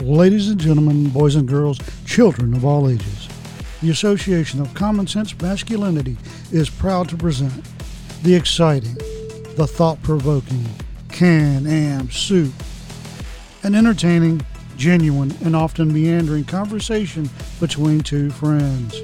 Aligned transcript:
Ladies 0.00 0.50
and 0.50 0.60
gentlemen, 0.60 1.08
boys 1.08 1.34
and 1.34 1.48
girls, 1.48 1.78
children 2.04 2.54
of 2.54 2.64
all 2.64 2.88
ages, 2.88 3.28
the 3.80 3.90
Association 3.90 4.60
of 4.60 4.72
Common 4.74 5.06
Sense 5.06 5.38
Masculinity 5.40 6.16
is 6.52 6.68
proud 6.68 7.08
to 7.08 7.16
present 7.16 7.64
the 8.22 8.34
exciting, 8.34 8.94
the 9.56 9.66
thought 9.66 10.02
provoking 10.02 10.64
Can 11.10 11.66
Am 11.66 12.10
Soup, 12.10 12.52
an 13.62 13.74
entertaining, 13.74 14.40
genuine, 14.76 15.34
and 15.42 15.56
often 15.56 15.92
meandering 15.92 16.44
conversation 16.44 17.28
between 17.60 18.00
two 18.00 18.30
friends. 18.30 19.00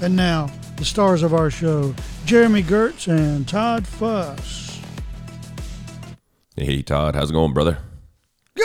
And 0.00 0.16
now, 0.16 0.50
the 0.76 0.84
stars 0.84 1.22
of 1.22 1.34
our 1.34 1.50
show, 1.50 1.94
Jeremy 2.24 2.62
Gertz 2.62 3.08
and 3.08 3.46
Todd 3.46 3.86
Fuss. 3.86 4.80
Hey 6.56 6.82
Todd, 6.82 7.14
how's 7.14 7.30
it 7.30 7.34
going, 7.34 7.52
brother? 7.52 7.78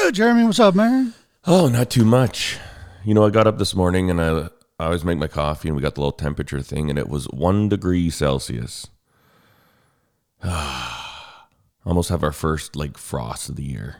Good, 0.03 0.13
Jeremy. 0.13 0.43
What's 0.43 0.59
up, 0.59 0.75
man? 0.75 1.15
Oh, 1.45 1.67
not 1.69 1.89
too 1.89 2.05
much. 2.05 2.59
You 3.03 3.15
know, 3.15 3.25
I 3.25 3.31
got 3.31 3.47
up 3.47 3.57
this 3.57 3.73
morning 3.73 4.11
and 4.11 4.21
I, 4.21 4.49
I 4.79 4.85
always 4.85 5.03
make 5.03 5.17
my 5.17 5.27
coffee, 5.27 5.69
and 5.69 5.75
we 5.75 5.81
got 5.81 5.95
the 5.95 6.01
little 6.01 6.11
temperature 6.11 6.61
thing, 6.61 6.91
and 6.91 6.99
it 6.99 7.09
was 7.09 7.25
one 7.25 7.67
degree 7.67 8.11
Celsius. 8.11 8.87
Almost 11.85 12.09
have 12.09 12.23
our 12.23 12.31
first 12.31 12.75
like 12.75 12.95
frost 12.95 13.49
of 13.49 13.55
the 13.55 13.63
year. 13.63 13.97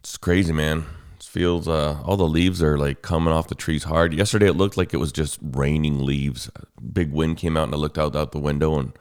It's 0.00 0.18
crazy, 0.18 0.52
man. 0.52 0.84
It 1.16 1.24
feels 1.24 1.66
uh, 1.66 2.02
all 2.04 2.18
the 2.18 2.28
leaves 2.28 2.62
are 2.62 2.76
like 2.76 3.00
coming 3.00 3.32
off 3.32 3.48
the 3.48 3.54
trees 3.54 3.84
hard. 3.84 4.12
Yesterday 4.12 4.48
it 4.48 4.56
looked 4.56 4.76
like 4.76 4.92
it 4.92 4.98
was 4.98 5.12
just 5.12 5.38
raining 5.40 6.04
leaves. 6.04 6.50
Big 6.92 7.10
wind 7.10 7.38
came 7.38 7.56
out, 7.56 7.64
and 7.64 7.74
I 7.74 7.78
looked 7.78 7.98
out 7.98 8.14
out 8.14 8.32
the 8.32 8.38
window, 8.38 8.78
and 8.78 8.92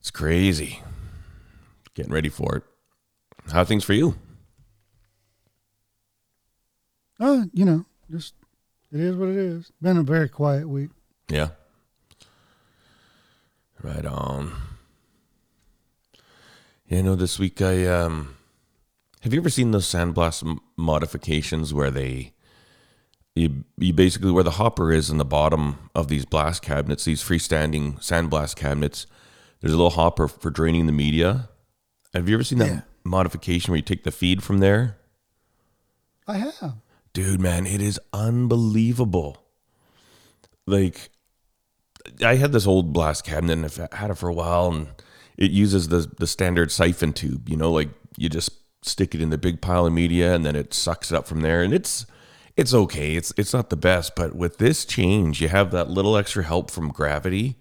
it's 0.00 0.10
crazy. 0.10 0.82
Getting 1.94 2.12
ready 2.12 2.28
for 2.28 2.56
it. 2.56 2.64
How 3.52 3.60
are 3.60 3.64
things 3.64 3.84
for 3.84 3.94
you? 3.94 4.14
Uh, 7.20 7.44
you 7.52 7.64
know, 7.64 7.84
just 8.10 8.34
it 8.92 9.00
is 9.00 9.16
what 9.16 9.28
it 9.28 9.36
is. 9.36 9.72
Been 9.82 9.96
a 9.96 10.02
very 10.02 10.28
quiet 10.28 10.68
week. 10.68 10.90
Yeah. 11.28 11.48
Right 13.82 14.04
on. 14.04 14.52
You 16.88 17.02
know, 17.02 17.14
this 17.14 17.38
week 17.38 17.60
I 17.60 17.86
um 17.86 18.36
have 19.22 19.32
you 19.34 19.40
ever 19.40 19.50
seen 19.50 19.72
those 19.72 19.86
sandblast 19.86 20.58
modifications 20.76 21.74
where 21.74 21.90
they 21.90 22.34
you, 23.34 23.64
you 23.76 23.92
basically 23.92 24.30
where 24.30 24.44
the 24.44 24.52
hopper 24.52 24.92
is 24.92 25.10
in 25.10 25.18
the 25.18 25.24
bottom 25.24 25.90
of 25.94 26.08
these 26.08 26.24
blast 26.24 26.62
cabinets, 26.62 27.04
these 27.04 27.22
freestanding 27.22 27.98
sandblast 27.98 28.56
cabinets, 28.56 29.06
there's 29.60 29.72
a 29.72 29.76
little 29.76 29.90
hopper 29.90 30.28
for 30.28 30.50
draining 30.50 30.86
the 30.86 30.92
media. 30.92 31.48
Have 32.14 32.28
you 32.28 32.34
ever 32.34 32.44
seen 32.44 32.58
that 32.58 32.68
Yeah. 32.68 32.80
Modification 33.08 33.72
where 33.72 33.76
you 33.76 33.82
take 33.82 34.04
the 34.04 34.10
feed 34.10 34.42
from 34.42 34.58
there? 34.58 34.98
I 36.26 36.36
have. 36.38 36.74
Dude, 37.12 37.40
man, 37.40 37.66
it 37.66 37.80
is 37.80 37.98
unbelievable. 38.12 39.42
Like, 40.66 41.10
I 42.24 42.36
had 42.36 42.52
this 42.52 42.66
old 42.66 42.92
blast 42.92 43.24
cabinet 43.24 43.54
and 43.54 43.64
I've 43.64 43.92
had 43.92 44.10
it 44.10 44.18
for 44.18 44.28
a 44.28 44.34
while, 44.34 44.70
and 44.72 44.88
it 45.36 45.50
uses 45.50 45.88
the 45.88 46.10
the 46.18 46.26
standard 46.26 46.70
siphon 46.70 47.12
tube. 47.12 47.48
You 47.48 47.56
know, 47.56 47.72
like 47.72 47.88
you 48.16 48.28
just 48.28 48.50
stick 48.82 49.14
it 49.14 49.20
in 49.20 49.30
the 49.30 49.38
big 49.38 49.60
pile 49.60 49.86
of 49.86 49.92
media, 49.92 50.34
and 50.34 50.44
then 50.44 50.56
it 50.56 50.74
sucks 50.74 51.10
it 51.10 51.16
up 51.16 51.26
from 51.26 51.40
there, 51.40 51.62
and 51.62 51.72
it's 51.72 52.06
it's 52.56 52.74
okay. 52.74 53.16
It's 53.16 53.32
it's 53.36 53.54
not 53.54 53.70
the 53.70 53.76
best, 53.76 54.14
but 54.16 54.34
with 54.34 54.58
this 54.58 54.84
change, 54.84 55.40
you 55.40 55.48
have 55.48 55.70
that 55.70 55.88
little 55.88 56.16
extra 56.16 56.42
help 56.44 56.70
from 56.70 56.90
gravity, 56.90 57.56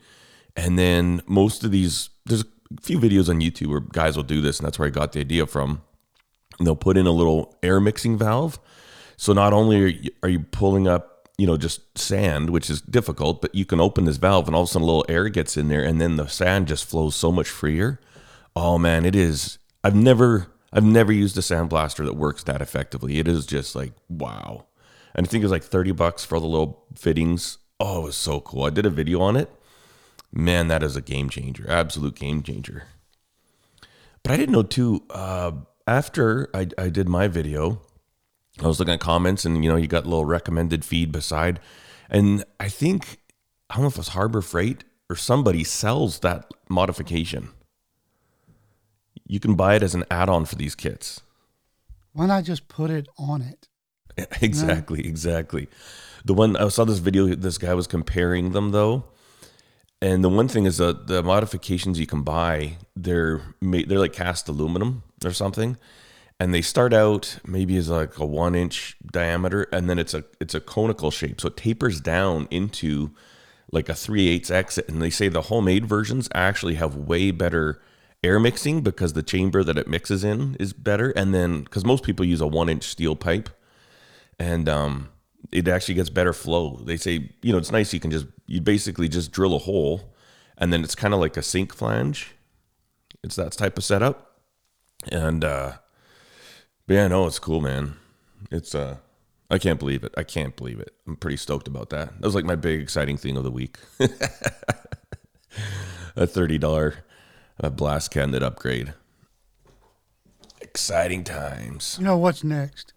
and 0.56 0.78
then 0.78 1.22
most 1.28 1.64
of 1.64 1.72
these 1.72 2.10
there's 2.26 2.42
a 2.42 2.48
few 2.82 3.00
videos 3.00 3.30
on 3.30 3.40
YouTube 3.40 3.68
where 3.68 3.80
guys 3.80 4.16
will 4.16 4.24
do 4.24 4.42
this, 4.42 4.60
and 4.60 4.66
that's 4.66 4.80
where 4.80 4.88
I 4.88 4.92
got 4.92 5.14
the 5.14 5.20
idea 5.20 5.46
from. 5.46 5.82
And 6.58 6.66
they'll 6.66 6.76
put 6.76 6.98
in 6.98 7.08
a 7.08 7.12
little 7.12 7.58
air 7.62 7.80
mixing 7.80 8.18
valve. 8.18 8.60
So 9.18 9.34
not 9.34 9.54
only 9.54 9.84
are 9.84 9.88
you, 9.88 10.12
are 10.24 10.30
you 10.30 10.40
pulling 10.40 10.88
up, 10.88 11.30
you 11.38 11.48
know, 11.48 11.58
just 11.58 11.98
sand, 11.98 12.50
which 12.52 12.70
is 12.70 12.82
difficult, 12.82 13.42
but 13.42 13.54
you 13.54 13.66
can 13.66 13.80
open 13.80 14.06
this 14.06 14.18
valve 14.18 14.48
and 14.48 14.56
all 14.56 14.64
of 14.64 14.70
a 14.70 14.72
sudden 14.72 14.84
a 14.84 14.86
little 14.86 15.06
air 15.10 15.30
gets 15.30 15.58
in 15.58 15.68
there 15.68 15.84
and 15.84 16.00
then 16.00 16.16
the 16.16 16.28
sand 16.28 16.68
just 16.68 16.86
flows 16.86 17.16
so 17.16 17.32
much 17.32 17.50
freer. 17.50 18.00
Oh 18.56 18.78
man, 18.78 19.06
it 19.06 19.16
is. 19.16 19.58
I've 19.84 19.96
never, 19.96 20.48
I've 20.72 20.84
never 20.84 21.12
used 21.12 21.38
a 21.38 21.42
sandblaster 21.42 22.06
that 22.06 22.16
works 22.16 22.44
that 22.44 22.62
effectively. 22.62 23.20
It 23.20 23.28
is 23.28 23.46
just 23.46 23.76
like, 23.76 23.94
wow. 24.10 24.66
And 25.14 25.26
I 25.26 25.30
think 25.30 25.42
it 25.42 25.46
was 25.46 25.52
like 25.52 25.64
30 25.64 25.92
bucks 25.92 26.24
for 26.24 26.36
all 26.36 26.42
the 26.42 26.48
little 26.48 26.86
fittings. 26.96 27.58
Oh, 27.80 28.02
it 28.02 28.06
was 28.06 28.16
so 28.16 28.40
cool. 28.40 28.66
I 28.66 28.70
did 28.70 28.86
a 28.86 28.92
video 28.92 29.22
on 29.22 29.36
it. 29.36 29.50
Man, 30.32 30.68
that 30.68 30.84
is 30.84 30.96
a 30.96 31.02
game 31.02 31.30
changer. 31.30 31.66
Absolute 31.70 32.16
game 32.16 32.44
changer. 32.44 32.84
But 34.24 34.34
I 34.34 34.38
didn't 34.38 34.54
know 34.54 34.64
too. 34.64 35.04
Uh, 35.10 35.52
after 35.86 36.50
I, 36.54 36.68
I 36.78 36.90
did 36.90 37.08
my 37.08 37.28
video, 37.28 37.82
I 38.62 38.68
was 38.68 38.80
looking 38.80 38.94
at 38.94 39.00
comments, 39.00 39.46
and 39.46 39.64
you 39.64 39.70
know, 39.70 39.78
you 39.78 39.88
got 39.88 40.06
a 40.06 40.10
little 40.10 40.26
recommended 40.26 40.84
feed 40.84 41.12
beside, 41.12 41.60
and 42.10 42.44
I 42.60 42.68
think 42.68 43.20
I 43.70 43.76
don't 43.76 43.84
know 43.84 43.88
if 43.88 43.96
it 43.96 44.00
was 44.00 44.10
Harbor 44.10 44.42
Freight 44.42 44.84
or 45.10 45.16
somebody 45.16 45.64
sells 45.64 46.20
that 46.20 46.52
modification. 46.70 47.50
You 49.26 49.40
can 49.40 49.56
buy 49.56 49.76
it 49.76 49.84
as 49.84 49.96
an 49.96 50.06
add-on 50.10 50.46
for 50.46 50.56
these 50.56 50.76
kits. 50.76 51.22
Why 52.14 52.26
not 52.26 52.46
just 52.46 52.68
put 52.68 52.90
it 52.90 53.08
on 53.18 53.42
it? 53.42 53.68
exactly, 54.42 55.06
exactly. 55.06 55.68
The 56.26 56.34
one 56.34 56.56
I 56.56 56.68
saw 56.70 56.86
this 56.86 57.00
video, 57.00 57.28
this 57.28 57.58
guy 57.58 57.74
was 57.74 57.88
comparing 57.88 58.52
them 58.52 58.72
though, 58.72 59.06
and 60.02 60.24
the 60.24 60.30
one 60.30 60.48
thing 60.48 60.66
is 60.66 60.78
that 60.78 61.08
the 61.08 61.24
modifications 61.24 62.00
you 62.00 62.06
can 62.06 62.22
buy, 62.22 62.78
they're 62.96 63.42
made, 63.62 63.90
they're 63.90 64.00
like 64.00 64.14
cast 64.14 64.48
aluminum 64.48 65.04
or 65.26 65.32
something, 65.32 65.78
and 66.40 66.54
they 66.54 66.62
start 66.62 66.94
out 66.94 67.40
maybe 67.46 67.78
as 67.78 67.90
like 67.90 68.18
a 68.20 68.26
one 68.26 68.54
inch 68.54 68.96
diameter, 69.12 69.64
and 69.72 69.90
then 69.90 69.98
it's 69.98 70.14
a 70.14 70.24
it's 70.40 70.54
a 70.54 70.60
conical 70.60 71.10
shape, 71.10 71.42
so 71.42 71.48
it 71.48 71.58
tapers 71.58 72.00
down 72.00 72.48
into 72.52 73.12
like 73.72 73.90
a 73.90 73.96
3 73.96 74.28
8 74.30 74.52
exit. 74.52 74.90
And 74.90 75.02
they 75.02 75.10
say 75.10 75.28
the 75.28 75.44
homemade 75.44 75.86
versions 75.86 76.30
actually 76.34 76.76
have 76.76 76.96
way 76.96 77.32
better 77.32 77.82
air 78.24 78.40
mixing 78.40 78.82
because 78.82 79.14
the 79.14 79.24
chamber 79.24 79.64
that 79.64 79.78
it 79.78 79.88
mixes 79.88 80.24
in 80.24 80.56
is 80.60 80.74
better. 80.74 81.12
And 81.12 81.34
then 81.34 81.64
because 81.64 81.86
most 81.86 82.04
people 82.04 82.26
use 82.26 82.42
a 82.42 82.48
one 82.48 82.70
inch 82.70 82.84
steel 82.84 83.16
pipe, 83.16 83.50
and 84.40 84.70
um, 84.70 85.10
it 85.52 85.68
actually 85.68 85.96
gets 85.96 86.10
better 86.10 86.34
flow. 86.34 86.80
They 86.84 86.98
say, 86.98 87.32
you 87.42 87.52
know, 87.52 87.58
it's 87.58 87.72
nice. 87.72 87.94
You 87.94 88.00
can 88.00 88.12
just, 88.12 88.28
you 88.48 88.62
basically 88.62 89.08
just 89.08 89.32
drill 89.32 89.56
a 89.56 89.60
hole 89.60 90.14
and 90.58 90.74
then 90.74 90.84
it's 90.84 90.96
kind 90.96 91.14
of 91.14 91.20
like 91.20 91.38
a 91.38 91.42
sink 91.42 91.74
flange. 91.74 92.34
It's 93.24 93.36
that 93.36 93.52
type 93.54 93.78
of 93.78 93.84
setup. 93.84 94.42
And, 95.12 95.44
uh, 95.44 95.74
yeah, 96.88 97.08
no, 97.08 97.28
it's 97.28 97.40
cool, 97.40 97.62
man. 97.62 97.96
It's, 98.52 98.74
uh, 98.76 98.98
I 99.50 99.58
can't 99.58 99.80
believe 99.80 100.04
it. 100.04 100.14
I 100.18 100.24
can't 100.24 100.56
believe 100.56 100.80
it. 100.80 100.94
I'm 101.08 101.16
pretty 101.16 101.38
stoked 101.38 101.68
about 101.68 101.90
that. 101.92 102.20
That 102.20 102.28
was 102.28 102.36
like 102.36 102.46
my 102.46 102.56
big 102.56 102.82
exciting 102.82 103.18
thing 103.18 103.38
of 103.38 103.44
the 103.44 103.52
week. 103.52 103.78
a 104.00 104.10
$30 106.28 106.96
uh, 107.64 107.70
blast 107.70 108.12
cabinet 108.12 108.44
upgrade. 108.44 108.94
Exciting 110.62 111.24
times. 111.24 111.96
You 112.00 112.06
know 112.06 112.18
what's 112.18 112.44
next? 112.44 112.94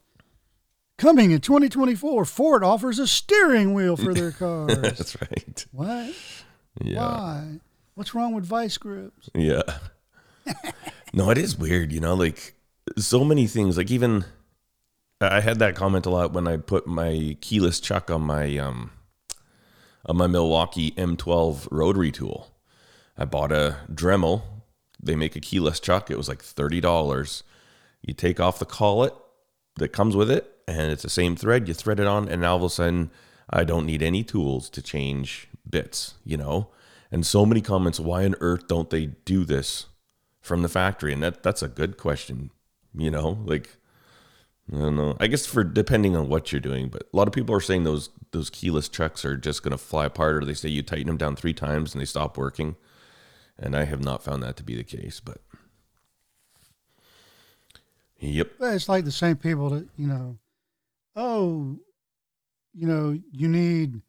Coming 1.01 1.31
in 1.31 1.41
2024, 1.41 2.27
Ford 2.27 2.63
offers 2.63 2.99
a 2.99 3.07
steering 3.07 3.73
wheel 3.73 3.97
for 3.97 4.13
their 4.13 4.33
cars. 4.33 4.77
That's 4.77 5.17
right. 5.19 5.67
what? 5.73 6.15
Yeah. 6.83 6.99
Why? 6.99 7.61
What's 7.95 8.15
wrong 8.15 8.35
with 8.35 8.45
vice 8.45 8.77
grips? 8.77 9.31
Yeah. 9.35 9.63
no, 11.15 11.31
it 11.31 11.39
is 11.39 11.57
weird, 11.57 11.91
you 11.91 12.01
know, 12.01 12.13
like 12.13 12.55
so 12.99 13.25
many 13.25 13.47
things. 13.47 13.79
Like 13.79 13.91
even 13.91 14.27
I 15.23 15.41
had 15.41 15.59
that 15.61 15.75
comment 15.75 16.05
a 16.05 16.11
lot 16.11 16.35
when 16.35 16.47
I 16.47 16.59
put 16.59 16.87
my 16.87 17.35
keyless 17.41 17.81
chuck 17.81 18.11
on 18.11 18.21
my 18.21 18.59
um 18.59 18.91
on 20.05 20.19
my 20.19 20.27
Milwaukee 20.27 20.91
M12 20.91 21.67
rotary 21.71 22.13
tool. 22.13 22.55
I 23.17 23.25
bought 23.25 23.53
a 23.53 23.79
Dremel. 23.91 24.43
They 25.03 25.17
make 25.17 25.35
a 25.35 25.41
keyless 25.41 25.81
chuck. 25.81 26.11
It 26.11 26.19
was 26.19 26.29
like 26.29 26.43
thirty 26.43 26.83
dollars. 26.83 27.43
You 28.03 28.13
take 28.13 28.39
off 28.39 28.59
the 28.59 28.67
collet 28.67 29.15
that 29.77 29.95
comes 29.95 30.15
with 30.15 30.31
it, 30.31 30.60
and 30.71 30.93
it's 30.93 31.03
the 31.03 31.11
same 31.11 31.37
thread. 31.37 31.69
You 31.69 31.75
thread 31.75 32.01
it 32.01 32.07
on, 32.07 32.29
and 32.29 32.43
now 32.43 32.53
all 32.53 32.57
of 32.59 32.63
a 32.65 32.71
sudden, 32.71 33.11
I 33.49 33.65
don't 33.65 33.87
need 33.87 34.03
any 34.03 34.23
tools 34.23 34.71
to 34.71 34.83
change 34.83 35.49
bits. 35.69 36.15
You 36.25 36.37
know, 36.37 36.69
and 37.11 37.27
so 37.27 37.45
many 37.45 37.61
comments. 37.61 38.01
Why 38.01 38.25
on 38.25 38.35
earth 38.41 38.69
don't 38.69 38.91
they 38.91 39.07
do 39.07 39.45
this 39.45 39.87
from 40.41 40.63
the 40.63 40.69
factory? 40.69 41.13
And 41.13 41.23
that 41.23 41.43
that's 41.43 41.63
a 41.63 41.69
good 41.69 41.97
question. 41.97 42.51
You 42.95 43.11
know, 43.11 43.39
like 43.45 43.77
I 44.73 44.79
don't 44.79 44.97
know. 44.97 45.17
I 45.19 45.27
guess 45.27 45.47
for 45.47 45.65
depending 45.65 46.17
on 46.17 46.29
what 46.29 46.53
you're 46.53 46.61
doing, 46.61 46.89
but 46.89 47.03
a 47.13 47.17
lot 47.17 47.29
of 47.29 47.35
people 47.35 47.55
are 47.55 47.61
saying 47.61 47.85
those 47.85 48.11
those 48.33 48.51
keyless 48.51 48.89
chucks 48.89 49.25
are 49.25 49.37
just 49.37 49.63
going 49.63 49.73
to 49.73 49.79
fly 49.79 50.07
apart, 50.07 50.37
or 50.37 50.45
they 50.45 50.55
say 50.55 50.69
you 50.69 50.83
tighten 50.83 51.09
them 51.09 51.17
down 51.17 51.37
three 51.37 51.53
times 51.55 51.95
and 51.95 52.01
they 52.01 52.07
stop 52.07 52.39
working. 52.39 52.77
And 53.59 53.77
I 53.77 53.85
have 53.85 54.03
not 54.03 54.23
found 54.23 54.43
that 54.43 54.57
to 54.57 54.63
be 54.63 54.75
the 54.75 54.85
case, 54.85 55.21
but 55.21 55.39
yep, 58.19 58.53
It's 58.61 58.89
like 58.89 59.05
the 59.05 59.13
same 59.13 59.37
people 59.37 59.71
that, 59.71 59.87
you 59.99 60.07
know, 60.07 60.39
oh, 61.17 61.79
you 62.75 62.87
know, 62.87 63.19
you 63.33 63.49
need 63.49 64.01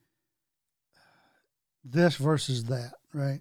this 1.83 2.15
versus 2.15 2.65
that, 2.65 2.93
right? 3.13 3.39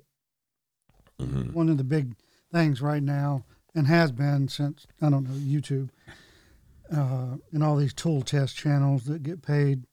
Mm-hmm. 1.21 1.53
One 1.53 1.69
of 1.69 1.77
the 1.77 1.85
big 1.85 2.15
things 2.53 2.81
right 2.81 3.03
now 3.03 3.45
and 3.75 3.87
has 3.87 4.11
been 4.13 4.49
since 4.49 4.87
I 5.01 5.11
don't 5.11 5.25
know 5.25 5.35
YouTube 5.35 5.91
uh, 6.95 7.37
and 7.53 7.63
all 7.63 7.77
these 7.77 7.95
tool 7.95 8.23
test 8.23 8.57
channels 8.57 9.05
that 9.05 9.23
get 9.23 9.43
paid 9.43 9.85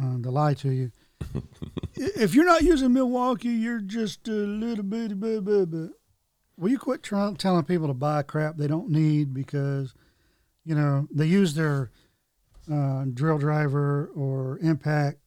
uh, 0.00 0.18
to 0.22 0.30
lie 0.30 0.54
to 0.54 0.70
you. 0.70 0.92
if 1.94 2.34
you're 2.34 2.44
not 2.44 2.62
using 2.62 2.92
Milwaukee, 2.92 3.48
you're 3.48 3.80
just 3.80 4.28
a 4.28 4.32
little 4.32 4.84
bit, 4.84 5.18
bit, 5.18 5.44
bit, 5.44 5.70
bit. 5.70 5.90
Will 6.56 6.70
you 6.70 6.78
quit 6.78 7.02
trying, 7.02 7.36
telling 7.36 7.64
people 7.64 7.88
to 7.88 7.94
buy 7.94 8.22
crap 8.22 8.56
they 8.56 8.66
don't 8.66 8.90
need 8.90 9.32
because, 9.34 9.94
you 10.64 10.74
know, 10.74 11.08
they 11.10 11.26
use 11.26 11.54
their 11.54 11.90
uh, 12.72 13.04
drill 13.12 13.38
driver 13.38 14.10
or 14.14 14.58
impact, 14.62 15.18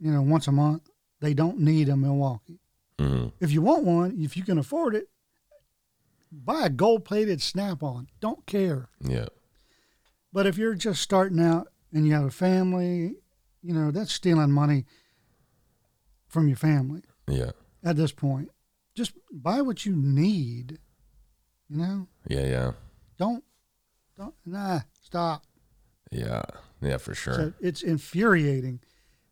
you 0.00 0.10
know, 0.10 0.22
once 0.22 0.48
a 0.48 0.52
month. 0.52 0.88
They 1.20 1.34
don't 1.34 1.58
need 1.60 1.88
a 1.88 1.96
Milwaukee. 1.96 2.58
hmm 2.98 3.28
If 3.40 3.52
you 3.52 3.62
want 3.62 3.84
one, 3.84 4.16
if 4.18 4.36
you 4.36 4.42
can 4.42 4.58
afford 4.58 4.94
it, 4.96 5.08
buy 6.32 6.62
a 6.66 6.68
gold 6.70 7.04
plated 7.04 7.40
Snap-on. 7.40 8.08
Don't 8.20 8.44
care. 8.46 8.88
Yeah. 9.00 9.26
But 10.32 10.46
if 10.46 10.56
you're 10.58 10.74
just 10.74 11.00
starting 11.02 11.40
out 11.40 11.68
and 11.92 12.06
you 12.06 12.12
have 12.14 12.24
a 12.24 12.30
family, 12.30 13.14
you 13.62 13.72
know, 13.74 13.90
that's 13.90 14.12
stealing 14.12 14.50
money 14.50 14.84
from 16.26 16.48
your 16.48 16.56
family 16.56 17.02
Yeah. 17.28 17.52
at 17.84 17.96
this 17.96 18.10
point. 18.12 18.50
Just 18.94 19.12
buy 19.30 19.60
what 19.62 19.86
you 19.86 19.94
need. 19.94 20.78
You 21.68 21.76
know? 21.76 22.08
Yeah. 22.28 22.46
Yeah. 22.46 22.72
Don't 23.18 23.44
don't 24.16 24.34
nah, 24.44 24.80
stop. 25.00 25.44
Yeah. 26.10 26.42
Yeah. 26.82 26.98
For 26.98 27.14
sure. 27.14 27.34
So 27.34 27.52
it's 27.60 27.82
infuriating 27.82 28.80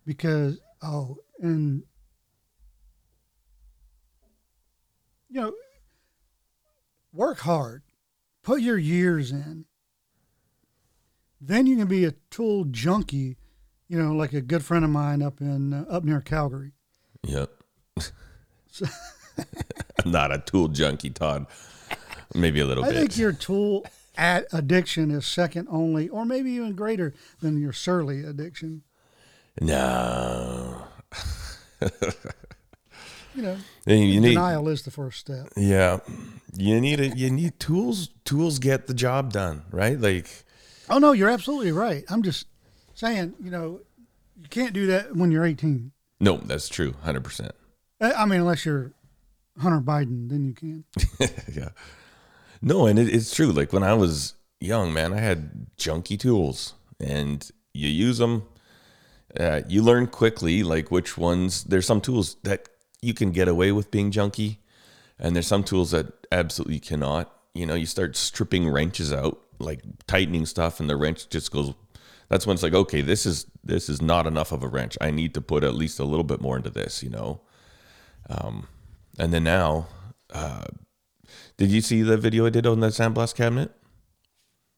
because 0.07 0.61
oh, 0.83 1.19
and 1.41 1.83
you 5.29 5.41
know, 5.41 5.53
work 7.13 7.39
hard, 7.41 7.83
put 8.43 8.61
your 8.61 8.79
years 8.79 9.31
in. 9.31 9.65
Then 11.41 11.67
you 11.67 11.77
can 11.77 11.87
be 11.87 12.05
a 12.05 12.13
tool 12.31 12.65
junkie, 12.65 13.37
you 13.89 14.01
know, 14.01 14.13
like 14.13 14.33
a 14.33 14.41
good 14.41 14.65
friend 14.65 14.85
of 14.85 14.91
mine 14.91 15.23
up 15.23 15.41
in 15.41 15.73
uh, 15.73 15.85
up 15.89 16.05
near 16.05 16.21
Calgary. 16.21 16.73
Yep. 17.27 17.51
I'm 17.97 18.85
not 20.11 20.33
a 20.33 20.39
tool 20.39 20.69
junkie, 20.69 21.11
Todd. 21.11 21.47
Maybe 22.35 22.61
a 22.61 22.67
little 22.67 22.85
I 22.85 22.89
bit. 22.89 22.97
I 22.97 23.01
think 23.01 23.17
your 23.17 23.33
tool 23.33 23.85
ad- 24.21 24.47
addiction 24.53 25.11
is 25.11 25.27
second 25.27 25.67
only, 25.71 26.09
or 26.09 26.25
maybe 26.25 26.51
even 26.53 26.75
greater 26.75 27.15
than 27.41 27.61
your 27.61 27.73
surly 27.73 28.23
addiction. 28.25 28.83
no. 29.61 30.83
You 33.33 33.43
know, 33.43 33.57
You 33.87 34.21
need. 34.21 34.31
denial 34.31 34.69
is 34.69 34.83
the 34.83 34.91
first 34.91 35.21
step. 35.21 35.49
Yeah. 35.57 36.01
You 36.53 36.81
need 36.81 36.99
it. 36.99 37.17
You 37.17 37.31
need 37.31 37.61
tools. 37.61 38.09
Tools 38.25 38.59
get 38.59 38.89
the 38.89 38.93
job 38.93 39.33
done, 39.33 39.63
right? 39.71 39.99
Like. 39.99 40.27
Oh 40.89 40.99
no, 40.99 41.13
you're 41.13 41.31
absolutely 41.31 41.71
right. 41.71 42.03
I'm 42.11 42.23
just 42.25 42.47
saying, 42.95 43.35
you 43.41 43.53
know, 43.53 43.81
you 44.43 44.49
can't 44.49 44.73
do 44.73 44.87
that 44.89 45.15
when 45.15 45.31
you're 45.31 45.45
18. 45.45 45.93
No, 46.19 46.39
that's 46.39 46.69
true. 46.69 46.95
Hundred 47.03 47.23
percent. 47.23 47.53
I 48.01 48.27
mean, 48.27 48.41
unless 48.41 48.67
you're 48.67 48.91
Hunter 49.61 49.81
Biden, 49.81 50.29
then 50.29 50.45
you 50.45 50.53
can. 50.53 50.85
yeah. 51.55 51.69
No, 52.63 52.87
and 52.87 52.99
it, 52.99 53.09
it's 53.09 53.35
true. 53.35 53.53
Like 53.53 53.73
when 53.73 53.83
I 53.83 53.95
was 53.95 54.35
young, 54.61 54.93
man, 54.93 55.13
I 55.13 55.19
had 55.19 55.67
junky 55.77 56.19
tools, 56.19 56.75
and 56.99 57.49
you 57.73 57.89
use 57.89 58.19
them. 58.19 58.45
Uh, 59.39 59.63
you 59.69 59.83
learn 59.83 60.07
quickly, 60.07 60.63
like 60.63 60.91
which 60.91 61.17
ones. 61.17 61.65
There's 61.65 61.87
some 61.87 62.01
tools 62.01 62.37
that 62.43 62.69
you 63.01 63.15
can 63.15 63.31
get 63.31 63.49
away 63.49 63.73
with 63.73 63.91
being 63.91 64.11
junky, 64.11 64.59
and 65.19 65.35
there's 65.35 65.47
some 65.47 65.65
tools 65.65 65.93
that 65.93 66.07
absolutely 66.33 66.81
cannot. 66.81 67.33
You 67.55 67.67
know, 67.67 67.75
you 67.75 67.87
start 67.87 68.17
stripping 68.17 68.69
wrenches 68.69 69.13
out, 69.13 69.41
like 69.59 69.81
tightening 70.07 70.47
stuff, 70.47 70.81
and 70.81 70.91
the 70.91 70.97
wrench 70.97 71.29
just 71.29 71.51
goes. 71.51 71.73
That's 72.29 72.47
when 72.47 72.55
it's 72.55 72.63
like, 72.63 72.75
okay, 72.75 73.01
this 73.01 73.27
is 73.27 73.47
this 73.65 73.89
is 73.89 74.01
not 74.03 74.27
enough 74.27 74.53
of 74.53 74.63
a 74.63 74.69
wrench. 74.69 74.97
I 75.01 75.11
need 75.11 75.35
to 75.35 75.41
put 75.41 75.65
at 75.65 75.75
least 75.75 75.99
a 75.99 76.05
little 76.05 76.25
bit 76.25 76.41
more 76.41 76.57
into 76.57 76.71
this. 76.71 77.03
You 77.03 77.11
know. 77.11 77.41
Um, 78.29 78.69
and 79.19 79.33
then 79.33 79.45
now, 79.45 79.89
uh, 80.33 80.65
did 81.61 81.71
you 81.71 81.83
see 81.83 82.01
the 82.01 82.17
video 82.17 82.47
I 82.47 82.51
did 82.51 82.67
on 82.67 82.81
the 82.81 82.87
sandblast 82.87 83.35
cabinet? 83.35 83.71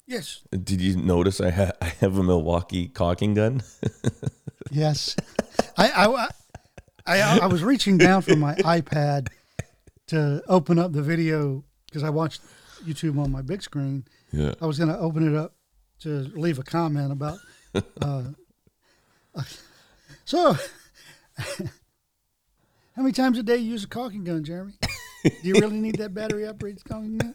Yes. 0.04 0.42
Did 0.50 0.80
you 0.80 0.96
notice 0.96 1.40
I, 1.40 1.50
ha- 1.50 1.70
I 1.80 1.86
have 2.00 2.18
a 2.18 2.24
Milwaukee 2.24 2.88
caulking 2.88 3.34
gun? 3.34 3.62
Yes. 4.70 5.14
I, 5.76 5.90
I, 5.90 6.28
I, 7.04 7.38
I 7.40 7.46
was 7.46 7.62
reaching 7.62 7.98
down 7.98 8.22
from 8.22 8.38
my 8.38 8.54
iPad 8.54 9.28
to 10.06 10.42
open 10.48 10.78
up 10.78 10.92
the 10.92 11.02
video 11.02 11.62
because 11.84 12.02
I 12.02 12.08
watched 12.08 12.40
YouTube 12.82 13.18
on 13.22 13.30
my 13.30 13.42
big 13.42 13.62
screen. 13.62 14.06
Yeah. 14.32 14.54
I 14.62 14.66
was 14.66 14.78
going 14.78 14.88
to 14.88 14.98
open 14.98 15.28
it 15.28 15.36
up 15.36 15.56
to 16.00 16.08
leave 16.34 16.58
a 16.58 16.62
comment 16.62 17.12
about. 17.12 17.38
Uh, 18.00 18.22
so, 20.24 20.54
how 21.36 21.66
many 22.96 23.12
times 23.12 23.36
a 23.36 23.42
day 23.42 23.58
you 23.58 23.72
use 23.72 23.84
a 23.84 23.88
caulking 23.88 24.24
gun, 24.24 24.42
Jeremy? 24.42 24.72
Do 25.24 25.30
you 25.42 25.54
really 25.54 25.78
need 25.78 25.98
that 25.98 26.14
battery 26.14 26.46
caulking 26.88 27.18
gun? 27.18 27.34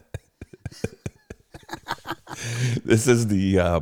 This 2.84 3.06
is 3.06 3.26
the. 3.28 3.58
Uh, 3.58 3.80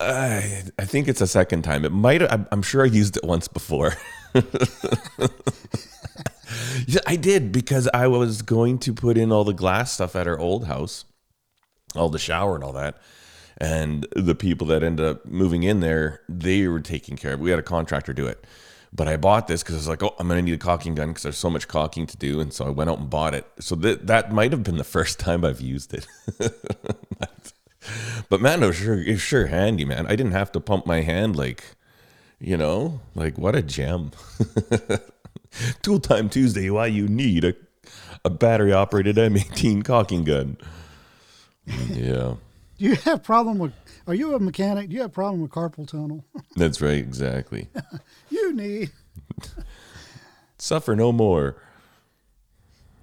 I 0.00 0.64
I 0.78 0.84
think 0.84 1.08
it's 1.08 1.20
a 1.20 1.26
second 1.26 1.62
time. 1.62 1.84
It 1.84 1.92
might. 1.92 2.22
I'm, 2.30 2.46
I'm 2.50 2.62
sure 2.62 2.82
I 2.82 2.86
used 2.86 3.16
it 3.16 3.24
once 3.24 3.48
before. 3.48 3.94
yeah, 6.86 7.00
I 7.06 7.16
did 7.16 7.52
because 7.52 7.88
I 7.94 8.06
was 8.08 8.42
going 8.42 8.78
to 8.80 8.92
put 8.92 9.16
in 9.16 9.32
all 9.32 9.44
the 9.44 9.52
glass 9.54 9.92
stuff 9.92 10.16
at 10.16 10.26
our 10.26 10.38
old 10.38 10.66
house, 10.66 11.04
all 11.94 12.08
the 12.08 12.18
shower 12.18 12.54
and 12.54 12.64
all 12.64 12.72
that. 12.72 12.98
And 13.58 14.06
the 14.16 14.34
people 14.34 14.66
that 14.68 14.82
ended 14.82 15.06
up 15.06 15.26
moving 15.26 15.62
in 15.62 15.78
there, 15.80 16.20
they 16.28 16.66
were 16.66 16.80
taking 16.80 17.16
care 17.16 17.34
of. 17.34 17.40
it. 17.40 17.42
We 17.42 17.50
had 17.50 17.60
a 17.60 17.62
contractor 17.62 18.12
do 18.12 18.26
it, 18.26 18.44
but 18.94 19.08
I 19.08 19.16
bought 19.16 19.48
this 19.48 19.62
because 19.62 19.74
I 19.74 19.78
was 19.78 19.88
like, 19.88 20.02
oh, 20.02 20.14
I'm 20.18 20.28
gonna 20.28 20.42
need 20.42 20.54
a 20.54 20.58
caulking 20.58 20.94
gun 20.94 21.08
because 21.08 21.24
there's 21.24 21.36
so 21.38 21.50
much 21.50 21.66
caulking 21.68 22.06
to 22.06 22.16
do, 22.16 22.40
and 22.40 22.52
so 22.52 22.66
I 22.66 22.70
went 22.70 22.90
out 22.90 22.98
and 22.98 23.10
bought 23.10 23.34
it. 23.34 23.46
So 23.60 23.74
that 23.76 24.06
that 24.06 24.32
might 24.32 24.52
have 24.52 24.62
been 24.62 24.76
the 24.76 24.84
first 24.84 25.18
time 25.26 25.44
I've 25.44 25.60
used 25.60 25.92
it. 25.94 26.06
But 28.30 28.40
man, 28.40 28.62
it 28.62 28.66
was 28.66 28.76
sure 28.76 28.98
it's 28.98 29.20
sure 29.20 29.46
handy, 29.46 29.84
man. 29.84 30.06
I 30.06 30.16
didn't 30.16 30.32
have 30.32 30.50
to 30.52 30.60
pump 30.60 30.86
my 30.86 31.02
hand 31.02 31.36
like, 31.36 31.62
you 32.40 32.56
know, 32.56 33.00
like 33.14 33.36
what 33.36 33.54
a 33.54 33.62
gem. 33.62 34.12
Tool 35.82 36.00
time 36.00 36.28
Tuesday. 36.28 36.70
Why 36.70 36.86
you 36.86 37.06
need 37.08 37.44
a 37.44 37.54
a 38.24 38.30
battery 38.30 38.72
operated 38.72 39.16
M18 39.16 39.84
caulking 39.84 40.24
gun? 40.24 40.56
Yeah, 41.66 42.36
Do 42.78 42.84
you 42.86 42.94
have 42.96 43.22
problem 43.22 43.58
with? 43.58 43.72
Are 44.06 44.14
you 44.14 44.34
a 44.34 44.40
mechanic? 44.40 44.88
Do 44.90 44.94
you 44.94 45.02
have 45.02 45.10
a 45.10 45.12
problem 45.12 45.40
with 45.40 45.50
carpal 45.50 45.86
tunnel? 45.88 46.24
that's 46.56 46.80
right. 46.80 46.98
Exactly. 46.98 47.68
you 48.30 48.52
need. 48.52 48.90
Suffer 50.58 50.94
no 50.94 51.12
more. 51.12 51.56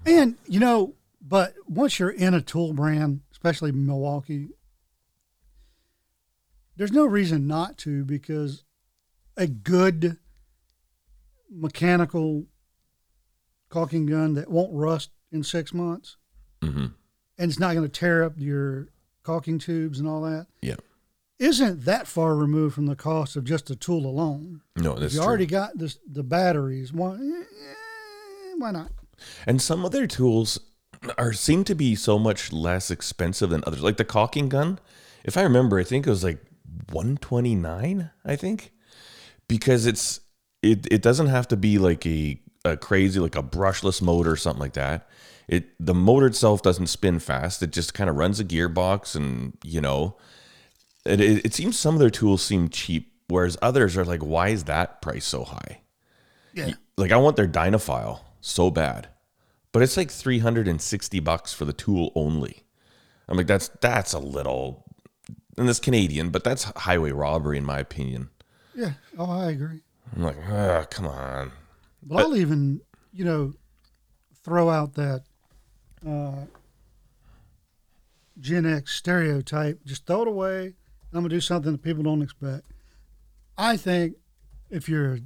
And 0.05 0.35
you 0.47 0.59
know, 0.59 0.95
but 1.21 1.53
once 1.67 1.99
you're 1.99 2.09
in 2.09 2.33
a 2.33 2.41
tool 2.41 2.73
brand, 2.73 3.21
especially 3.31 3.71
Milwaukee, 3.71 4.49
there's 6.75 6.91
no 6.91 7.05
reason 7.05 7.47
not 7.47 7.77
to 7.79 8.03
because 8.05 8.63
a 9.37 9.47
good 9.47 10.17
mechanical 11.49 12.45
caulking 13.69 14.05
gun 14.05 14.33
that 14.35 14.49
won't 14.49 14.73
rust 14.73 15.11
in 15.31 15.43
six 15.43 15.73
months 15.73 16.17
hmm 16.61 16.87
and 17.37 17.49
it's 17.49 17.59
not 17.59 17.73
going 17.73 17.83
to 17.85 17.89
tear 17.89 18.23
up 18.23 18.33
your 18.37 18.87
caulking 19.23 19.57
tubes 19.59 19.99
and 19.99 20.07
all 20.07 20.21
that 20.21 20.47
Yeah. 20.61 20.75
Isn't 21.41 21.85
that 21.85 22.07
far 22.07 22.35
removed 22.35 22.75
from 22.75 22.85
the 22.85 22.95
cost 22.95 23.35
of 23.35 23.43
just 23.43 23.69
a 23.69 23.75
tool 23.75 24.05
alone. 24.05 24.61
No, 24.77 24.93
If 24.93 24.99
that's 24.99 25.13
you 25.15 25.19
true. 25.19 25.27
already 25.27 25.45
got 25.47 25.77
this, 25.77 25.97
the 26.09 26.23
batteries, 26.23 26.93
why, 26.93 27.15
eh, 27.15 28.53
why 28.57 28.71
not? 28.71 28.91
And 29.47 29.61
some 29.61 29.83
other 29.83 30.05
tools 30.07 30.59
are 31.17 31.33
seem 31.33 31.63
to 31.63 31.73
be 31.75 31.95
so 31.95 32.19
much 32.19 32.51
less 32.53 32.91
expensive 32.91 33.49
than 33.49 33.63
others. 33.65 33.81
Like 33.81 33.97
the 33.97 34.05
caulking 34.05 34.49
gun, 34.49 34.79
if 35.23 35.35
I 35.35 35.41
remember, 35.41 35.79
I 35.79 35.83
think 35.83 36.05
it 36.05 36.09
was 36.11 36.23
like 36.23 36.39
129, 36.91 38.11
I 38.25 38.35
think. 38.35 38.71
Because 39.47 39.85
it's 39.85 40.21
it 40.61 40.87
it 40.91 41.01
doesn't 41.01 41.27
have 41.27 41.47
to 41.49 41.57
be 41.57 41.77
like 41.77 42.05
a, 42.05 42.39
a 42.63 42.77
crazy 42.77 43.19
like 43.19 43.35
a 43.35 43.43
brushless 43.43 44.01
motor 44.01 44.31
or 44.31 44.37
something 44.37 44.61
like 44.61 44.73
that. 44.73 45.09
It 45.47 45.69
the 45.79 45.93
motor 45.95 46.27
itself 46.27 46.61
doesn't 46.61 46.87
spin 46.87 47.19
fast. 47.19 47.61
It 47.61 47.71
just 47.71 47.93
kind 47.93 48.09
of 48.09 48.15
runs 48.15 48.39
a 48.39 48.45
gearbox 48.45 49.15
and 49.15 49.57
you 49.63 49.81
know 49.81 50.15
it, 51.05 51.19
it, 51.19 51.45
it 51.45 51.53
seems 51.53 51.77
some 51.79 51.95
of 51.95 51.99
their 51.99 52.09
tools 52.09 52.43
seem 52.43 52.69
cheap, 52.69 53.11
whereas 53.27 53.57
others 53.61 53.97
are 53.97 54.05
like, 54.05 54.21
why 54.21 54.49
is 54.49 54.65
that 54.65 55.01
price 55.01 55.25
so 55.25 55.43
high? 55.43 55.81
Yeah. 56.53 56.73
like 56.97 57.11
I 57.11 57.17
want 57.17 57.37
their 57.37 57.47
Dynafile 57.47 58.19
so 58.41 58.69
bad, 58.69 59.07
but 59.71 59.81
it's 59.81 59.95
like 59.95 60.11
three 60.11 60.39
hundred 60.39 60.67
and 60.67 60.81
sixty 60.81 61.19
bucks 61.19 61.53
for 61.53 61.65
the 61.65 61.73
tool 61.73 62.11
only. 62.15 62.63
I'm 63.29 63.37
like, 63.37 63.47
that's 63.47 63.69
that's 63.79 64.11
a 64.13 64.19
little, 64.19 64.83
and 65.57 65.69
it's 65.69 65.79
Canadian, 65.79 66.29
but 66.29 66.43
that's 66.43 66.63
highway 66.63 67.11
robbery 67.11 67.57
in 67.57 67.65
my 67.65 67.79
opinion. 67.79 68.29
Yeah. 68.75 68.93
Oh, 69.17 69.29
I 69.29 69.51
agree. 69.51 69.81
I'm 70.15 70.23
like, 70.23 70.37
ah, 70.49 70.85
come 70.89 71.07
on. 71.07 71.51
But 72.03 72.19
I'll 72.19 72.35
even, 72.35 72.81
you 73.13 73.23
know, 73.23 73.53
throw 74.43 74.69
out 74.69 74.95
that 74.95 75.23
uh, 76.05 76.45
Gen 78.39 78.65
X 78.65 78.95
stereotype. 78.95 79.85
Just 79.85 80.05
throw 80.05 80.23
it 80.23 80.27
away. 80.27 80.73
I'm 81.13 81.19
gonna 81.19 81.29
do 81.29 81.41
something 81.41 81.73
that 81.73 81.81
people 81.81 82.03
don't 82.03 82.21
expect. 82.21 82.71
I 83.57 83.77
think 83.77 84.15
if 84.69 84.87
you're 84.87 85.19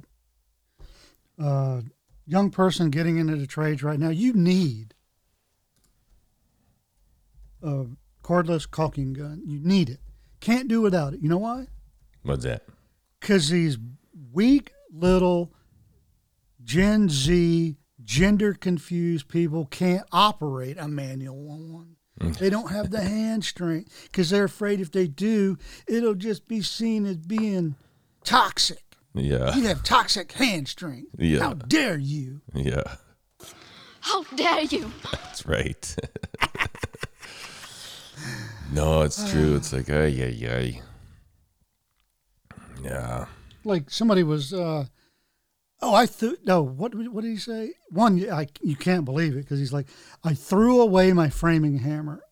a 1.38 1.82
young 2.26 2.50
person 2.50 2.90
getting 2.90 3.18
into 3.18 3.36
the 3.36 3.46
trades 3.46 3.82
right 3.82 3.98
now, 3.98 4.10
you 4.10 4.32
need 4.32 4.94
a 7.62 7.86
cordless 8.22 8.68
caulking 8.70 9.12
gun. 9.12 9.42
You 9.44 9.60
need 9.60 9.88
it. 9.88 10.00
Can't 10.40 10.68
do 10.68 10.80
without 10.80 11.14
it. 11.14 11.20
You 11.20 11.28
know 11.28 11.38
why? 11.38 11.68
What's 12.22 12.44
that? 12.44 12.64
Because 13.20 13.48
these 13.48 13.78
weak 14.32 14.72
little 14.92 15.52
Gen 16.62 17.08
Z, 17.08 17.76
gender 18.02 18.54
confused 18.54 19.28
people 19.28 19.66
can't 19.66 20.04
operate 20.10 20.76
a 20.78 20.88
manual 20.88 21.44
one. 21.44 21.95
They 22.18 22.50
don't 22.50 22.70
have 22.70 22.90
the 22.90 23.02
hand 23.02 23.44
strength 23.44 24.04
because 24.04 24.30
they're 24.30 24.44
afraid 24.44 24.80
if 24.80 24.90
they 24.90 25.06
do, 25.06 25.58
it'll 25.86 26.14
just 26.14 26.48
be 26.48 26.62
seen 26.62 27.04
as 27.04 27.18
being 27.18 27.76
toxic. 28.24 28.82
Yeah. 29.14 29.54
You 29.54 29.64
have 29.64 29.82
toxic 29.82 30.32
hand 30.32 30.68
strength. 30.68 31.10
Yeah. 31.18 31.40
How 31.40 31.54
dare 31.54 31.98
you? 31.98 32.40
Yeah. 32.54 32.96
How 34.00 34.22
dare 34.34 34.62
you? 34.62 34.92
That's 35.12 35.44
right. 35.46 35.96
no, 38.72 39.02
it's 39.02 39.30
true. 39.30 39.56
It's 39.56 39.72
like, 39.72 39.90
ay, 39.90 40.22
ay, 40.22 40.48
ay. 40.48 40.82
Yeah. 42.82 43.26
Like 43.64 43.90
somebody 43.90 44.22
was, 44.22 44.54
uh, 44.54 44.86
oh, 45.82 45.94
I 45.94 46.06
threw, 46.06 46.36
no, 46.44 46.62
what, 46.62 46.94
what 46.94 47.22
did 47.22 47.30
he 47.30 47.36
say? 47.36 47.72
One, 47.90 48.28
I, 48.30 48.48
you 48.62 48.76
can't 48.76 49.04
believe 49.04 49.34
it 49.34 49.42
because 49.42 49.58
he's 49.58 49.72
like, 49.72 49.86
I 50.24 50.34
threw 50.34 50.80
away 50.80 51.12
my 51.12 51.28
framing 51.28 51.78
hammer. 51.78 52.22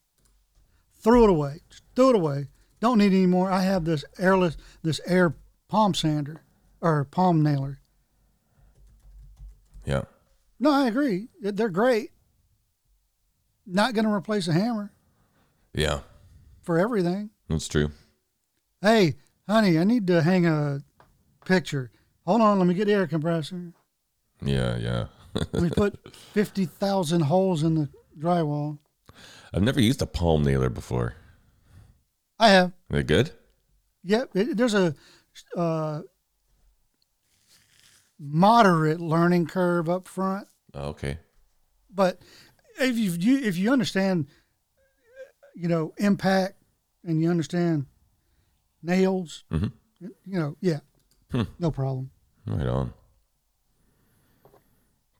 Threw 1.03 1.25
it 1.25 1.31
away. 1.31 1.61
Just 1.69 1.83
threw 1.95 2.11
it 2.11 2.17
away. 2.17 2.49
Don't 2.81 2.99
need 2.99 3.13
it 3.13 3.17
anymore. 3.17 3.51
I 3.51 3.63
have 3.63 3.85
this 3.85 4.05
airless, 4.19 4.57
this 4.83 5.01
air 5.07 5.35
palm 5.69 5.95
sander 5.95 6.43
or 6.81 7.05
palm 7.05 7.43
nailer. 7.43 7.81
Yeah. 9.85 10.03
No, 10.59 10.71
I 10.71 10.87
agree. 10.87 11.29
They're 11.41 11.69
great. 11.69 12.11
Not 13.67 13.95
going 13.95 14.05
to 14.05 14.11
replace 14.13 14.49
a 14.49 14.53
hammer 14.53 14.93
Yeah. 15.75 16.01
for 16.63 16.79
everything. 16.79 17.31
That's 17.49 17.69
true. 17.69 17.91
Hey, 18.81 19.17
honey, 19.49 19.79
I 19.79 19.85
need 19.85 20.07
to 20.09 20.23
hang 20.23 20.47
a 20.47 20.81
picture. 21.45 21.91
Hold 22.27 22.41
on, 22.41 22.59
let 22.59 22.67
me 22.67 22.75
get 22.75 22.87
the 22.87 22.93
air 22.95 23.07
compressor. 23.07 23.73
Yeah, 24.43 24.77
yeah. 24.79 25.07
Let 25.35 25.63
me 25.63 25.71
put 25.71 25.99
50,000 26.33 27.23
holes 27.23 27.63
in 27.63 27.75
the 27.75 27.89
drywall. 28.19 28.79
I've 29.53 29.63
never 29.63 29.81
used 29.81 30.01
a 30.03 30.07
palm 30.07 30.43
nailer 30.43 30.71
before. 30.71 31.15
I 32.39 32.49
have. 32.49 32.73
Are 32.91 32.97
they 32.97 33.03
good? 33.03 33.31
Yep. 34.05 34.31
It, 34.35 34.57
there's 34.57 34.75
a 34.75 34.95
uh, 35.57 36.03
moderate 38.19 39.01
learning 39.01 39.47
curve 39.47 39.89
up 39.89 40.09
front, 40.09 40.49
Oh, 40.75 40.89
okay. 40.89 41.19
but 41.93 42.21
if 42.81 42.97
you, 42.97 43.13
you 43.13 43.39
if 43.47 43.57
you 43.57 43.73
understand, 43.73 44.27
you 45.55 45.69
know, 45.69 45.93
impact 45.99 46.55
and 47.05 47.21
you 47.21 47.31
understand 47.31 47.87
nails, 48.83 49.45
Mhm. 49.51 49.73
you 50.01 50.11
know, 50.39 50.57
yeah, 50.61 50.81
Hmm. 51.31 51.43
no 51.59 51.71
problem. 51.71 52.11
Right 52.47 52.67
on. 52.67 52.93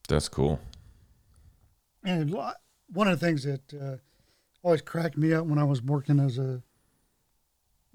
That's 0.07 0.29
cool. 0.29 0.59
And 2.03 2.31
one 2.31 3.07
of 3.07 3.19
the 3.19 3.25
things 3.25 3.43
that 3.43 3.73
uh, 3.73 3.97
always 4.61 4.81
cracked 4.81 5.17
me 5.17 5.33
up 5.33 5.45
when 5.45 5.57
I 5.57 5.63
was 5.63 5.81
working 5.81 6.19
as 6.19 6.37
a 6.37 6.61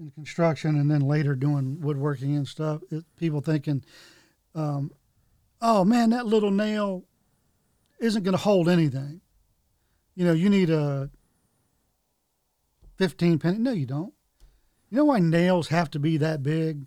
in 0.00 0.10
construction 0.12 0.76
and 0.76 0.90
then 0.90 1.02
later 1.02 1.34
doing 1.34 1.80
woodworking 1.80 2.34
and 2.34 2.48
stuff, 2.48 2.80
is 2.90 3.04
people 3.16 3.40
thinking, 3.40 3.84
um, 4.54 4.90
"Oh 5.60 5.84
man, 5.84 6.10
that 6.10 6.26
little 6.26 6.50
nail 6.50 7.04
isn't 8.00 8.22
going 8.24 8.32
to 8.32 8.38
hold 8.38 8.68
anything." 8.68 9.20
You 10.16 10.24
know, 10.24 10.32
you 10.32 10.48
need 10.48 10.70
a 10.70 11.10
fifteen 12.96 13.38
penny. 13.38 13.58
No, 13.58 13.72
you 13.72 13.86
don't. 13.86 14.14
You 14.90 14.96
know 14.96 15.04
why 15.04 15.20
nails 15.20 15.68
have 15.68 15.90
to 15.90 15.98
be 16.00 16.16
that 16.16 16.42
big? 16.42 16.86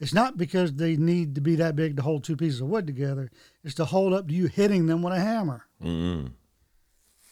It's 0.00 0.14
not 0.14 0.38
because 0.38 0.72
they 0.74 0.96
need 0.96 1.34
to 1.34 1.40
be 1.42 1.56
that 1.56 1.76
big 1.76 1.96
to 1.96 2.02
hold 2.02 2.24
two 2.24 2.36
pieces 2.36 2.62
of 2.62 2.68
wood 2.68 2.86
together. 2.86 3.30
It's 3.62 3.74
to 3.74 3.84
hold 3.84 4.14
up 4.14 4.28
to 4.28 4.34
you 4.34 4.46
hitting 4.46 4.86
them 4.86 5.02
with 5.02 5.12
a 5.14 5.20
hammer 5.20 5.66
mm 5.82 6.32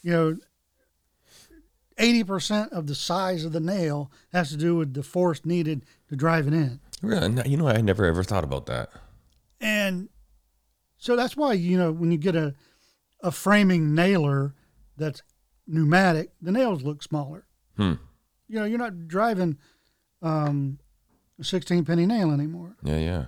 you 0.01 0.11
know, 0.13 0.37
eighty 1.97 2.23
percent 2.23 2.71
of 2.71 2.87
the 2.87 2.95
size 2.95 3.43
of 3.43 3.51
the 3.51 3.59
nail 3.59 4.09
has 4.31 4.49
to 4.49 4.57
do 4.57 4.75
with 4.75 4.93
the 4.93 5.03
force 5.03 5.45
needed 5.45 5.83
to 6.07 6.15
drive 6.15 6.47
it 6.47 6.53
in, 6.53 6.79
Really? 7.01 7.49
You 7.49 7.57
know, 7.57 7.67
I 7.67 7.81
never 7.81 8.05
ever 8.05 8.23
thought 8.23 8.43
about 8.43 8.65
that. 8.67 8.89
and 9.59 10.07
so 10.97 11.15
that's 11.15 11.35
why 11.35 11.53
you 11.53 11.77
know 11.77 11.91
when 11.91 12.11
you 12.11 12.17
get 12.17 12.35
a 12.35 12.55
a 13.21 13.31
framing 13.31 13.93
nailer 13.93 14.53
that's 14.95 15.21
pneumatic, 15.67 16.31
the 16.41 16.51
nails 16.53 16.83
look 16.83 17.03
smaller. 17.03 17.45
Hmm. 17.75 17.93
You 18.47 18.59
know, 18.59 18.65
you're 18.65 18.79
not 18.79 19.07
driving 19.07 19.57
um, 20.21 20.79
a 21.39 21.43
sixteen 21.43 21.85
penny 21.85 22.05
nail 22.05 22.31
anymore. 22.31 22.75
Yeah, 22.83 22.97
yeah. 22.97 23.25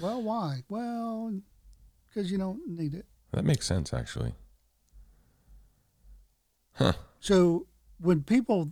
Well, 0.00 0.22
why? 0.22 0.62
Well, 0.68 1.40
because 2.08 2.30
you 2.32 2.38
don't 2.38 2.60
need 2.66 2.94
it. 2.94 3.06
That 3.32 3.44
makes 3.44 3.66
sense, 3.66 3.92
actually. 3.92 4.34
Huh. 6.74 6.94
So 7.20 7.66
when 8.00 8.22
people, 8.22 8.70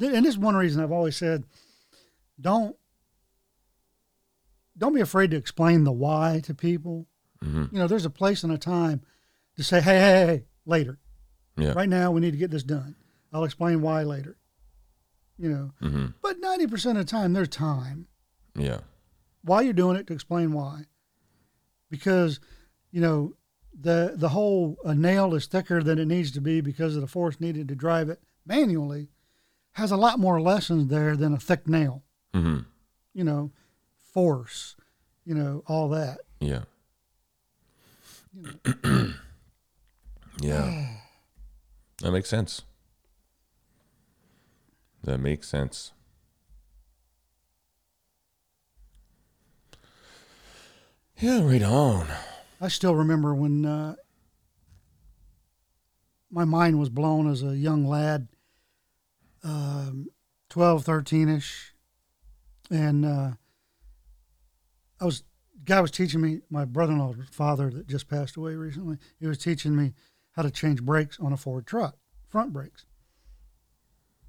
and 0.00 0.24
this 0.24 0.34
is 0.34 0.38
one 0.38 0.56
reason 0.56 0.82
I've 0.82 0.92
always 0.92 1.16
said, 1.16 1.44
don't 2.40 2.76
don't 4.76 4.94
be 4.94 5.00
afraid 5.00 5.30
to 5.32 5.36
explain 5.36 5.84
the 5.84 5.92
why 5.92 6.40
to 6.44 6.54
people. 6.54 7.06
hmm 7.42 7.64
You 7.72 7.78
know, 7.78 7.88
there's 7.88 8.04
a 8.06 8.10
place 8.10 8.42
and 8.44 8.52
a 8.52 8.58
time 8.58 9.02
to 9.56 9.64
say, 9.64 9.80
hey, 9.80 9.98
hey, 9.98 10.26
hey, 10.26 10.44
later. 10.64 10.98
Yeah. 11.56 11.72
Right 11.72 11.88
now, 11.88 12.12
we 12.12 12.20
need 12.20 12.30
to 12.30 12.36
get 12.38 12.52
this 12.52 12.62
done. 12.62 12.94
I'll 13.32 13.44
explain 13.44 13.82
why 13.82 14.04
later. 14.04 14.37
You 15.38 15.48
know, 15.50 15.70
hmm 15.88 16.06
but 16.22 16.40
90% 16.40 16.90
of 16.90 16.96
the 16.96 17.04
time, 17.04 17.32
there's 17.32 17.48
time 17.48 18.08
Yeah. 18.56 18.80
while 19.42 19.62
you're 19.62 19.72
doing 19.72 19.96
it 19.96 20.06
to 20.08 20.12
explain 20.12 20.52
why. 20.52 20.86
Because, 21.90 22.40
you 22.90 23.00
know, 23.00 23.34
the 23.80 24.14
the 24.16 24.30
whole 24.30 24.76
a 24.84 24.94
nail 24.94 25.34
is 25.34 25.46
thicker 25.46 25.82
than 25.82 25.98
it 25.98 26.06
needs 26.06 26.32
to 26.32 26.40
be 26.40 26.60
because 26.60 26.96
of 26.96 27.02
the 27.02 27.06
force 27.06 27.38
needed 27.40 27.68
to 27.68 27.76
drive 27.76 28.08
it 28.08 28.20
manually 28.44 29.08
has 29.72 29.92
a 29.92 29.96
lot 29.96 30.18
more 30.18 30.40
lessons 30.40 30.88
there 30.88 31.16
than 31.16 31.32
a 31.32 31.38
thick 31.38 31.68
nail. 31.68 32.02
hmm 32.34 32.58
You 33.14 33.22
know, 33.24 33.52
force, 34.12 34.74
you 35.24 35.34
know, 35.34 35.62
all 35.66 35.88
that. 35.90 36.18
Yeah. 36.40 36.62
yeah. 40.40 40.86
That 42.02 42.12
makes 42.12 42.28
sense. 42.28 42.62
That 45.04 45.18
makes 45.18 45.48
sense. 45.48 45.92
Yeah, 51.20 51.42
right 51.42 51.62
on. 51.62 52.06
I 52.60 52.68
still 52.68 52.94
remember 52.94 53.34
when 53.34 53.64
uh, 53.64 53.96
my 56.30 56.44
mind 56.44 56.78
was 56.78 56.88
blown 56.88 57.30
as 57.30 57.42
a 57.42 57.56
young 57.56 57.84
lad, 57.84 58.28
um, 59.42 60.08
12, 60.50 60.84
13 60.84 61.28
ish. 61.28 61.74
And 62.70 63.04
uh, 63.04 63.30
I 65.00 65.04
was, 65.04 65.24
guy 65.64 65.80
was 65.80 65.90
teaching 65.90 66.20
me, 66.20 66.40
my 66.50 66.64
brother 66.64 66.92
in 66.92 66.98
law's 66.98 67.16
father 67.30 67.70
that 67.70 67.88
just 67.88 68.08
passed 68.08 68.36
away 68.36 68.54
recently, 68.54 68.98
he 69.18 69.26
was 69.26 69.38
teaching 69.38 69.74
me 69.74 69.94
how 70.32 70.42
to 70.42 70.50
change 70.50 70.82
brakes 70.82 71.18
on 71.18 71.32
a 71.32 71.36
Ford 71.36 71.66
truck, 71.66 71.96
front 72.28 72.52
brakes. 72.52 72.84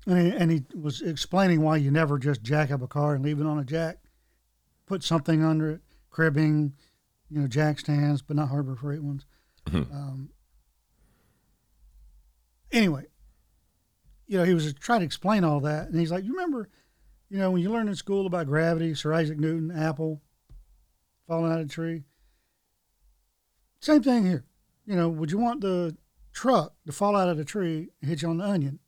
And 0.09 0.17
he, 0.17 0.35
and 0.35 0.51
he 0.51 0.63
was 0.75 1.01
explaining 1.03 1.61
why 1.61 1.77
you 1.77 1.91
never 1.91 2.17
just 2.17 2.41
jack 2.41 2.71
up 2.71 2.81
a 2.81 2.87
car 2.87 3.13
and 3.13 3.23
leave 3.23 3.39
it 3.39 3.45
on 3.45 3.59
a 3.59 3.63
jack. 3.63 3.97
Put 4.87 5.03
something 5.03 5.43
under 5.43 5.69
it, 5.69 5.81
cribbing, 6.09 6.73
you 7.29 7.39
know, 7.39 7.47
jack 7.47 7.79
stands, 7.79 8.23
but 8.23 8.35
not 8.35 8.49
Harbor 8.49 8.75
Freight 8.75 9.03
ones. 9.03 9.25
Um, 9.71 10.29
anyway, 12.71 13.05
you 14.25 14.39
know, 14.39 14.45
he 14.45 14.55
was 14.55 14.73
trying 14.73 15.01
to 15.01 15.05
explain 15.05 15.43
all 15.43 15.59
that, 15.59 15.89
and 15.89 15.99
he's 15.99 16.11
like, 16.11 16.23
"You 16.23 16.31
remember, 16.31 16.69
you 17.29 17.37
know, 17.37 17.51
when 17.51 17.61
you 17.61 17.69
learned 17.69 17.89
in 17.89 17.95
school 17.95 18.25
about 18.25 18.47
gravity, 18.47 18.95
Sir 18.95 19.13
Isaac 19.13 19.37
Newton, 19.37 19.69
apple 19.69 20.23
falling 21.27 21.51
out 21.51 21.59
of 21.59 21.67
a 21.67 21.69
tree. 21.69 22.03
Same 23.79 24.01
thing 24.01 24.25
here. 24.25 24.43
You 24.87 24.95
know, 24.95 25.07
would 25.07 25.29
you 25.29 25.37
want 25.37 25.61
the 25.61 25.95
truck 26.33 26.73
to 26.87 26.91
fall 26.91 27.15
out 27.15 27.29
of 27.29 27.37
the 27.37 27.45
tree 27.45 27.89
and 28.01 28.09
hit 28.09 28.23
you 28.23 28.29
on 28.29 28.39
the 28.39 28.45
onion? 28.45 28.79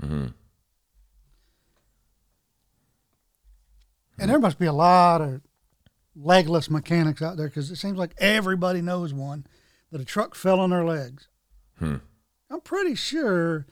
No. 0.00 0.08
hmm 0.08 0.26
And 4.18 4.30
there 4.30 4.38
must 4.38 4.58
be 4.58 4.66
a 4.66 4.72
lot 4.72 5.20
of 5.20 5.42
legless 6.14 6.70
mechanics 6.70 7.20
out 7.20 7.36
there 7.36 7.48
because 7.48 7.70
it 7.70 7.76
seems 7.76 7.98
like 7.98 8.14
everybody 8.18 8.80
knows 8.80 9.12
one 9.12 9.46
that 9.92 10.00
a 10.00 10.04
truck 10.06 10.34
fell 10.34 10.58
on 10.58 10.70
their 10.70 10.84
legs. 10.86 11.28
Hmm. 11.78 11.96
I'm 12.50 12.60
pretty 12.62 12.94
sure 12.94 13.66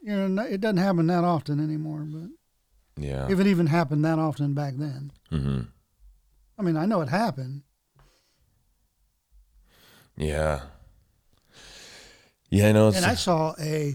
you 0.00 0.28
know, 0.28 0.42
it 0.42 0.60
doesn't 0.60 0.76
happen 0.78 1.06
that 1.08 1.24
often 1.24 1.60
anymore. 1.60 2.00
But 2.00 2.30
Yeah. 3.02 3.28
if 3.30 3.38
it 3.40 3.46
even 3.46 3.66
happened 3.68 4.04
that 4.04 4.18
often 4.18 4.54
back 4.54 4.74
then, 4.76 5.12
hmm 5.30 5.60
I 6.58 6.62
mean, 6.62 6.76
I 6.76 6.86
know 6.86 7.00
it 7.02 7.08
happened. 7.08 7.62
Yeah. 10.16 10.62
Yeah, 12.50 12.68
I 12.68 12.72
know. 12.72 12.88
And 12.88 13.04
I 13.04 13.14
saw 13.14 13.54
a 13.60 13.94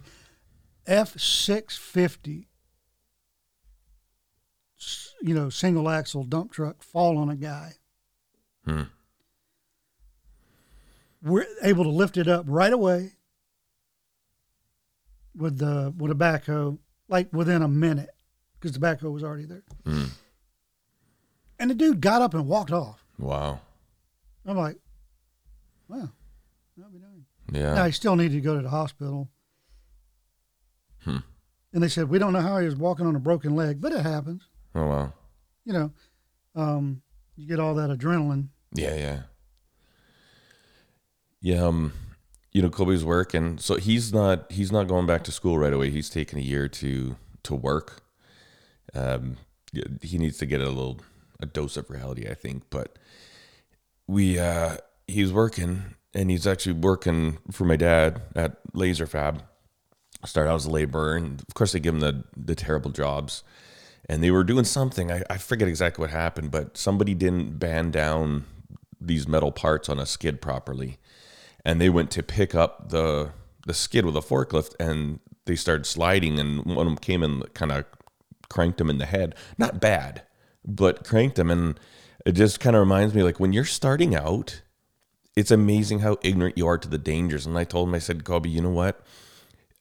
F 0.85 1.19
six 1.19 1.77
fifty, 1.77 2.49
you 5.21 5.33
know, 5.33 5.49
single 5.49 5.89
axle 5.89 6.23
dump 6.23 6.51
truck 6.51 6.83
fall 6.83 7.17
on 7.17 7.29
a 7.29 7.35
guy. 7.35 7.73
Hmm. 8.65 8.83
We're 11.21 11.45
able 11.61 11.85
to 11.85 11.89
lift 11.89 12.17
it 12.17 12.27
up 12.27 12.45
right 12.47 12.73
away 12.73 13.11
with 15.35 15.57
the 15.57 15.93
with 15.97 16.11
a 16.11 16.15
backhoe, 16.15 16.77
like 17.07 17.31
within 17.31 17.61
a 17.61 17.67
minute, 17.67 18.09
because 18.59 18.77
the 18.77 18.85
backhoe 18.85 19.11
was 19.11 19.23
already 19.23 19.45
there. 19.45 19.63
Hmm. 19.85 20.05
And 21.59 21.69
the 21.69 21.75
dude 21.75 22.01
got 22.01 22.21
up 22.21 22.33
and 22.33 22.47
walked 22.47 22.71
off. 22.71 23.05
wow. 23.17 23.59
I'm 24.45 24.57
like, 24.57 24.75
wow, 25.87 26.09
that'll 26.75 26.91
be 26.91 26.99
done. 26.99 27.23
Yeah. 27.53 27.75
Now 27.75 27.85
he 27.85 27.93
still 27.93 28.17
needed 28.17 28.33
to 28.33 28.41
go 28.41 28.57
to 28.57 28.61
the 28.61 28.69
hospital. 28.69 29.29
Hmm. 31.03 31.17
And 31.73 31.81
they 31.81 31.87
said 31.87 32.09
we 32.09 32.19
don't 32.19 32.33
know 32.33 32.41
how 32.41 32.59
he 32.59 32.65
was 32.65 32.75
walking 32.75 33.05
on 33.05 33.15
a 33.15 33.19
broken 33.19 33.55
leg, 33.55 33.81
but 33.81 33.91
it 33.91 34.01
happens. 34.01 34.43
Oh 34.75 34.85
wow. 34.85 35.13
You 35.65 35.73
know, 35.73 35.91
um, 36.55 37.01
you 37.35 37.47
get 37.47 37.59
all 37.59 37.75
that 37.75 37.89
adrenaline. 37.89 38.49
Yeah, 38.73 38.95
yeah. 38.95 39.19
Yeah, 41.41 41.65
um, 41.65 41.93
you 42.51 42.61
know, 42.61 42.69
Kobe's 42.69 43.03
work 43.03 43.33
and 43.33 43.59
so 43.59 43.75
he's 43.75 44.13
not 44.13 44.51
he's 44.51 44.71
not 44.71 44.87
going 44.87 45.07
back 45.07 45.23
to 45.25 45.31
school 45.31 45.57
right 45.57 45.73
away. 45.73 45.89
He's 45.89 46.09
taking 46.09 46.39
a 46.39 46.43
year 46.43 46.67
to 46.67 47.15
to 47.43 47.55
work. 47.55 48.03
Um 48.93 49.37
he 50.01 50.19
needs 50.19 50.37
to 50.37 50.45
get 50.45 50.61
a 50.61 50.69
little 50.69 50.99
a 51.39 51.45
dose 51.47 51.77
of 51.77 51.89
reality, 51.89 52.27
I 52.29 52.35
think. 52.35 52.63
But 52.69 52.97
we 54.07 54.37
uh 54.39 54.77
he's 55.07 55.33
working 55.33 55.95
and 56.13 56.29
he's 56.29 56.45
actually 56.45 56.73
working 56.73 57.39
for 57.51 57.65
my 57.65 57.75
dad 57.75 58.21
at 58.35 58.57
Laser 58.73 59.07
Fab. 59.07 59.43
Started 60.25 60.51
out 60.51 60.55
as 60.55 60.65
a 60.65 60.71
laborer 60.71 61.15
and 61.15 61.41
of 61.41 61.53
course 61.53 61.73
they 61.73 61.79
give 61.79 61.99
them 61.99 62.01
the 62.01 62.23
the 62.35 62.55
terrible 62.55 62.91
jobs 62.91 63.43
and 64.07 64.23
they 64.23 64.31
were 64.31 64.43
doing 64.43 64.65
something. 64.65 65.11
I, 65.11 65.23
I 65.29 65.37
forget 65.37 65.67
exactly 65.67 66.03
what 66.03 66.11
happened, 66.11 66.51
but 66.51 66.77
somebody 66.77 67.13
didn't 67.13 67.59
band 67.59 67.93
down 67.93 68.45
these 68.99 69.27
metal 69.27 69.51
parts 69.51 69.89
on 69.89 69.99
a 69.99 70.05
skid 70.05 70.41
properly, 70.41 70.97
and 71.65 71.79
they 71.79 71.89
went 71.89 72.11
to 72.11 72.23
pick 72.23 72.53
up 72.55 72.89
the 72.89 73.31
the 73.65 73.73
skid 73.73 74.05
with 74.05 74.17
a 74.17 74.21
forklift, 74.21 74.75
and 74.79 75.19
they 75.45 75.55
started 75.55 75.85
sliding, 75.85 76.39
and 76.39 76.65
one 76.65 76.85
of 76.87 76.93
them 76.93 76.97
came 76.97 77.23
and 77.23 77.53
kind 77.53 77.71
of 77.71 77.85
cranked 78.49 78.79
him 78.79 78.89
in 78.89 78.97
the 78.97 79.05
head. 79.05 79.35
Not 79.57 79.79
bad, 79.79 80.23
but 80.65 81.05
cranked 81.05 81.39
him, 81.39 81.49
and 81.49 81.79
it 82.25 82.33
just 82.33 82.59
kind 82.59 82.75
of 82.75 82.81
reminds 82.81 83.13
me 83.13 83.23
like 83.23 83.39
when 83.39 83.53
you're 83.53 83.65
starting 83.65 84.15
out, 84.15 84.61
it's 85.35 85.51
amazing 85.51 85.99
how 85.99 86.17
ignorant 86.21 86.57
you 86.57 86.67
are 86.67 86.77
to 86.77 86.87
the 86.87 86.97
dangers. 86.97 87.45
And 87.45 87.57
I 87.57 87.63
told 87.63 87.87
him, 87.87 87.95
I 87.95 87.99
said, 87.99 88.23
Kobe, 88.23 88.49
you 88.49 88.61
know 88.61 88.69
what? 88.69 89.01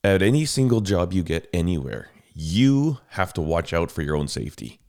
At 0.04 0.20
any 0.20 0.44
single 0.46 0.80
job 0.80 1.12
you 1.12 1.22
get 1.22 1.48
anywhere, 1.52 2.10
you 2.34 2.98
have 3.10 3.32
to 3.34 3.40
watch 3.40 3.72
out 3.72 3.90
for 3.90 4.02
your 4.02 4.16
own 4.16 4.26
safety. 4.26 4.80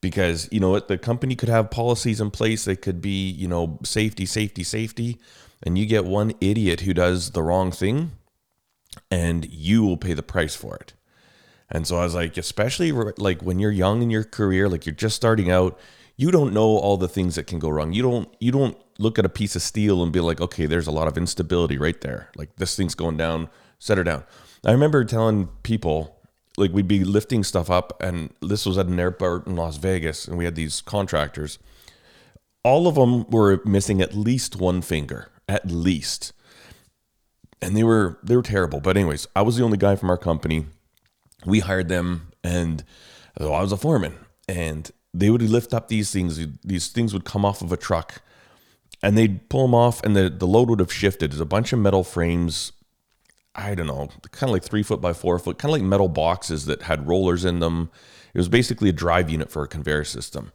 Because 0.00 0.48
you 0.50 0.58
know 0.60 0.70
what 0.70 0.88
the 0.88 0.98
company 0.98 1.36
could 1.36 1.48
have 1.48 1.70
policies 1.70 2.20
in 2.20 2.30
place 2.30 2.64
that 2.64 2.82
could 2.82 3.00
be 3.00 3.30
you 3.30 3.48
know 3.48 3.78
safety 3.84 4.26
safety 4.26 4.62
safety 4.62 5.18
and 5.62 5.78
you 5.78 5.86
get 5.86 6.04
one 6.04 6.34
idiot 6.42 6.80
who 6.80 6.92
does 6.92 7.30
the 7.30 7.42
wrong 7.42 7.70
thing 7.70 8.12
and 9.10 9.46
you 9.50 9.82
will 9.82 9.96
pay 9.96 10.12
the 10.12 10.22
price 10.22 10.54
for 10.54 10.76
it. 10.76 10.92
And 11.70 11.86
so 11.86 11.96
i 11.96 12.04
was 12.04 12.14
like 12.14 12.36
especially 12.36 12.92
like 12.92 13.40
when 13.40 13.58
you're 13.58 13.70
young 13.70 14.02
in 14.02 14.10
your 14.10 14.24
career 14.24 14.68
like 14.68 14.84
you're 14.84 14.94
just 14.94 15.16
starting 15.16 15.50
out 15.50 15.78
you 16.16 16.30
don't 16.30 16.52
know 16.52 16.76
all 16.76 16.96
the 16.96 17.08
things 17.08 17.36
that 17.36 17.46
can 17.46 17.58
go 17.58 17.68
wrong. 17.70 17.92
You 17.92 18.02
don't 18.02 18.28
you 18.40 18.52
don't 18.52 18.76
look 18.98 19.18
at 19.18 19.24
a 19.24 19.30
piece 19.30 19.56
of 19.56 19.62
steel 19.62 20.02
and 20.02 20.12
be 20.12 20.20
like 20.20 20.40
okay 20.40 20.66
there's 20.66 20.88
a 20.88 20.92
lot 20.92 21.08
of 21.08 21.16
instability 21.16 21.78
right 21.78 22.00
there. 22.00 22.30
Like 22.36 22.56
this 22.56 22.76
thing's 22.76 22.94
going 22.94 23.16
down 23.16 23.48
set 23.84 23.98
her 23.98 24.04
down. 24.04 24.24
I 24.64 24.72
remember 24.72 25.04
telling 25.04 25.48
people 25.62 26.18
like 26.56 26.72
we'd 26.72 26.88
be 26.88 27.04
lifting 27.04 27.44
stuff 27.44 27.68
up 27.68 28.02
and 28.02 28.30
this 28.40 28.64
was 28.64 28.78
at 28.78 28.86
an 28.86 28.98
airport 28.98 29.46
in 29.46 29.56
las 29.56 29.76
vegas 29.76 30.26
and 30.26 30.38
we 30.38 30.46
had 30.46 30.54
these 30.54 30.80
contractors. 30.80 31.58
All 32.62 32.88
of 32.88 32.94
them 32.94 33.28
were 33.28 33.60
missing 33.66 34.00
at 34.00 34.14
least 34.14 34.56
one 34.56 34.80
finger 34.80 35.30
at 35.46 35.70
least. 35.70 36.32
And 37.60 37.76
they 37.76 37.84
were 37.84 38.18
they 38.22 38.36
were 38.36 38.42
terrible. 38.42 38.80
But 38.80 38.96
anyways 38.96 39.26
i 39.36 39.42
was 39.42 39.58
the 39.58 39.64
only 39.64 39.76
guy 39.76 39.96
from 39.96 40.08
our 40.08 40.16
company. 40.16 40.64
We 41.44 41.60
hired 41.60 41.88
them 41.88 42.32
and 42.42 42.84
so 43.38 43.52
i 43.52 43.60
was 43.60 43.72
a 43.72 43.76
foreman. 43.76 44.14
And 44.48 44.90
they 45.12 45.28
would 45.28 45.42
lift 45.42 45.74
up 45.74 45.88
these 45.88 46.10
things 46.10 46.40
these 46.62 46.88
things 46.88 47.12
would 47.12 47.26
come 47.26 47.44
off 47.44 47.60
of 47.60 47.70
a 47.70 47.76
truck 47.76 48.22
and 49.02 49.18
they'd 49.18 49.50
pull 49.50 49.66
them 49.66 49.74
off 49.74 50.02
and 50.02 50.16
the, 50.16 50.30
the 50.30 50.46
load 50.46 50.70
would 50.70 50.80
have 50.80 50.90
shifted. 50.92 51.32
There's 51.32 51.40
a 51.40 51.44
bunch 51.44 51.74
of 51.74 51.78
metal 51.80 52.02
frames 52.02 52.72
I 53.54 53.74
don't 53.74 53.86
know, 53.86 54.08
kind 54.32 54.50
of 54.50 54.54
like 54.54 54.64
three 54.64 54.82
foot 54.82 55.00
by 55.00 55.12
four 55.12 55.38
foot, 55.38 55.58
kind 55.58 55.70
of 55.70 55.80
like 55.80 55.88
metal 55.88 56.08
boxes 56.08 56.66
that 56.66 56.82
had 56.82 57.06
rollers 57.06 57.44
in 57.44 57.60
them. 57.60 57.90
It 58.32 58.38
was 58.38 58.48
basically 58.48 58.88
a 58.88 58.92
drive 58.92 59.30
unit 59.30 59.50
for 59.50 59.62
a 59.62 59.68
conveyor 59.68 60.04
system. 60.04 60.52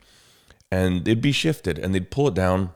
And 0.70 1.06
they'd 1.06 1.22
be 1.22 1.32
shifted 1.32 1.80
and 1.80 1.96
they'd 1.96 2.12
pull 2.12 2.28
it 2.28 2.34
down 2.34 2.72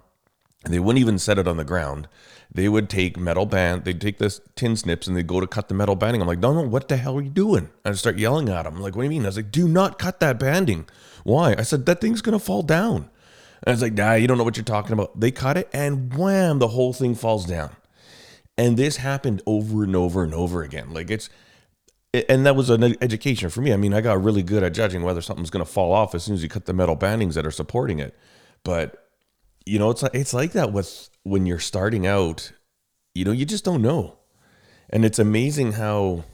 and 0.63 0.73
they 0.73 0.79
wouldn't 0.79 1.01
even 1.01 1.19
set 1.19 1.37
it 1.37 1.47
on 1.47 1.57
the 1.57 1.65
ground. 1.65 2.07
They 2.49 2.69
would 2.69 2.89
take 2.89 3.17
metal 3.17 3.45
band, 3.45 3.83
they'd 3.83 3.99
take 3.99 4.17
this 4.17 4.39
tin 4.55 4.77
snips 4.77 5.07
and 5.07 5.17
they'd 5.17 5.27
go 5.27 5.41
to 5.41 5.47
cut 5.47 5.67
the 5.67 5.73
metal 5.73 5.95
banding. 5.95 6.21
I'm 6.21 6.27
like, 6.27 6.39
no, 6.39 6.53
no, 6.53 6.61
what 6.61 6.87
the 6.87 6.97
hell 6.97 7.17
are 7.17 7.21
you 7.21 7.29
doing? 7.29 7.69
I'd 7.83 7.97
start 7.97 8.17
yelling 8.17 8.47
at 8.47 8.63
them. 8.63 8.75
I'm 8.75 8.81
like, 8.81 8.95
what 8.95 9.01
do 9.01 9.05
you 9.05 9.09
mean? 9.09 9.23
I 9.23 9.27
was 9.27 9.35
like, 9.35 9.51
do 9.51 9.67
not 9.67 9.99
cut 9.99 10.21
that 10.21 10.39
banding. 10.39 10.85
Why? 11.23 11.55
I 11.57 11.63
said, 11.63 11.85
that 11.87 11.99
thing's 11.99 12.21
going 12.21 12.37
to 12.37 12.43
fall 12.43 12.61
down. 12.61 12.95
And 12.95 13.67
I 13.67 13.71
was 13.71 13.81
like, 13.81 13.93
nah, 13.93 14.13
you 14.13 14.27
don't 14.27 14.37
know 14.37 14.43
what 14.43 14.55
you're 14.55 14.63
talking 14.63 14.93
about. 14.93 15.19
They 15.19 15.31
cut 15.31 15.57
it 15.57 15.69
and 15.73 16.13
wham, 16.15 16.59
the 16.59 16.69
whole 16.69 16.93
thing 16.93 17.15
falls 17.15 17.45
down 17.45 17.75
and 18.57 18.77
this 18.77 18.97
happened 18.97 19.41
over 19.45 19.83
and 19.83 19.95
over 19.95 20.23
and 20.23 20.33
over 20.33 20.63
again. 20.63 20.93
Like 20.93 21.09
it's 21.09 21.29
and 22.13 22.45
that 22.45 22.55
was 22.55 22.69
an 22.69 22.95
education 23.01 23.49
for 23.49 23.61
me. 23.61 23.73
I 23.73 23.77
mean 23.77 23.93
i 23.93 24.01
got 24.01 24.23
really 24.23 24.43
good 24.43 24.63
at 24.63 24.73
judging 24.73 25.03
whether 25.03 25.21
something's 25.21 25.49
going 25.49 25.65
to 25.65 25.71
fall 25.71 25.91
off 25.93 26.13
as 26.13 26.23
soon 26.23 26.35
as 26.35 26.43
you 26.43 26.49
cut 26.49 26.65
the 26.65 26.73
metal 26.73 26.95
bandings 26.95 27.35
that 27.35 27.45
are 27.45 27.51
supporting 27.51 27.99
it. 27.99 28.15
But 28.63 29.09
you 29.65 29.79
know 29.79 29.89
it's 29.89 30.03
like 30.03 30.13
it's 30.13 30.33
like 30.33 30.51
that 30.53 30.71
with 30.71 31.09
when 31.23 31.45
you're 31.45 31.59
starting 31.59 32.05
out 32.05 32.51
you 33.15 33.25
know 33.25 33.31
you 33.31 33.45
just 33.45 33.65
don't 33.65 33.81
know. 33.81 34.17
And 34.89 35.05
it's 35.05 35.19
amazing 35.19 35.73
how 35.73 36.25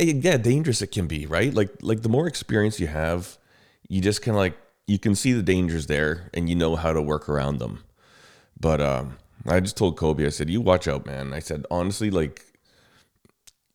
yeah 0.00 0.36
dangerous 0.36 0.82
it 0.82 0.88
can 0.88 1.06
be 1.06 1.26
right? 1.26 1.52
Like 1.52 1.70
like 1.82 2.02
the 2.02 2.08
more 2.08 2.28
experience 2.28 2.78
you 2.78 2.86
have 2.86 3.38
you 3.88 4.00
just 4.00 4.22
kind 4.22 4.36
of 4.36 4.38
like 4.38 4.56
you 4.86 4.98
can 4.98 5.14
see 5.14 5.32
the 5.32 5.42
dangers 5.42 5.86
there 5.86 6.30
and 6.34 6.48
you 6.48 6.54
know 6.54 6.76
how 6.76 6.92
to 6.92 7.02
work 7.02 7.28
around 7.28 7.58
them. 7.58 7.82
But 8.58 8.80
um 8.80 9.16
I 9.46 9.60
just 9.60 9.76
told 9.76 9.96
Kobe, 9.96 10.26
I 10.26 10.30
said, 10.30 10.50
"You 10.50 10.60
watch 10.60 10.86
out, 10.86 11.06
man." 11.06 11.32
I 11.32 11.40
said, 11.40 11.66
honestly, 11.70 12.10
like 12.10 12.44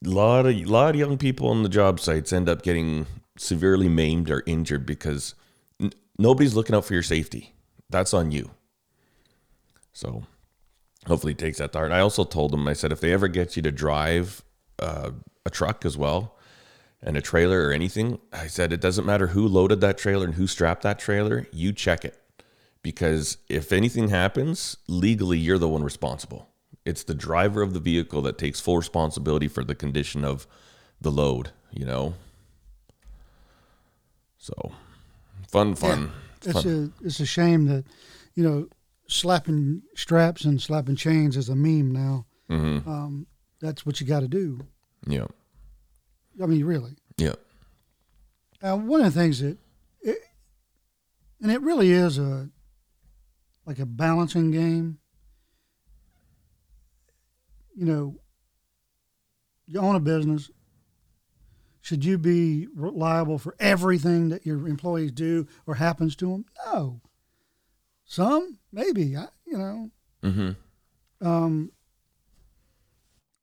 a 0.06 0.10
lot 0.10 0.45
of 0.45 0.56
lot 0.67 0.91
of 0.91 0.99
young 0.99 1.17
people 1.17 1.49
on 1.49 1.63
the 1.63 1.69
job 1.69 1.99
sites 1.99 2.32
end 2.32 2.47
up 2.47 2.62
getting 2.62 3.06
severely 3.38 3.89
maimed 3.89 4.30
or 4.30 4.43
injured 4.45 4.86
because 4.86 5.36
n- 5.82 5.93
nobody's 6.17 6.56
looking 6.56 6.75
out 6.75 6.86
for 6.86 6.93
your 6.93 7.03
safety. 7.03 7.53
That's 7.89 8.13
on 8.13 8.32
you. 8.32 8.51
So, 9.93 10.23
hopefully, 11.08 11.32
he 11.34 11.38
takes 11.38 11.58
that 11.58 11.73
to 11.73 11.80
heart. 11.80 11.91
I 11.91 11.99
also 11.99 12.23
told 12.23 12.53
him, 12.53 12.67
I 12.67 12.73
said, 12.73 12.91
if 12.91 12.99
they 12.99 13.12
ever 13.12 13.27
get 13.27 13.56
you 13.56 13.62
to 13.63 13.71
drive 13.71 14.43
uh, 14.80 15.12
a 15.45 15.49
truck 15.49 15.86
as 15.86 15.97
well 15.97 16.38
and 17.01 17.17
a 17.17 17.21
trailer 17.21 17.67
or 17.67 17.71
anything, 17.71 18.19
I 18.32 18.47
said 18.47 18.71
it 18.71 18.82
doesn't 18.82 19.06
matter 19.06 19.27
who 19.27 19.47
loaded 19.47 19.82
that 19.82 19.97
trailer 19.97 20.25
and 20.25 20.36
who 20.36 20.47
strapped 20.47 20.84
that 20.84 20.99
trailer. 20.99 21.47
You 21.51 21.73
check 21.73 22.06
it 22.06 22.19
because 22.84 23.38
if 23.50 23.72
anything 23.72 24.10
happens, 24.10 24.78
legally 24.88 25.38
you're 25.38 25.58
the 25.58 25.68
one 25.68 25.84
responsible. 25.84 26.50
It's 26.86 27.04
the 27.04 27.16
driver 27.16 27.62
of 27.62 27.74
the 27.74 27.80
vehicle 27.80 28.22
that 28.24 28.38
takes 28.38 28.60
full 28.60 28.78
responsibility 28.78 29.48
for 29.48 29.63
the 29.63 29.76
condition 29.76 30.24
of 30.24 30.48
the 31.02 31.12
load, 31.12 31.52
you 31.72 31.86
know? 31.86 32.13
So, 34.38 34.72
fun, 35.50 35.76
fun. 35.76 36.12
It's 36.44 36.63
fun. 36.63 36.94
a 37.02 37.06
it's 37.06 37.20
a 37.20 37.26
shame 37.26 37.66
that 37.66 37.84
you 38.36 38.44
know 38.44 38.68
slapping 39.08 39.82
straps 39.96 40.46
and 40.46 40.62
slapping 40.62 40.96
chains 40.96 41.36
is 41.36 41.50
a 41.50 41.56
meme 41.56 41.92
now. 41.92 42.26
Mm-hmm. 42.50 42.90
Um, 42.90 43.28
that's 43.60 43.86
what 43.86 44.00
you 44.00 44.08
got 44.08 44.22
to 44.22 44.28
do. 44.28 44.66
Yeah. 45.06 45.26
I 46.42 46.46
mean, 46.46 46.63
really. 46.63 46.96
Yeah. 47.18 47.34
Uh, 48.62 48.78
one 48.78 49.02
of 49.02 49.13
the 49.13 49.20
things 49.20 49.42
that, 49.42 49.58
it, 50.02 50.18
and 51.42 51.52
it 51.52 51.62
really 51.62 51.92
is 51.92 52.18
a 52.18 52.50
like 53.67 53.77
a 53.80 53.86
balancing 53.86 54.49
game. 54.49 54.97
You 57.75 57.86
know, 57.86 58.15
you 59.67 59.80
own 59.80 59.95
a 59.95 59.99
business. 59.99 60.49
Should 61.82 62.03
you 62.03 62.17
be 62.17 62.67
liable 62.75 63.38
for 63.38 63.56
everything 63.60 64.30
that 64.30 64.45
your 64.45 64.67
employees 64.67 65.12
do 65.12 65.47
or 65.67 65.75
happens 65.75 66.15
to 66.17 66.32
them? 66.32 66.45
No. 66.65 67.01
Some, 68.06 68.58
maybe. 68.71 69.15
I, 69.15 69.27
you 69.45 69.58
know, 69.58 69.91
Mm-hmm. 70.23 71.25
um, 71.25 71.71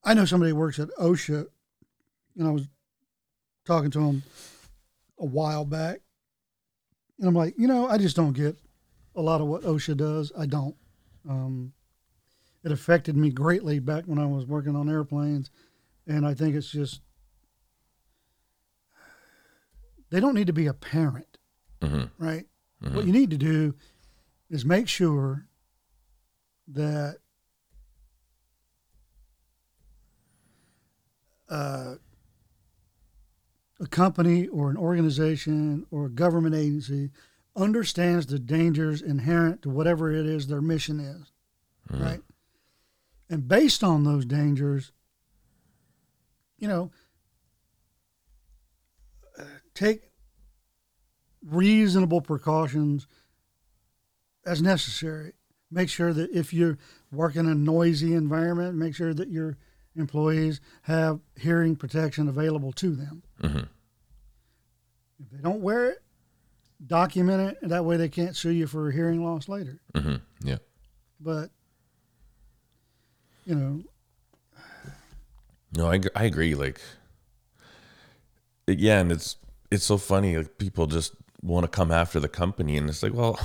I 0.03 0.13
know 0.13 0.25
somebody 0.25 0.51
who 0.51 0.57
works 0.57 0.81
at 0.81 0.89
OSHA 0.99 1.47
and 2.37 2.49
I 2.49 2.51
was 2.51 2.67
talking 3.65 3.93
to 3.93 4.01
him 4.01 4.23
a 5.21 5.25
while 5.25 5.65
back, 5.65 6.01
and 7.21 7.29
I'm 7.29 7.35
like, 7.35 7.55
you 7.57 7.69
know, 7.69 7.89
I 7.89 7.97
just 7.97 8.17
don't 8.17 8.33
get 8.33 8.57
a 9.15 9.21
lot 9.23 9.41
of 9.41 9.47
what 9.47 9.63
OSHA 9.63 9.97
does. 9.97 10.33
I 10.37 10.47
don't. 10.47 10.75
Um, 11.29 11.73
it 12.63 12.73
affected 12.73 13.17
me 13.17 13.31
greatly 13.31 13.79
back 13.79 14.05
when 14.05 14.19
I 14.19 14.27
was 14.27 14.47
working 14.47 14.75
on 14.77 14.89
airplanes, 14.89 15.51
and 16.07 16.27
I 16.27 16.35
think 16.35 16.55
it's 16.55 16.71
just 16.71 17.01
they 20.11 20.21
don't 20.21 20.35
need 20.35 20.47
to 20.47 20.53
be 20.53 20.67
a 20.67 20.75
parent, 20.75 21.39
Mhm. 21.81 22.11
right? 22.19 22.47
What 22.81 23.07
you 23.07 23.13
need 23.13 23.31
to 23.31 23.39
do 23.39 23.75
is 24.51 24.65
make 24.65 24.89
sure 24.89 25.47
that 26.69 27.19
uh, 31.49 31.95
a 33.81 33.87
company 33.87 34.47
or 34.49 34.71
an 34.71 34.77
organization 34.77 35.87
or 35.91 36.07
a 36.07 36.11
government 36.11 36.55
agency 36.55 37.11
understands 37.57 38.27
the 38.27 38.39
dangers 38.39 39.01
inherent 39.03 39.63
to 39.63 39.71
whatever 39.71 40.11
it 40.11 40.27
is 40.27 40.47
their 40.47 40.61
mission 40.61 41.01
is, 41.01 41.33
right? 41.91 42.23
And 43.31 43.49
based 43.49 43.83
on 43.83 44.05
those 44.05 44.25
dangers, 44.25 44.93
you 46.59 46.69
know, 46.69 46.91
take 49.75 50.11
reasonable 51.45 52.21
precautions 52.21 53.07
as 54.47 54.63
necessary. 54.63 55.33
Make 55.71 55.89
sure 55.89 56.13
that 56.13 56.31
if 56.31 56.53
you're 56.53 56.79
working 57.11 57.47
in 57.47 57.51
a 57.53 57.55
noisy 57.55 58.15
environment, 58.15 58.77
make 58.77 58.95
sure 58.95 59.13
that 59.15 59.29
your 59.29 59.57
employees 59.97 60.61
have 60.83 61.21
hearing 61.37 61.75
protection 61.77 62.29
available 62.29 62.73
to 62.73 62.95
them. 62.95 63.23
Mhm. 63.41 63.69
If 65.19 65.31
they 65.31 65.39
don't 65.39 65.63
wear 65.63 65.91
it, 65.91 66.04
document 66.87 67.51
it, 67.53 67.59
and 67.63 67.71
that 67.71 67.85
way 67.85 67.97
they 67.97 68.09
can't 68.09 68.37
sue 68.37 68.51
you 68.51 68.67
for 68.67 68.91
hearing 68.91 69.25
loss 69.25 69.49
later. 69.49 69.81
Mhm. 69.95 70.21
Yeah. 70.43 70.59
But 71.21 71.51
you 73.45 73.55
know, 73.55 73.83
No, 75.77 75.91
I, 75.91 76.01
I 76.15 76.25
agree. 76.25 76.55
Like, 76.55 76.81
yeah, 78.67 79.01
and 79.01 79.13
it's 79.13 79.37
it's 79.71 79.85
so 79.85 79.99
funny. 79.99 80.37
Like 80.37 80.59
people 80.59 80.87
just 80.87 81.15
want 81.43 81.65
to 81.65 81.69
come 81.69 81.91
after 81.93 82.21
the 82.21 82.29
company, 82.29 82.77
and 82.77 82.89
it's 82.89 83.03
like, 83.03 83.13
well, 83.15 83.39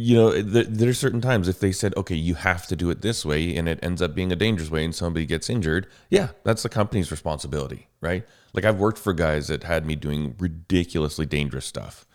you 0.00 0.14
know, 0.14 0.30
there, 0.40 0.62
there's 0.62 0.96
certain 0.96 1.20
times 1.20 1.48
if 1.48 1.58
they 1.58 1.72
said, 1.72 1.92
okay, 1.96 2.14
you 2.14 2.36
have 2.36 2.68
to 2.68 2.76
do 2.76 2.88
it 2.88 3.02
this 3.02 3.24
way, 3.24 3.56
and 3.56 3.68
it 3.68 3.80
ends 3.82 4.00
up 4.00 4.14
being 4.14 4.30
a 4.30 4.36
dangerous 4.36 4.70
way, 4.70 4.84
and 4.84 4.94
somebody 4.94 5.26
gets 5.26 5.50
injured, 5.50 5.88
yeah, 6.08 6.28
that's 6.44 6.62
the 6.62 6.68
company's 6.68 7.10
responsibility, 7.10 7.88
right? 8.00 8.24
Like 8.54 8.64
I've 8.64 8.78
worked 8.78 8.98
for 8.98 9.12
guys 9.12 9.48
that 9.48 9.64
had 9.64 9.84
me 9.84 9.96
doing 9.96 10.36
ridiculously 10.38 11.26
dangerous 11.26 11.66
stuff, 11.66 12.06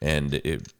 and 0.00 0.34
it. 0.34 0.72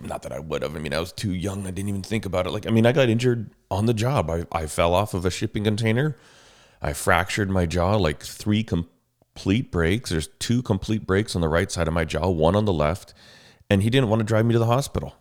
Not 0.00 0.22
that 0.22 0.32
I 0.32 0.40
would 0.40 0.62
have. 0.62 0.74
I 0.76 0.78
mean, 0.80 0.94
I 0.94 1.00
was 1.00 1.12
too 1.12 1.32
young. 1.32 1.66
I 1.66 1.70
didn't 1.70 1.88
even 1.88 2.02
think 2.02 2.24
about 2.24 2.46
it. 2.46 2.50
Like, 2.50 2.68
I 2.68 2.70
mean, 2.70 2.86
I 2.86 2.92
got 2.92 3.08
injured 3.08 3.50
on 3.68 3.86
the 3.86 3.94
job. 3.94 4.30
I, 4.30 4.46
I 4.52 4.66
fell 4.66 4.94
off 4.94 5.12
of 5.12 5.24
a 5.24 5.30
shipping 5.30 5.64
container. 5.64 6.16
I 6.80 6.92
fractured 6.92 7.50
my 7.50 7.66
jaw 7.66 7.96
like 7.96 8.22
three 8.22 8.62
complete 8.62 9.72
breaks. 9.72 10.10
There's 10.10 10.28
two 10.38 10.62
complete 10.62 11.04
breaks 11.04 11.34
on 11.34 11.40
the 11.40 11.48
right 11.48 11.70
side 11.70 11.88
of 11.88 11.94
my 11.94 12.04
jaw, 12.04 12.28
one 12.28 12.54
on 12.54 12.64
the 12.64 12.72
left. 12.72 13.12
And 13.68 13.82
he 13.82 13.90
didn't 13.90 14.08
want 14.08 14.20
to 14.20 14.24
drive 14.24 14.46
me 14.46 14.52
to 14.52 14.60
the 14.60 14.66
hospital. 14.66 15.16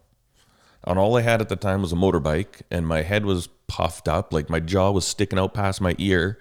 And 0.83 0.97
all 0.97 1.15
I 1.15 1.21
had 1.21 1.41
at 1.41 1.49
the 1.49 1.55
time 1.55 1.81
was 1.81 1.93
a 1.93 1.95
motorbike, 1.95 2.61
and 2.71 2.87
my 2.87 3.03
head 3.03 3.25
was 3.25 3.47
puffed 3.67 4.07
up. 4.07 4.33
Like 4.33 4.49
my 4.49 4.59
jaw 4.59 4.91
was 4.91 5.05
sticking 5.05 5.39
out 5.39 5.53
past 5.53 5.79
my 5.79 5.95
ear. 5.97 6.39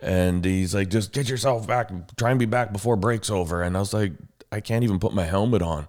And 0.00 0.44
he's 0.44 0.74
like, 0.74 0.88
just 0.88 1.12
get 1.12 1.28
yourself 1.28 1.66
back. 1.66 1.90
Try 2.16 2.30
and 2.30 2.38
be 2.38 2.46
back 2.46 2.72
before 2.72 2.96
break's 2.96 3.30
over. 3.30 3.62
And 3.62 3.76
I 3.76 3.80
was 3.80 3.94
like, 3.94 4.12
I 4.52 4.60
can't 4.60 4.84
even 4.84 4.98
put 4.98 5.14
my 5.14 5.24
helmet 5.24 5.62
on. 5.62 5.88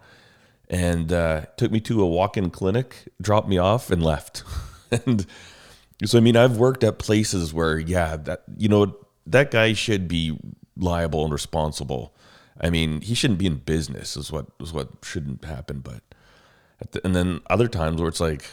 And 0.69 1.11
uh, 1.13 1.45
took 1.55 1.71
me 1.71 1.79
to 1.81 2.01
a 2.01 2.07
walk 2.07 2.35
in 2.35 2.49
clinic, 2.49 3.07
dropped 3.21 3.47
me 3.47 3.57
off, 3.57 3.89
and 3.89 4.03
left. 4.03 4.43
and 5.05 5.25
so, 6.03 6.17
I 6.17 6.21
mean, 6.21 6.35
I've 6.35 6.57
worked 6.57 6.83
at 6.83 6.99
places 6.99 7.53
where, 7.53 7.79
yeah, 7.79 8.17
that, 8.17 8.43
you 8.57 8.67
know, 8.67 8.97
that 9.25 9.49
guy 9.49 9.73
should 9.73 10.07
be 10.07 10.37
liable 10.75 11.23
and 11.23 11.31
responsible. 11.31 12.13
I 12.59 12.69
mean, 12.69 13.01
he 13.01 13.15
shouldn't 13.15 13.39
be 13.39 13.45
in 13.45 13.57
business, 13.57 14.17
is 14.17 14.31
what, 14.31 14.47
is 14.59 14.73
what 14.73 14.89
shouldn't 15.03 15.45
happen. 15.45 15.79
But, 15.79 16.01
the, 16.91 17.01
and 17.05 17.15
then 17.15 17.41
other 17.49 17.67
times 17.67 17.99
where 17.99 18.09
it's 18.09 18.19
like, 18.19 18.45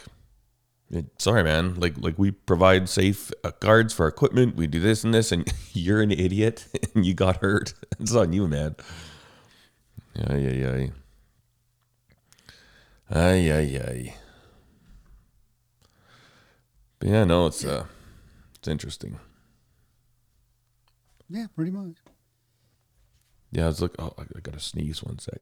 sorry, 1.17 1.43
man, 1.43 1.75
like, 1.75 1.95
like 1.97 2.17
we 2.17 2.31
provide 2.31 2.89
safe 2.89 3.31
uh, 3.43 3.51
guards 3.59 3.93
for 3.93 4.03
our 4.03 4.09
equipment, 4.09 4.55
we 4.55 4.67
do 4.67 4.79
this 4.79 5.03
and 5.03 5.13
this, 5.13 5.31
and 5.31 5.51
you're 5.73 6.01
an 6.01 6.11
idiot 6.11 6.67
and 6.95 7.05
you 7.05 7.13
got 7.13 7.37
hurt. 7.37 7.73
It's 7.99 8.13
on 8.13 8.33
you, 8.33 8.47
man. 8.47 8.75
Yeah, 10.15 10.35
yeah, 10.35 10.75
yeah. 10.75 10.87
Ay, 13.09 13.51
ay, 13.51 13.81
ay. 13.87 14.15
But 16.99 17.09
yeah, 17.09 17.23
no, 17.23 17.47
it's 17.47 17.63
uh, 17.63 17.85
it's 18.55 18.67
interesting. 18.67 19.19
yeah, 21.29 21.47
pretty 21.55 21.71
much. 21.71 21.97
Yeah, 23.51 23.65
I 23.65 23.67
was 23.67 23.81
like, 23.81 23.95
oh, 23.99 24.13
I 24.17 24.23
I 24.23 24.39
gotta 24.41 24.59
sneeze 24.59 25.03
one 25.03 25.19
sec. 25.19 25.41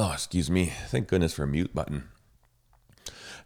Oh, 0.00 0.12
excuse 0.12 0.48
me. 0.48 0.72
Thank 0.86 1.08
goodness 1.08 1.34
for 1.34 1.42
a 1.42 1.46
mute 1.48 1.74
button. 1.74 2.04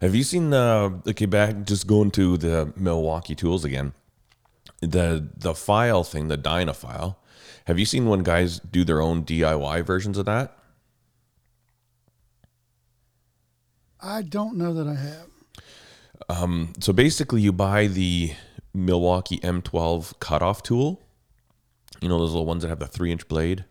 Have 0.01 0.13
you 0.13 0.21
seen 0.21 0.51
the 0.51 1.01
okay 1.07 1.25
back 1.25 1.63
just 1.65 1.87
going 1.87 2.11
to 2.11 2.37
the 2.37 2.71
Milwaukee 2.75 3.33
tools 3.33 3.65
again? 3.65 3.93
The 4.79 5.27
the 5.35 5.55
file 5.55 6.03
thing, 6.03 6.27
the 6.27 6.37
Dynafile. 6.37 7.15
Have 7.65 7.79
you 7.79 7.85
seen 7.85 8.05
when 8.05 8.21
guys 8.21 8.59
do 8.59 8.83
their 8.83 9.01
own 9.01 9.23
DIY 9.23 9.83
versions 9.83 10.19
of 10.19 10.25
that? 10.25 10.55
I 13.99 14.21
don't 14.21 14.55
know 14.55 14.75
that 14.75 14.87
I 14.87 14.95
have. 14.95 15.27
Um, 16.29 16.73
So 16.79 16.93
basically, 16.93 17.41
you 17.41 17.51
buy 17.51 17.87
the 17.87 18.33
Milwaukee 18.75 19.39
M12 19.39 20.19
cutoff 20.19 20.61
tool. 20.61 21.01
You 21.99 22.09
know 22.09 22.19
those 22.19 22.31
little 22.31 22.45
ones 22.45 22.61
that 22.61 22.69
have 22.69 22.79
the 22.79 22.87
three 22.87 23.11
inch 23.11 23.27
blade. 23.27 23.65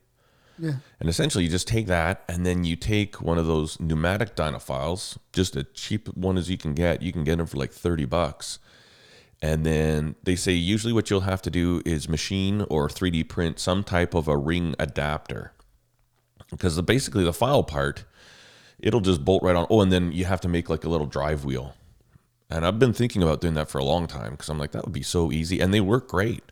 Yeah. 0.58 0.74
And 1.00 1.08
essentially, 1.08 1.44
you 1.44 1.50
just 1.50 1.68
take 1.68 1.86
that 1.86 2.24
and 2.28 2.46
then 2.46 2.64
you 2.64 2.76
take 2.76 3.20
one 3.20 3.38
of 3.38 3.46
those 3.46 3.80
pneumatic 3.80 4.36
Dynafiles, 4.36 5.18
just 5.32 5.56
a 5.56 5.64
cheap 5.64 6.08
one 6.08 6.38
as 6.38 6.50
you 6.50 6.56
can 6.56 6.74
get. 6.74 7.02
You 7.02 7.12
can 7.12 7.24
get 7.24 7.38
them 7.38 7.46
for 7.46 7.56
like 7.56 7.72
30 7.72 8.04
bucks. 8.04 8.58
And 9.40 9.66
then 9.66 10.14
they 10.22 10.36
say 10.36 10.52
usually 10.52 10.92
what 10.92 11.10
you'll 11.10 11.22
have 11.22 11.42
to 11.42 11.50
do 11.50 11.82
is 11.84 12.08
machine 12.08 12.64
or 12.70 12.88
3D 12.88 13.28
print 13.28 13.58
some 13.58 13.82
type 13.82 14.14
of 14.14 14.28
a 14.28 14.36
ring 14.36 14.76
adapter. 14.78 15.52
Because 16.50 16.76
the, 16.76 16.82
basically, 16.82 17.24
the 17.24 17.32
file 17.32 17.64
part, 17.64 18.04
it'll 18.78 19.00
just 19.00 19.24
bolt 19.24 19.42
right 19.42 19.56
on. 19.56 19.66
Oh, 19.68 19.80
and 19.80 19.90
then 19.90 20.12
you 20.12 20.26
have 20.26 20.40
to 20.42 20.48
make 20.48 20.70
like 20.70 20.84
a 20.84 20.88
little 20.88 21.06
drive 21.06 21.44
wheel. 21.44 21.74
And 22.50 22.64
I've 22.64 22.78
been 22.78 22.92
thinking 22.92 23.22
about 23.22 23.40
doing 23.40 23.54
that 23.54 23.70
for 23.70 23.78
a 23.78 23.84
long 23.84 24.06
time 24.06 24.32
because 24.32 24.48
I'm 24.48 24.58
like, 24.58 24.72
that 24.72 24.84
would 24.84 24.92
be 24.92 25.02
so 25.02 25.32
easy. 25.32 25.58
And 25.60 25.72
they 25.74 25.80
work 25.80 26.08
great. 26.08 26.44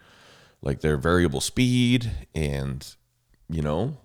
Like 0.62 0.80
they're 0.80 0.96
variable 0.96 1.40
speed 1.40 2.10
and, 2.34 2.96
you 3.50 3.62
know, 3.62 3.96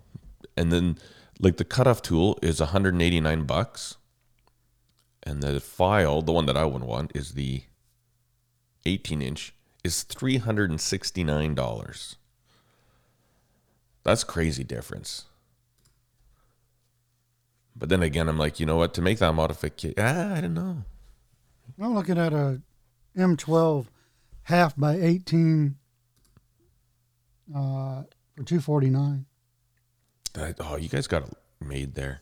and 0.57 0.71
then 0.71 0.97
like 1.39 1.57
the 1.57 1.65
cutoff 1.65 2.01
tool 2.01 2.39
is 2.41 2.59
189 2.59 3.43
bucks. 3.43 3.97
And 5.23 5.41
the 5.41 5.59
file, 5.59 6.21
the 6.21 6.31
one 6.31 6.45
that 6.45 6.55
I 6.55 6.65
would 6.65 6.83
want, 6.83 7.11
is 7.15 7.33
the 7.33 7.63
18 8.85 9.23
inch, 9.23 9.55
is 9.83 10.05
$369. 10.07 12.15
That's 14.03 14.23
crazy 14.23 14.63
difference. 14.63 15.25
But 17.75 17.89
then 17.89 18.03
again, 18.03 18.29
I'm 18.29 18.37
like, 18.37 18.59
you 18.59 18.67
know 18.67 18.77
what? 18.77 18.93
To 18.93 19.01
make 19.01 19.17
that 19.17 19.33
modification, 19.33 19.95
ah, 19.97 20.35
I 20.35 20.41
don't 20.41 20.53
know. 20.53 20.83
I'm 21.79 21.95
looking 21.95 22.19
at 22.19 22.31
a 22.31 22.61
M12 23.17 23.87
half 24.43 24.77
by 24.77 24.95
18 24.95 25.75
uh, 27.53 28.03
for 28.35 28.43
249. 28.43 29.25
Oh, 30.37 30.75
you 30.75 30.89
guys 30.89 31.07
got 31.07 31.23
it 31.23 31.33
made 31.61 31.95
there. 31.95 32.21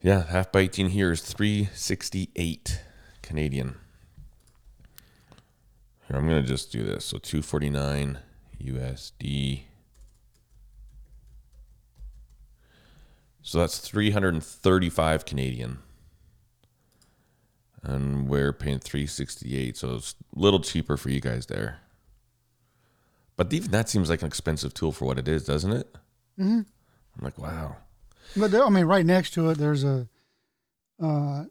Yeah, 0.00 0.26
half 0.26 0.52
by 0.52 0.60
18 0.60 0.88
here 0.88 1.12
is 1.12 1.20
368 1.20 2.82
Canadian. 3.22 3.76
Here, 6.08 6.16
I'm 6.16 6.28
going 6.28 6.42
to 6.42 6.48
just 6.48 6.72
do 6.72 6.82
this. 6.82 7.06
So 7.06 7.18
249 7.18 8.18
USD. 8.62 9.62
So 13.42 13.58
that's 13.58 13.78
335 13.78 15.24
Canadian. 15.24 15.78
And 17.82 18.28
we're 18.28 18.52
paying 18.52 18.78
368, 18.78 19.76
so 19.76 19.96
it's 19.96 20.14
a 20.34 20.38
little 20.38 20.60
cheaper 20.60 20.96
for 20.96 21.10
you 21.10 21.20
guys 21.20 21.46
there. 21.46 21.80
But 23.36 23.52
even 23.52 23.70
that 23.72 23.88
seems 23.88 24.08
like 24.08 24.22
an 24.22 24.28
expensive 24.28 24.72
tool 24.72 24.92
for 24.92 25.04
what 25.04 25.18
it 25.18 25.28
is, 25.28 25.44
doesn't 25.44 25.72
it? 25.72 25.94
Mm-hmm. 26.38 26.60
I'm 26.60 27.24
like, 27.24 27.38
wow. 27.38 27.76
But 28.36 28.50
there, 28.50 28.64
I 28.64 28.68
mean, 28.68 28.86
right 28.86 29.06
next 29.06 29.34
to 29.34 29.50
it, 29.50 29.58
there's 29.58 29.84
a 29.84 30.08
uh, 31.02 31.44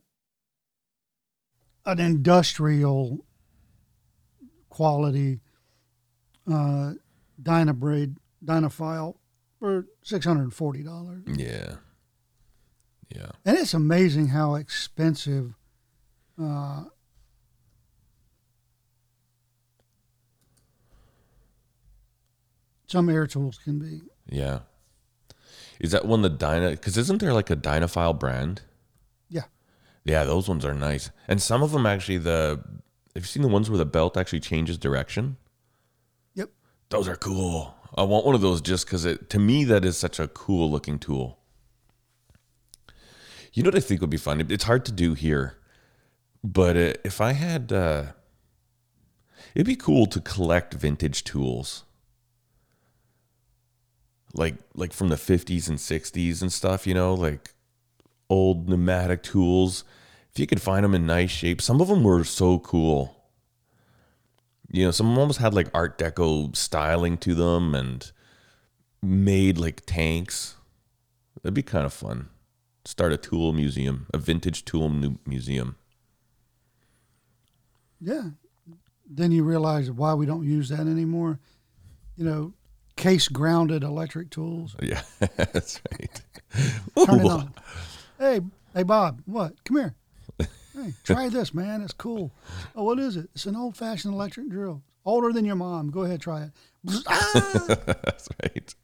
an 1.85 1.99
industrial 1.99 3.25
quality 4.69 5.39
uh, 6.51 6.93
Dynabrade 7.41 8.15
Dynafile 8.43 9.15
for 9.59 9.85
six 10.01 10.25
hundred 10.25 10.43
and 10.43 10.53
forty 10.53 10.83
dollars. 10.83 11.23
Yeah. 11.27 11.75
Yeah. 13.15 13.31
And 13.45 13.57
it's 13.57 13.73
amazing 13.73 14.29
how 14.29 14.55
expensive 14.55 15.53
uh, 16.41 16.85
some 22.87 23.09
air 23.09 23.27
tools 23.27 23.59
can 23.63 23.77
be. 23.77 24.01
Yeah. 24.27 24.59
Is 25.79 25.91
that 25.91 26.05
one 26.05 26.21
the 26.21 26.29
Dyna? 26.29 26.71
Because 26.71 26.97
isn't 26.97 27.19
there 27.19 27.33
like 27.33 27.49
a 27.49 27.55
Dynafile 27.55 28.17
brand? 28.17 28.61
Yeah. 29.29 29.43
Yeah, 30.05 30.23
those 30.23 30.47
ones 30.47 30.65
are 30.65 30.73
nice. 30.73 31.11
And 31.27 31.41
some 31.41 31.63
of 31.63 31.71
them 31.71 31.85
actually, 31.85 32.19
the 32.19 32.63
have 33.15 33.23
you 33.23 33.27
seen 33.27 33.43
the 33.43 33.47
ones 33.47 33.69
where 33.69 33.77
the 33.77 33.85
belt 33.85 34.17
actually 34.17 34.39
changes 34.39 34.77
direction? 34.77 35.37
Yep. 36.33 36.49
Those 36.89 37.07
are 37.07 37.15
cool. 37.15 37.75
I 37.95 38.03
want 38.03 38.25
one 38.25 38.33
of 38.33 38.41
those 38.41 38.61
just 38.61 38.85
because 38.85 39.05
it 39.05 39.29
to 39.29 39.39
me 39.39 39.63
that 39.65 39.85
is 39.85 39.97
such 39.97 40.19
a 40.19 40.27
cool 40.27 40.69
looking 40.71 40.97
tool. 40.97 41.39
You 43.53 43.61
know 43.61 43.67
what 43.67 43.75
I 43.75 43.81
think 43.81 44.01
would 44.01 44.09
be 44.09 44.17
fun? 44.17 44.41
It's 44.49 44.63
hard 44.63 44.83
to 44.85 44.91
do 44.91 45.13
here, 45.13 45.57
but 46.43 46.75
uh, 46.75 46.93
if 47.03 47.21
I 47.21 47.33
had, 47.33 47.71
uh, 47.71 48.13
it'd 49.53 49.67
be 49.67 49.75
cool 49.75 50.07
to 50.07 50.19
collect 50.19 50.73
vintage 50.73 51.23
tools, 51.23 51.83
like 54.33 54.55
like 54.75 54.93
from 54.93 55.09
the 55.09 55.17
fifties 55.17 55.69
and 55.69 55.79
sixties 55.79 56.41
and 56.41 56.51
stuff. 56.51 56.85
You 56.87 56.93
know, 56.93 57.13
like 57.13 57.53
old 58.29 58.67
pneumatic 58.67 59.23
tools. 59.23 59.83
If 60.31 60.39
you 60.39 60.47
could 60.47 60.61
find 60.61 60.83
them 60.83 60.95
in 60.95 61.05
nice 61.05 61.29
shape, 61.29 61.61
some 61.61 61.79
of 61.79 61.87
them 61.87 62.03
were 62.03 62.23
so 62.23 62.59
cool. 62.59 63.15
You 64.71 64.85
know, 64.85 64.91
some 64.91 65.07
of 65.07 65.13
them 65.13 65.19
almost 65.19 65.39
had 65.39 65.53
like 65.53 65.69
Art 65.73 65.99
Deco 65.99 66.55
styling 66.55 67.17
to 67.19 67.35
them 67.35 67.75
and 67.75 68.11
made 69.03 69.59
like 69.59 69.85
tanks. 69.85 70.55
That'd 71.41 71.53
be 71.53 71.61
kind 71.61 71.85
of 71.85 71.93
fun. 71.93 72.29
Start 72.85 73.13
a 73.13 73.17
tool 73.17 73.53
museum, 73.53 74.07
a 74.13 74.17
vintage 74.17 74.65
tool 74.65 74.89
museum. 75.25 75.75
Yeah. 78.01 78.29
Then 79.07 79.31
you 79.31 79.43
realize 79.43 79.91
why 79.91 80.15
we 80.15 80.25
don't 80.25 80.43
use 80.43 80.69
that 80.69 80.81
anymore. 80.81 81.39
You 82.15 82.25
know, 82.25 82.53
case 82.95 83.27
grounded 83.27 83.83
electric 83.83 84.29
tools. 84.29 84.75
Yeah, 84.81 85.01
that's 85.19 85.81
right. 85.91 86.21
Turn 87.05 87.19
it 87.19 87.25
Ooh. 87.25 87.29
on. 87.29 87.53
Hey, 88.19 88.41
hey, 88.73 88.83
Bob, 88.83 89.21
what? 89.25 89.63
Come 89.63 89.77
here. 89.77 89.95
Hey, 90.39 90.93
try 91.03 91.29
this, 91.29 91.53
man. 91.53 91.81
It's 91.81 91.93
cool. 91.93 92.31
Oh, 92.75 92.83
what 92.83 92.99
is 92.99 93.17
it? 93.17 93.29
It's 93.35 93.45
an 93.45 93.55
old 93.55 93.77
fashioned 93.77 94.13
electric 94.13 94.49
drill. 94.49 94.81
Older 95.05 95.33
than 95.33 95.45
your 95.45 95.55
mom. 95.55 95.89
Go 95.89 96.03
ahead, 96.03 96.21
try 96.21 96.43
it. 96.43 96.51
Ah! 97.07 97.31
That's 97.85 98.29
right. 98.41 98.75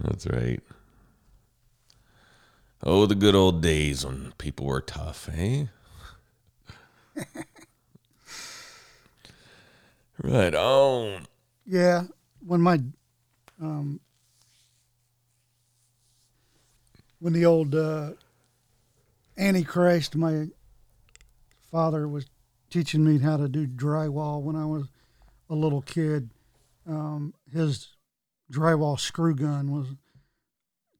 That's 0.00 0.26
right. 0.26 0.60
Oh, 2.82 3.06
the 3.06 3.14
good 3.14 3.34
old 3.34 3.60
days 3.60 4.06
when 4.06 4.32
people 4.38 4.66
were 4.66 4.80
tough, 4.80 5.28
eh? 5.34 5.64
right 10.22 10.54
on. 10.54 11.26
Yeah, 11.66 12.04
when 12.48 12.62
my 12.62 12.80
um, 13.60 14.00
when 17.20 17.34
the 17.34 17.44
old 17.44 17.74
uh, 17.74 18.12
Antichrist, 19.36 20.16
my 20.16 20.46
father 21.70 22.08
was 22.08 22.26
teaching 22.70 23.04
me 23.04 23.18
how 23.18 23.36
to 23.36 23.48
do 23.48 23.66
drywall 23.66 24.40
when 24.42 24.56
I 24.56 24.64
was 24.64 24.84
a 25.50 25.54
little 25.54 25.82
kid. 25.82 26.30
Um, 26.88 27.34
his 27.52 27.88
drywall 28.50 28.98
screw 28.98 29.34
gun 29.34 29.70
was 29.70 29.88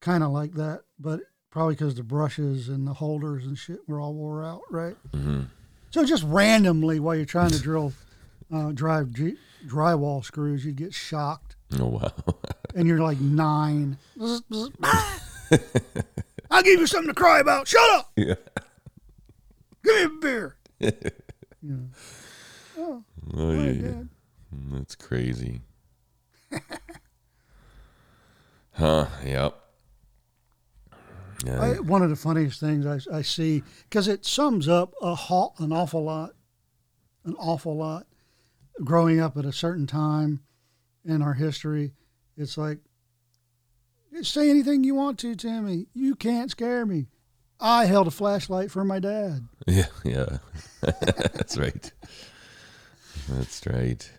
kind 0.01 0.23
of 0.23 0.31
like 0.31 0.53
that, 0.55 0.83
but 0.99 1.21
probably 1.51 1.75
because 1.75 1.95
the 1.95 2.03
brushes 2.03 2.69
and 2.69 2.87
the 2.87 2.93
holders 2.95 3.47
and 3.47 3.57
shit 3.57 3.79
were 3.89 4.01
all 4.01 4.13
wore 4.13 4.45
out, 4.45 4.63
right? 4.71 4.97
hmm 5.15 5.43
So 5.93 6.05
just 6.05 6.25
randomly, 6.25 7.01
while 7.01 7.17
you're 7.17 7.25
trying 7.25 7.51
to 7.51 7.61
drill, 7.61 7.95
uh, 8.53 8.73
drive 8.73 9.13
G- 9.13 9.39
drywall 9.67 10.25
screws, 10.25 10.65
you'd 10.65 10.77
get 10.77 10.95
shocked, 10.95 11.57
Oh 11.79 11.87
wow. 11.87 12.13
and 12.75 12.87
you're 12.89 13.01
like 13.01 13.21
nine. 13.21 13.99
I'll 16.51 16.63
give 16.63 16.81
you 16.81 16.87
something 16.87 17.09
to 17.09 17.15
cry 17.15 17.41
about. 17.41 17.69
Shut 17.69 17.91
up. 17.91 18.11
yeah. 18.17 18.35
Give 19.85 19.95
me 19.95 20.03
a 20.03 20.21
beer. 20.21 20.57
know. 21.63 21.89
Oh, 22.79 23.05
Oh 23.35 23.53
yeah, 23.53 23.71
yeah. 23.71 23.83
Dad. 23.83 24.09
Hmm, 24.51 24.77
that's 24.77 24.95
crazy. 24.95 25.61
huh? 28.73 29.07
Yep. 29.25 29.55
Yeah. 31.45 31.61
I, 31.61 31.81
one 31.81 32.03
of 32.03 32.11
the 32.11 32.17
funniest 32.17 32.59
things 32.61 32.85
I, 32.87 32.99
I 33.17 33.23
see 33.23 33.63
because 33.89 34.09
it 34.09 34.25
sums 34.27 34.69
up 34.69 34.95
a 35.01 35.15
ho- 35.15 35.53
an 35.59 35.73
awful 35.73 36.03
lot, 36.05 36.31
an 37.25 37.35
awful 37.39 37.77
lot. 37.77 38.07
Growing 38.85 39.21
up 39.21 39.37
at 39.37 39.45
a 39.45 39.53
certain 39.53 39.87
time 39.87 40.41
in 41.05 41.23
our 41.23 41.35
history, 41.35 41.93
it's 42.37 42.57
like 42.57 42.79
say 44.23 44.51
anything 44.51 44.85
you 44.85 44.95
want 44.95 45.19
to, 45.21 45.35
Timmy. 45.35 45.87
You 45.95 46.15
can't 46.15 46.51
scare 46.51 46.87
me. 46.87 47.07
I 47.61 47.87
held 47.87 48.07
a 48.07 48.13
flashlight 48.13 48.71
for 48.71 48.85
my 48.85 48.99
dad. 48.99 49.47
Yeah, 49.67 49.87
yeah. 50.03 50.39
That's 50.81 51.59
right. 51.59 51.93
That's 53.29 53.67
right. 53.67 54.11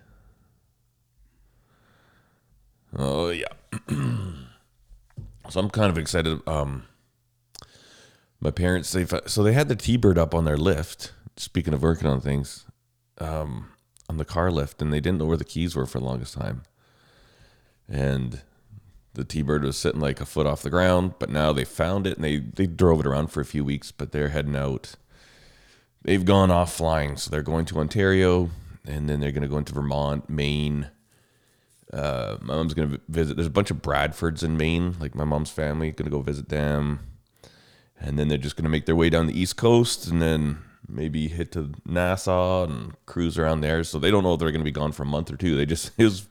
Oh 2.95 3.29
yeah. 3.29 3.47
so 5.49 5.59
I'm 5.59 5.71
kind 5.71 5.89
of 5.89 5.97
excited. 5.97 6.47
Um, 6.47 6.83
my 8.39 8.51
parents 8.51 8.91
they 8.91 9.07
so 9.25 9.41
they 9.41 9.53
had 9.53 9.69
the 9.69 9.75
T-bird 9.75 10.19
up 10.19 10.35
on 10.35 10.45
their 10.45 10.57
lift. 10.57 11.13
Speaking 11.35 11.73
of 11.73 11.81
working 11.81 12.07
on 12.07 12.21
things, 12.21 12.65
um, 13.17 13.69
on 14.09 14.17
the 14.17 14.25
car 14.25 14.51
lift, 14.51 14.81
and 14.81 14.91
they 14.91 14.99
didn't 14.99 15.19
know 15.19 15.25
where 15.25 15.37
the 15.37 15.45
keys 15.45 15.75
were 15.75 15.85
for 15.85 15.99
the 15.99 16.05
longest 16.05 16.33
time. 16.33 16.63
And 17.87 18.41
the 19.13 19.23
T-bird 19.23 19.63
was 19.63 19.77
sitting 19.77 20.01
like 20.01 20.19
a 20.19 20.25
foot 20.25 20.47
off 20.47 20.63
the 20.63 20.69
ground, 20.69 21.13
but 21.19 21.29
now 21.29 21.53
they 21.53 21.63
found 21.63 22.07
it 22.07 22.15
and 22.15 22.23
they 22.23 22.37
they 22.37 22.67
drove 22.67 22.99
it 22.99 23.05
around 23.05 23.27
for 23.27 23.41
a 23.41 23.45
few 23.45 23.63
weeks, 23.63 23.91
but 23.91 24.11
they're 24.11 24.29
heading 24.29 24.55
out. 24.55 24.95
They've 26.03 26.25
gone 26.25 26.49
off 26.49 26.73
flying, 26.73 27.17
so 27.17 27.29
they're 27.29 27.43
going 27.43 27.65
to 27.65 27.79
Ontario, 27.79 28.49
and 28.87 29.09
then 29.09 29.19
they're 29.19 29.31
going 29.31 29.43
to 29.43 29.49
go 29.49 29.57
into 29.57 29.73
Vermont, 29.73 30.29
Maine. 30.29 30.89
Uh, 31.91 32.37
my 32.41 32.55
mom's 32.55 32.73
going 32.73 32.89
to 32.89 33.01
visit. 33.09 33.35
There's 33.35 33.47
a 33.47 33.51
bunch 33.51 33.71
of 33.71 33.81
Bradfords 33.81 34.43
in 34.43 34.55
Maine, 34.57 34.95
like 34.99 35.15
my 35.15 35.25
mom's 35.25 35.49
family, 35.51 35.91
going 35.91 36.09
to 36.09 36.15
go 36.15 36.21
visit 36.21 36.49
them, 36.49 36.99
and 37.99 38.17
then 38.17 38.27
they're 38.27 38.37
just 38.37 38.55
going 38.55 38.63
to 38.63 38.69
make 38.69 38.85
their 38.85 38.95
way 38.95 39.09
down 39.09 39.27
the 39.27 39.39
East 39.39 39.57
Coast, 39.57 40.07
and 40.07 40.21
then 40.21 40.59
maybe 40.89 41.27
hit 41.27 41.51
to 41.53 41.71
Nassau 41.85 42.63
and 42.65 42.93
cruise 43.05 43.37
around 43.37 43.61
there. 43.61 43.83
So 43.83 43.99
they 43.99 44.11
don't 44.11 44.23
know 44.23 44.33
if 44.33 44.39
they're 44.39 44.51
going 44.51 44.61
to 44.61 44.65
be 44.65 44.71
gone 44.71 44.91
for 44.91 45.03
a 45.03 45.07
month 45.07 45.31
or 45.31 45.37
two. 45.37 45.55
They 45.55 45.65
just 45.65 45.91
it 45.97 46.03
was 46.03 46.27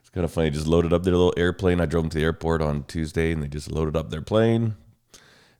it's 0.00 0.10
kind 0.10 0.24
of 0.24 0.32
funny. 0.32 0.50
Just 0.50 0.66
loaded 0.66 0.92
up 0.92 1.04
their 1.04 1.12
little 1.14 1.34
airplane. 1.36 1.80
I 1.80 1.86
drove 1.86 2.04
them 2.04 2.10
to 2.10 2.18
the 2.18 2.24
airport 2.24 2.62
on 2.62 2.84
Tuesday, 2.84 3.32
and 3.32 3.42
they 3.42 3.48
just 3.48 3.70
loaded 3.70 3.96
up 3.96 4.10
their 4.10 4.22
plane. 4.22 4.74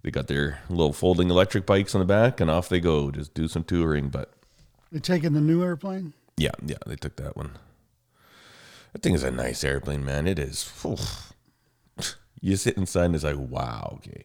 They 0.03 0.11
got 0.11 0.27
their 0.27 0.61
little 0.69 0.93
folding 0.93 1.31
electric 1.31 1.65
bikes 1.65 1.95
on 1.95 2.01
the 2.01 2.05
back, 2.05 2.41
and 2.41 2.51
off 2.51 2.69
they 2.69 2.81
go. 2.81 3.11
Just 3.11 3.35
do 3.35 3.47
some 3.49 3.63
touring. 3.65 4.09
But 4.09 4.33
They 4.91 4.99
taking 4.99 5.33
the 5.33 5.41
new 5.41 5.63
airplane. 5.63 6.13
yeah, 6.37 6.51
yeah, 6.65 6.79
they 6.87 6.97
took 6.97 7.17
that 7.17 7.37
one. 7.37 7.53
That 8.93 9.03
thing 9.03 9.15
is 9.15 9.23
a 9.23 9.31
nice 9.31 9.63
airplane, 9.65 10.05
man. 10.05 10.27
It 10.27 10.39
is. 10.39 10.69
Whew. 10.83 10.97
You 12.45 12.57
sit 12.57 12.77
inside 12.77 13.05
and 13.05 13.15
it's 13.15 13.23
like, 13.23 13.37
wow, 13.39 13.93
okay. 13.99 14.25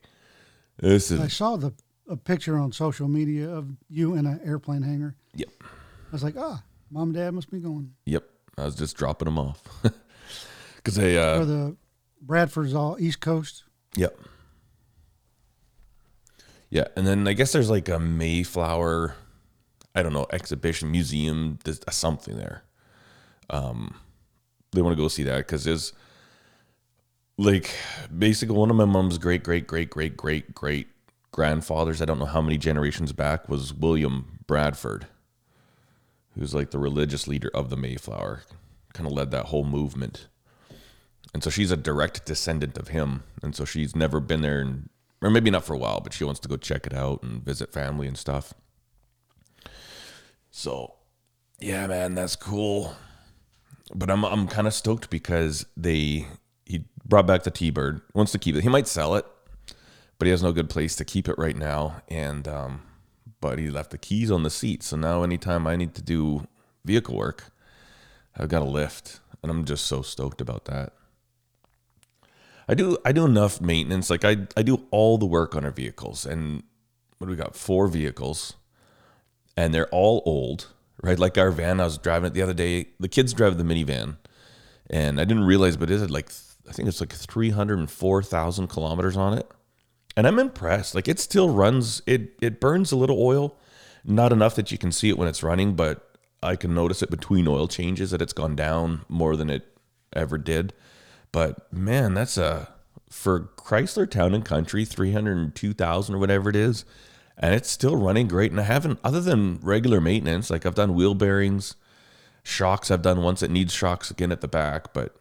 This 0.77 1.11
is. 1.11 1.19
I 1.19 1.27
saw 1.27 1.55
the 1.55 1.71
a 2.07 2.15
picture 2.17 2.57
on 2.57 2.71
social 2.71 3.07
media 3.07 3.49
of 3.49 3.67
you 3.89 4.15
in 4.15 4.25
an 4.25 4.39
airplane 4.43 4.81
hangar. 4.81 5.15
Yep. 5.35 5.49
I 5.61 6.11
was 6.11 6.23
like, 6.23 6.35
ah, 6.37 6.63
mom 6.91 7.09
and 7.09 7.13
dad 7.13 7.33
must 7.33 7.51
be 7.51 7.59
going. 7.59 7.93
Yep. 8.05 8.23
I 8.57 8.65
was 8.65 8.75
just 8.75 8.97
dropping 8.97 9.25
them 9.25 9.39
off. 9.39 9.61
Because 10.77 10.95
they. 10.95 11.17
Or 11.17 11.41
Uh, 11.41 11.45
the 11.45 11.75
Bradford's 12.21 12.73
all 12.73 12.95
East 12.97 13.19
Coast. 13.19 13.65
Yep. 13.97 14.17
Yeah, 16.69 16.87
and 16.95 17.05
then 17.05 17.27
I 17.27 17.33
guess 17.33 17.51
there's 17.51 17.69
like 17.69 17.89
a 17.89 17.99
Mayflower, 17.99 19.15
I 19.95 20.01
don't 20.03 20.13
know, 20.13 20.27
exhibition 20.31 20.91
museum, 20.91 21.59
something 21.89 22.37
there. 22.37 22.63
Um, 23.49 23.95
they 24.71 24.81
want 24.81 24.95
to 24.95 25.01
go 25.01 25.07
see 25.07 25.23
that 25.23 25.37
because 25.37 25.63
there's 25.65 25.93
like 27.37 27.69
basically 28.17 28.55
one 28.55 28.69
of 28.69 28.75
my 28.75 28.85
mom's 28.85 29.17
great 29.17 29.43
great 29.43 29.67
great 29.67 29.89
great 29.89 30.17
great 30.17 30.53
great 30.53 30.87
grandfathers. 31.37 32.01
I 32.01 32.05
don't 32.05 32.17
know 32.17 32.25
how 32.25 32.41
many 32.41 32.57
generations 32.57 33.13
back 33.13 33.47
was 33.47 33.71
William 33.71 34.39
Bradford, 34.47 35.05
who's 36.33 36.55
like 36.55 36.71
the 36.71 36.79
religious 36.79 37.27
leader 37.27 37.51
of 37.53 37.69
the 37.69 37.77
Mayflower, 37.77 38.41
kind 38.93 39.05
of 39.05 39.13
led 39.13 39.29
that 39.29 39.45
whole 39.45 39.63
movement. 39.63 40.25
And 41.35 41.43
so 41.43 41.51
she's 41.51 41.69
a 41.69 41.77
direct 41.77 42.25
descendant 42.25 42.75
of 42.79 42.87
him. 42.87 43.21
And 43.43 43.55
so 43.55 43.65
she's 43.65 43.95
never 43.95 44.19
been 44.19 44.41
there, 44.41 44.59
and, 44.59 44.89
or 45.21 45.29
maybe 45.29 45.51
not 45.51 45.63
for 45.63 45.75
a 45.75 45.77
while, 45.77 45.99
but 45.99 46.11
she 46.11 46.23
wants 46.23 46.39
to 46.39 46.49
go 46.49 46.57
check 46.57 46.87
it 46.87 46.93
out 46.95 47.21
and 47.21 47.43
visit 47.43 47.71
family 47.71 48.07
and 48.07 48.17
stuff. 48.17 48.55
So 50.49 50.95
Yeah, 51.59 51.85
man, 51.85 52.15
that's 52.15 52.35
cool. 52.35 52.95
But 53.93 54.09
I'm 54.09 54.25
I'm 54.25 54.47
kind 54.47 54.65
of 54.65 54.73
stoked 54.73 55.11
because 55.11 55.67
they 55.77 56.25
he 56.65 56.85
brought 57.05 57.27
back 57.27 57.43
the 57.43 57.51
T-Bird. 57.51 58.01
Wants 58.15 58.31
to 58.31 58.39
keep 58.39 58.55
it. 58.55 58.63
He 58.63 58.69
might 58.69 58.87
sell 58.87 59.13
it, 59.13 59.25
but 60.17 60.25
he 60.25 60.31
has 60.31 60.43
no 60.43 60.51
good 60.51 60.69
place 60.69 60.95
to 60.95 61.05
keep 61.05 61.27
it 61.27 61.37
right 61.37 61.55
now. 61.55 62.01
And 62.07 62.47
um, 62.47 62.81
but 63.39 63.59
he 63.59 63.69
left 63.69 63.91
the 63.91 63.97
keys 63.97 64.31
on 64.31 64.43
the 64.43 64.49
seat. 64.49 64.83
So 64.83 64.97
now 64.97 65.23
anytime 65.23 65.67
I 65.67 65.75
need 65.75 65.93
to 65.95 66.01
do 66.01 66.47
vehicle 66.85 67.15
work, 67.15 67.51
I've 68.35 68.49
got 68.49 68.61
a 68.61 68.65
lift, 68.65 69.19
and 69.41 69.51
I'm 69.51 69.65
just 69.65 69.85
so 69.85 70.01
stoked 70.01 70.41
about 70.41 70.65
that. 70.65 70.93
I 72.67 72.73
do 72.73 72.97
I 73.05 73.11
do 73.11 73.25
enough 73.25 73.61
maintenance. 73.61 74.09
Like 74.09 74.25
I 74.25 74.47
I 74.55 74.63
do 74.63 74.85
all 74.91 75.17
the 75.17 75.25
work 75.25 75.55
on 75.55 75.63
our 75.63 75.71
vehicles, 75.71 76.25
and 76.25 76.63
what 77.17 77.27
do 77.27 77.31
we 77.31 77.37
got? 77.37 77.55
Four 77.55 77.87
vehicles, 77.87 78.55
and 79.55 79.73
they're 79.73 79.87
all 79.87 80.21
old, 80.25 80.67
right? 81.01 81.17
Like 81.17 81.37
our 81.37 81.51
van, 81.51 81.79
I 81.79 81.85
was 81.85 81.97
driving 81.97 82.27
it 82.27 82.33
the 82.33 82.41
other 82.41 82.53
day. 82.53 82.89
The 82.99 83.07
kids 83.07 83.33
drive 83.33 83.57
the 83.57 83.63
minivan, 83.63 84.17
and 84.89 85.19
I 85.19 85.23
didn't 85.23 85.45
realize, 85.45 85.77
but 85.77 85.89
it 85.89 85.99
had 85.99 86.11
like 86.11 86.29
I 86.67 86.73
think 86.73 86.89
it's 86.89 86.99
like 86.99 87.13
three 87.13 87.51
hundred 87.51 87.79
and 87.79 87.89
four 87.89 88.21
thousand 88.21 88.67
kilometers 88.67 89.15
on 89.15 89.37
it, 89.37 89.49
and 90.17 90.27
I'm 90.27 90.39
impressed. 90.39 90.95
Like 90.95 91.07
it 91.07 91.19
still 91.19 91.51
runs. 91.51 92.01
It 92.05 92.33
it 92.41 92.59
burns 92.59 92.91
a 92.91 92.97
little 92.97 93.21
oil, 93.21 93.55
not 94.03 94.33
enough 94.33 94.55
that 94.55 94.71
you 94.71 94.77
can 94.77 94.91
see 94.91 95.09
it 95.09 95.17
when 95.17 95.27
it's 95.27 95.43
running, 95.43 95.75
but 95.75 96.03
I 96.43 96.55
can 96.55 96.73
notice 96.73 97.01
it 97.03 97.11
between 97.11 97.47
oil 97.47 97.67
changes 97.67 98.11
that 98.11 98.21
it's 98.21 98.33
gone 98.33 98.55
down 98.55 99.05
more 99.07 99.37
than 99.37 99.49
it 99.49 99.77
ever 100.11 100.37
did. 100.37 100.73
But 101.31 101.71
man, 101.71 102.15
that's 102.15 102.37
a 102.37 102.73
for 103.09 103.51
Chrysler 103.57 104.09
Town 104.09 104.33
and 104.33 104.43
Country, 104.43 104.83
three 104.83 105.13
hundred 105.13 105.55
two 105.55 105.73
thousand 105.73 106.15
or 106.15 106.17
whatever 106.17 106.49
it 106.49 106.55
is, 106.55 106.83
and 107.37 107.53
it's 107.53 107.69
still 107.69 107.95
running 107.95 108.27
great. 108.27 108.49
And 108.51 108.59
I 108.59 108.63
haven't, 108.63 108.99
other 109.03 109.21
than 109.21 109.59
regular 109.61 110.01
maintenance, 110.01 110.49
like 110.49 110.65
I've 110.65 110.75
done 110.75 110.95
wheel 110.95 111.13
bearings, 111.13 111.75
shocks. 112.41 112.89
I've 112.89 113.03
done 113.03 113.21
once 113.21 113.43
it 113.43 113.51
needs 113.51 113.71
shocks 113.71 114.09
again 114.09 114.31
at 114.31 114.41
the 114.41 114.47
back, 114.47 114.93
but 114.93 115.15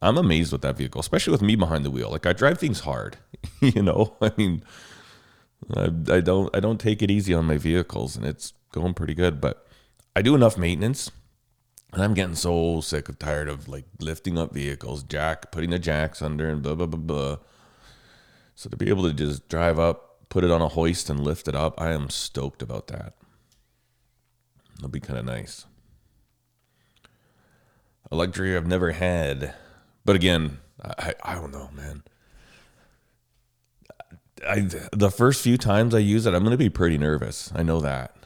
I'm 0.00 0.16
amazed 0.16 0.52
with 0.52 0.62
that 0.62 0.76
vehicle, 0.76 1.00
especially 1.00 1.32
with 1.32 1.42
me 1.42 1.56
behind 1.56 1.84
the 1.84 1.90
wheel. 1.90 2.10
Like 2.10 2.26
I 2.26 2.32
drive 2.32 2.58
things 2.58 2.80
hard, 2.80 3.16
you 3.60 3.82
know. 3.82 4.16
I 4.22 4.32
mean, 4.36 4.62
I, 5.74 5.90
I 6.10 6.20
don't 6.20 6.54
I 6.54 6.60
don't 6.60 6.80
take 6.80 7.02
it 7.02 7.10
easy 7.10 7.34
on 7.34 7.46
my 7.46 7.58
vehicles, 7.58 8.16
and 8.16 8.24
it's 8.24 8.52
going 8.72 8.94
pretty 8.94 9.14
good. 9.14 9.40
But 9.40 9.66
I 10.14 10.22
do 10.22 10.34
enough 10.34 10.56
maintenance 10.56 11.10
and 11.92 12.02
I'm 12.02 12.14
getting 12.14 12.34
so 12.34 12.80
sick 12.80 13.08
of 13.08 13.18
tired 13.18 13.48
of 13.48 13.68
like 13.68 13.84
lifting 14.00 14.38
up 14.38 14.52
vehicles, 14.52 15.02
jack, 15.02 15.50
putting 15.50 15.70
the 15.70 15.78
jacks 15.78 16.20
under 16.20 16.48
and 16.48 16.62
blah, 16.62 16.74
blah, 16.74 16.86
blah, 16.86 17.00
blah. 17.00 17.36
So 18.54 18.68
to 18.68 18.76
be 18.76 18.88
able 18.88 19.04
to 19.04 19.14
just 19.14 19.48
drive 19.48 19.78
up, 19.78 20.28
put 20.28 20.44
it 20.44 20.50
on 20.50 20.60
a 20.60 20.68
hoist 20.68 21.08
and 21.08 21.20
lift 21.20 21.48
it 21.48 21.54
up, 21.54 21.80
I 21.80 21.92
am 21.92 22.10
stoked 22.10 22.60
about 22.60 22.88
that. 22.88 23.14
It'll 24.76 24.90
be 24.90 25.00
kind 25.00 25.18
of 25.18 25.24
nice. 25.24 25.64
A 28.10 28.16
luxury 28.16 28.56
I've 28.56 28.66
never 28.66 28.92
had. 28.92 29.54
But 30.08 30.16
again, 30.16 30.56
I, 30.82 31.12
I 31.22 31.34
don't 31.34 31.52
know, 31.52 31.68
man. 31.76 32.02
I 34.48 34.60
the 34.90 35.10
first 35.10 35.42
few 35.42 35.58
times 35.58 35.94
I 35.94 35.98
use 35.98 36.24
it, 36.24 36.32
I'm 36.32 36.44
going 36.44 36.52
to 36.52 36.56
be 36.56 36.70
pretty 36.70 36.96
nervous. 36.96 37.52
I 37.54 37.62
know 37.62 37.82
that. 37.82 38.16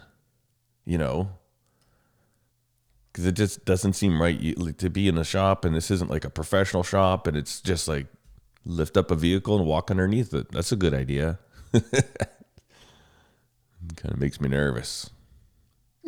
You 0.85 0.97
know, 0.97 1.31
because 3.13 3.27
it 3.27 3.33
just 3.33 3.65
doesn't 3.65 3.95
seem 3.95 4.23
right 4.23 4.39
you, 4.39 4.55
like, 4.55 4.77
to 4.77 4.91
be 4.91 5.09
in 5.09 5.19
a 5.19 5.25
shop 5.25 5.65
and 5.65 5.75
this 5.75 5.91
isn't 5.91 6.09
like 6.09 6.25
a 6.25 6.31
professional 6.31 6.85
shop 6.85 7.27
and 7.27 7.37
it's 7.37 7.61
just 7.61 7.89
like 7.89 8.07
lift 8.65 8.97
up 8.97 9.11
a 9.11 9.17
vehicle 9.17 9.57
and 9.57 9.67
walk 9.67 9.91
underneath 9.91 10.33
it. 10.33 10.53
That's 10.53 10.71
a 10.71 10.77
good 10.77 10.95
idea. 10.95 11.41
kind 11.73 11.83
of 14.05 14.21
makes 14.21 14.41
me 14.41 14.49
nervous. 14.49 15.11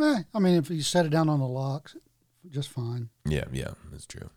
Eh, 0.00 0.22
I 0.32 0.38
mean, 0.38 0.54
if 0.54 0.70
you 0.70 0.82
set 0.82 1.04
it 1.04 1.10
down 1.10 1.28
on 1.28 1.40
the 1.40 1.48
locks, 1.48 1.96
just 2.48 2.68
fine. 2.68 3.08
Yeah, 3.26 3.46
yeah, 3.52 3.72
that's 3.90 4.06
true. 4.06 4.30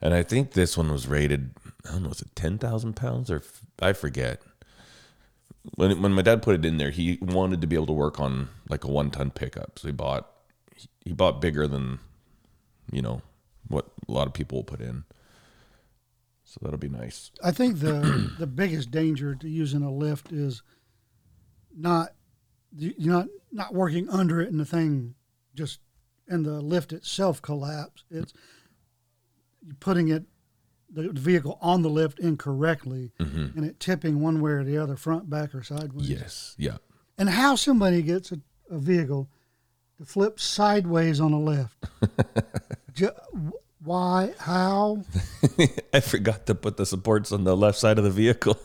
And 0.00 0.14
I 0.14 0.22
think 0.22 0.52
this 0.52 0.76
one 0.76 0.92
was 0.92 1.08
rated, 1.08 1.50
I 1.86 1.92
don't 1.92 2.04
know, 2.04 2.08
was 2.10 2.22
it 2.22 2.34
10,000 2.36 2.94
pounds 2.94 3.30
or 3.30 3.42
I 3.80 3.92
forget. 3.92 4.42
When, 5.74 6.00
when 6.00 6.12
my 6.12 6.22
dad 6.22 6.42
put 6.42 6.54
it 6.54 6.64
in 6.64 6.78
there, 6.78 6.90
he 6.90 7.18
wanted 7.20 7.60
to 7.60 7.66
be 7.66 7.76
able 7.76 7.86
to 7.86 7.92
work 7.92 8.20
on 8.20 8.48
like 8.68 8.84
a 8.84 8.90
one 8.90 9.10
ton 9.10 9.30
pickup. 9.30 9.78
So 9.78 9.88
he 9.88 9.92
bought 9.92 10.30
he 11.04 11.12
bought 11.12 11.40
bigger 11.40 11.66
than 11.66 11.98
you 12.92 13.02
know 13.02 13.22
what 13.66 13.86
a 14.08 14.12
lot 14.12 14.26
of 14.26 14.32
people 14.32 14.58
will 14.58 14.64
put 14.64 14.80
in. 14.80 15.04
So 16.44 16.60
that'll 16.62 16.78
be 16.78 16.88
nice. 16.88 17.30
I 17.44 17.50
think 17.50 17.80
the 17.80 18.32
the 18.38 18.46
biggest 18.46 18.90
danger 18.90 19.34
to 19.34 19.48
using 19.48 19.82
a 19.82 19.92
lift 19.92 20.32
is 20.32 20.62
not 21.76 22.14
you're 22.74 23.12
not 23.12 23.28
not 23.52 23.74
working 23.74 24.08
under 24.08 24.40
it 24.40 24.50
and 24.50 24.60
the 24.60 24.64
thing 24.64 25.14
just 25.54 25.80
and 26.28 26.44
the 26.44 26.60
lift 26.60 26.92
itself 26.92 27.42
collapse. 27.42 28.04
It's 28.10 28.32
putting 29.80 30.08
it 30.08 30.24
the 30.90 31.10
vehicle 31.12 31.58
on 31.60 31.82
the 31.82 31.90
lift 31.90 32.18
incorrectly 32.18 33.12
mm-hmm. 33.20 33.56
and 33.56 33.66
it 33.66 33.78
tipping 33.78 34.20
one 34.20 34.40
way 34.40 34.52
or 34.52 34.64
the 34.64 34.78
other, 34.78 34.96
front, 34.96 35.28
back, 35.28 35.54
or 35.54 35.62
sideways. 35.62 36.08
Yes. 36.08 36.54
Yeah. 36.58 36.78
And 37.18 37.28
how 37.28 37.56
somebody 37.56 38.02
gets 38.02 38.32
a, 38.32 38.40
a 38.70 38.78
vehicle 38.78 39.28
to 39.98 40.04
flip 40.04 40.40
sideways 40.40 41.20
on 41.20 41.32
a 41.32 41.40
lift. 41.40 41.76
Ju- 42.94 43.10
why? 43.84 44.32
How? 44.38 45.04
I 45.92 46.00
forgot 46.00 46.46
to 46.46 46.54
put 46.54 46.76
the 46.76 46.86
supports 46.86 47.32
on 47.32 47.44
the 47.44 47.56
left 47.56 47.78
side 47.78 47.98
of 47.98 48.04
the 48.04 48.10
vehicle. 48.10 48.58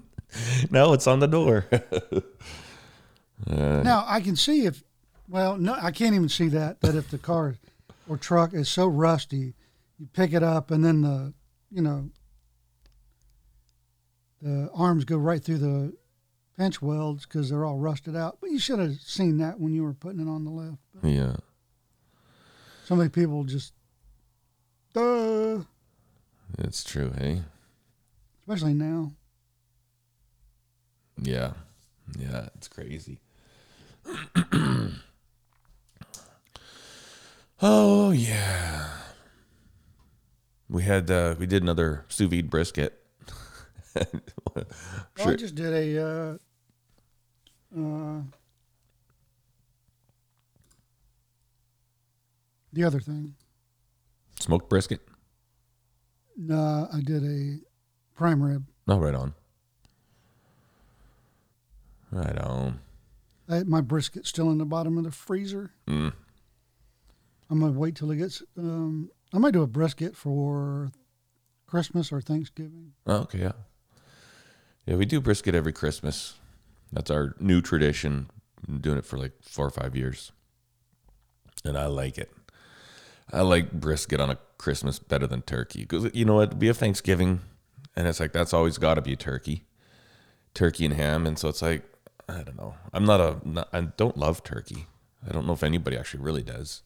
now 0.70 0.92
it's 0.92 1.06
on 1.06 1.18
the 1.18 1.26
door. 1.26 1.66
Uh, 1.70 2.20
now 3.82 4.04
I 4.06 4.20
can 4.20 4.36
see 4.36 4.66
if, 4.66 4.82
well, 5.28 5.56
no, 5.56 5.74
I 5.74 5.90
can't 5.90 6.14
even 6.14 6.28
see 6.28 6.48
that. 6.48 6.80
That 6.80 6.94
if 6.94 7.10
the 7.10 7.18
car 7.18 7.56
or 8.08 8.16
truck 8.16 8.54
is 8.54 8.68
so 8.68 8.86
rusty, 8.86 9.54
you 9.98 10.06
pick 10.12 10.32
it 10.32 10.42
up 10.42 10.70
and 10.70 10.84
then 10.84 11.02
the, 11.02 11.32
you 11.70 11.82
know, 11.82 12.10
the 14.42 14.70
arms 14.74 15.04
go 15.04 15.16
right 15.16 15.42
through 15.42 15.58
the 15.58 15.92
pinch 16.56 16.80
welds 16.82 17.24
because 17.26 17.50
they're 17.50 17.64
all 17.64 17.78
rusted 17.78 18.14
out. 18.16 18.38
But 18.40 18.50
you 18.50 18.58
should 18.58 18.78
have 18.78 18.94
seen 19.00 19.38
that 19.38 19.58
when 19.60 19.72
you 19.72 19.82
were 19.82 19.94
putting 19.94 20.20
it 20.20 20.28
on 20.28 20.44
the 20.44 20.50
lift. 20.50 20.78
But 20.94 21.08
yeah. 21.10 21.36
so 22.84 22.94
many 22.96 23.08
people 23.08 23.44
just, 23.44 23.72
duh, 24.92 25.60
It's 26.58 26.84
true, 26.84 27.12
hey? 27.18 27.42
especially 28.42 28.74
now. 28.74 29.12
Yeah. 31.20 31.52
Yeah, 32.18 32.48
it's 32.56 32.68
crazy. 32.68 33.18
oh 37.60 38.10
yeah. 38.10 38.88
We 40.68 40.82
had 40.82 41.10
uh 41.10 41.34
we 41.38 41.46
did 41.46 41.62
another 41.62 42.04
sous 42.08 42.28
vide 42.28 42.50
brisket. 42.50 43.00
Well, 45.18 45.28
I 45.28 45.36
just 45.36 45.54
did 45.54 45.72
a 45.72 46.02
uh, 46.02 46.36
uh, 47.76 48.20
the 52.72 52.84
other 52.84 53.00
thing. 53.00 53.34
Smoked 54.40 54.68
brisket? 54.68 55.00
No, 56.36 56.88
I 56.92 57.00
did 57.00 57.24
a 57.24 57.58
prime 58.14 58.42
rib. 58.42 58.66
No, 58.86 58.98
right 58.98 59.14
on. 59.14 59.34
Right 62.10 62.38
on. 62.38 62.80
I, 63.48 63.56
had 63.56 63.68
my 63.68 63.80
brisket 63.80 64.26
still 64.26 64.50
in 64.50 64.58
the 64.58 64.66
bottom 64.66 64.98
of 64.98 65.04
the 65.04 65.10
freezer. 65.10 65.70
Mm. 65.86 66.12
I'm 67.48 67.60
gonna 67.60 67.72
wait 67.72 67.94
till 67.94 68.10
it 68.10 68.16
gets. 68.16 68.42
Um, 68.58 69.10
I 69.32 69.38
might 69.38 69.52
do 69.52 69.62
a 69.62 69.66
brisket 69.66 70.16
for 70.16 70.92
Christmas 71.66 72.12
or 72.12 72.20
Thanksgiving. 72.20 72.92
Oh, 73.06 73.22
okay, 73.22 73.40
yeah. 73.40 73.52
Yeah, 74.86 74.96
we 74.96 75.04
do 75.04 75.20
brisket 75.20 75.54
every 75.54 75.72
Christmas. 75.72 76.34
That's 76.92 77.10
our 77.10 77.34
new 77.40 77.60
tradition. 77.60 78.30
Been 78.66 78.78
doing 78.78 78.98
it 78.98 79.04
for 79.04 79.18
like 79.18 79.32
four 79.42 79.66
or 79.66 79.70
five 79.70 79.96
years. 79.96 80.32
And 81.64 81.76
I 81.76 81.86
like 81.86 82.18
it. 82.18 82.30
I 83.32 83.40
like 83.40 83.72
brisket 83.72 84.20
on 84.20 84.30
a 84.30 84.38
Christmas 84.58 84.98
better 85.00 85.26
than 85.26 85.42
turkey. 85.42 85.80
Because 85.80 86.08
you 86.14 86.24
know 86.24 86.36
what? 86.36 86.56
We 86.56 86.68
have 86.68 86.76
Thanksgiving 86.76 87.40
and 87.96 88.06
it's 88.06 88.20
like 88.20 88.32
that's 88.32 88.54
always 88.54 88.78
gotta 88.78 89.02
be 89.02 89.16
turkey. 89.16 89.64
Turkey 90.54 90.84
and 90.84 90.94
ham. 90.94 91.26
And 91.26 91.38
so 91.38 91.48
it's 91.48 91.62
like, 91.62 91.82
I 92.28 92.42
don't 92.42 92.56
know. 92.56 92.74
I'm 92.92 93.04
not 93.04 93.20
a 93.20 93.36
not, 93.44 93.68
I 93.72 93.80
don't 93.80 94.16
love 94.16 94.44
turkey. 94.44 94.86
I 95.28 95.32
don't 95.32 95.46
know 95.46 95.54
if 95.54 95.62
anybody 95.62 95.96
actually 95.96 96.22
really 96.22 96.42
does. 96.42 96.82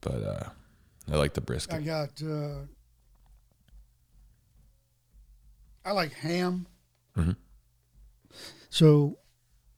But 0.00 0.22
uh 0.22 0.48
I 1.10 1.16
like 1.16 1.34
the 1.34 1.40
brisket. 1.40 1.74
I 1.74 1.80
got. 1.82 2.10
Uh, 2.22 2.62
I 5.84 5.92
like 5.92 6.12
ham. 6.12 6.66
Mhm. 7.16 7.36
So, 8.70 9.18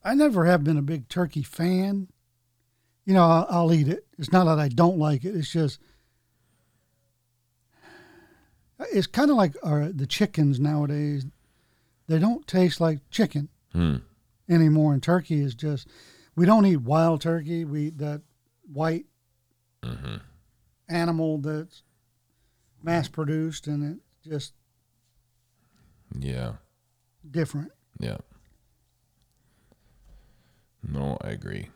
I 0.03 0.15
never 0.15 0.45
have 0.47 0.65
been 0.65 0.77
a 0.77 0.83
big 0.83 1.09
turkey 1.09 1.43
fan. 1.45 2.09
You 3.05 3.15
know, 3.15 3.23
I'll, 3.25 3.47
I'll 3.49 3.73
eat 3.73 3.87
it. 3.89 4.07
It's 4.19 4.33
not 4.33 4.45
that 4.45 4.59
I 4.59 4.69
don't 4.69 4.99
like 4.99 5.25
it. 5.25 5.37
It's 5.37 5.51
just. 5.53 5.79
It's 8.93 9.07
kind 9.07 9.31
of 9.31 9.37
like 9.37 9.55
uh, 9.63 9.89
the 9.95 10.07
chickens 10.07 10.59
nowadays. 10.59 11.27
They 12.09 12.19
don't 12.19 12.47
taste 12.47 12.81
like 12.81 12.99
chicken 13.11 13.49
Hmm. 13.73 13.97
anymore, 14.49 14.93
and 14.95 15.03
turkey 15.03 15.41
is 15.41 15.55
just. 15.55 15.87
we 16.35 16.47
don't 16.47 16.67
eat 16.67 16.79
wild 16.79 17.21
turkey. 17.21 17.65
We 17.65 17.89
eat 17.89 17.99
that 17.99 18.23
white 18.73 19.07
Mm-hmm. 19.83 20.17
Animal 20.91 21.39
that's 21.39 21.83
mass 22.83 23.09
produced 23.09 23.67
and 23.67 23.97
it's 23.97 24.29
just 24.29 24.53
Yeah. 26.19 26.55
different. 27.31 27.73
Yeah. 27.99 28.19
No, 30.87 31.19
I 31.21 31.29
agree. 31.31 31.69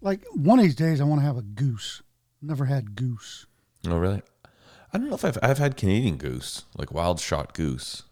Like 0.00 0.24
one 0.34 0.58
of 0.58 0.64
these 0.64 0.74
days, 0.74 1.00
I 1.00 1.04
want 1.04 1.20
to 1.20 1.26
have 1.26 1.36
a 1.36 1.42
goose. 1.42 2.02
Never 2.42 2.64
had 2.64 2.94
goose. 2.96 3.46
Oh, 3.86 3.98
really? 3.98 4.22
I 4.92 4.98
don't 4.98 5.08
know 5.08 5.14
if 5.14 5.24
I've 5.24 5.38
I've 5.42 5.58
had 5.58 5.76
Canadian 5.76 6.16
goose, 6.16 6.64
like 6.76 6.92
wild 6.92 7.20
shot 7.20 7.54
goose. 7.54 8.02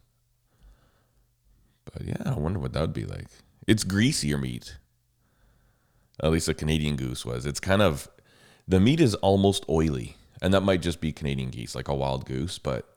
But 1.93 2.05
yeah, 2.05 2.23
I 2.25 2.35
wonder 2.39 2.59
what 2.59 2.73
that 2.75 2.81
would 2.83 2.93
be 2.93 3.05
like. 3.07 3.27
It's 3.67 3.85
greasier 3.85 4.39
meat. 4.39 4.77
At 6.23 6.31
least 6.31 6.49
a 6.49 6.55
Canadian 6.55 6.97
goose 6.97 7.25
was. 7.25 7.47
It's 7.47 7.61
kind 7.61 7.83
of 7.83 8.09
the 8.69 8.79
meat 8.79 9.01
is 9.01 9.15
almost 9.17 9.65
oily, 9.69 10.17
and 10.41 10.55
that 10.55 10.61
might 10.61 10.83
just 10.83 11.01
be 11.01 11.11
Canadian 11.11 11.51
geese, 11.51 11.75
like 11.75 11.89
a 11.89 11.95
wild 11.95 12.27
goose, 12.27 12.59
but 12.59 12.95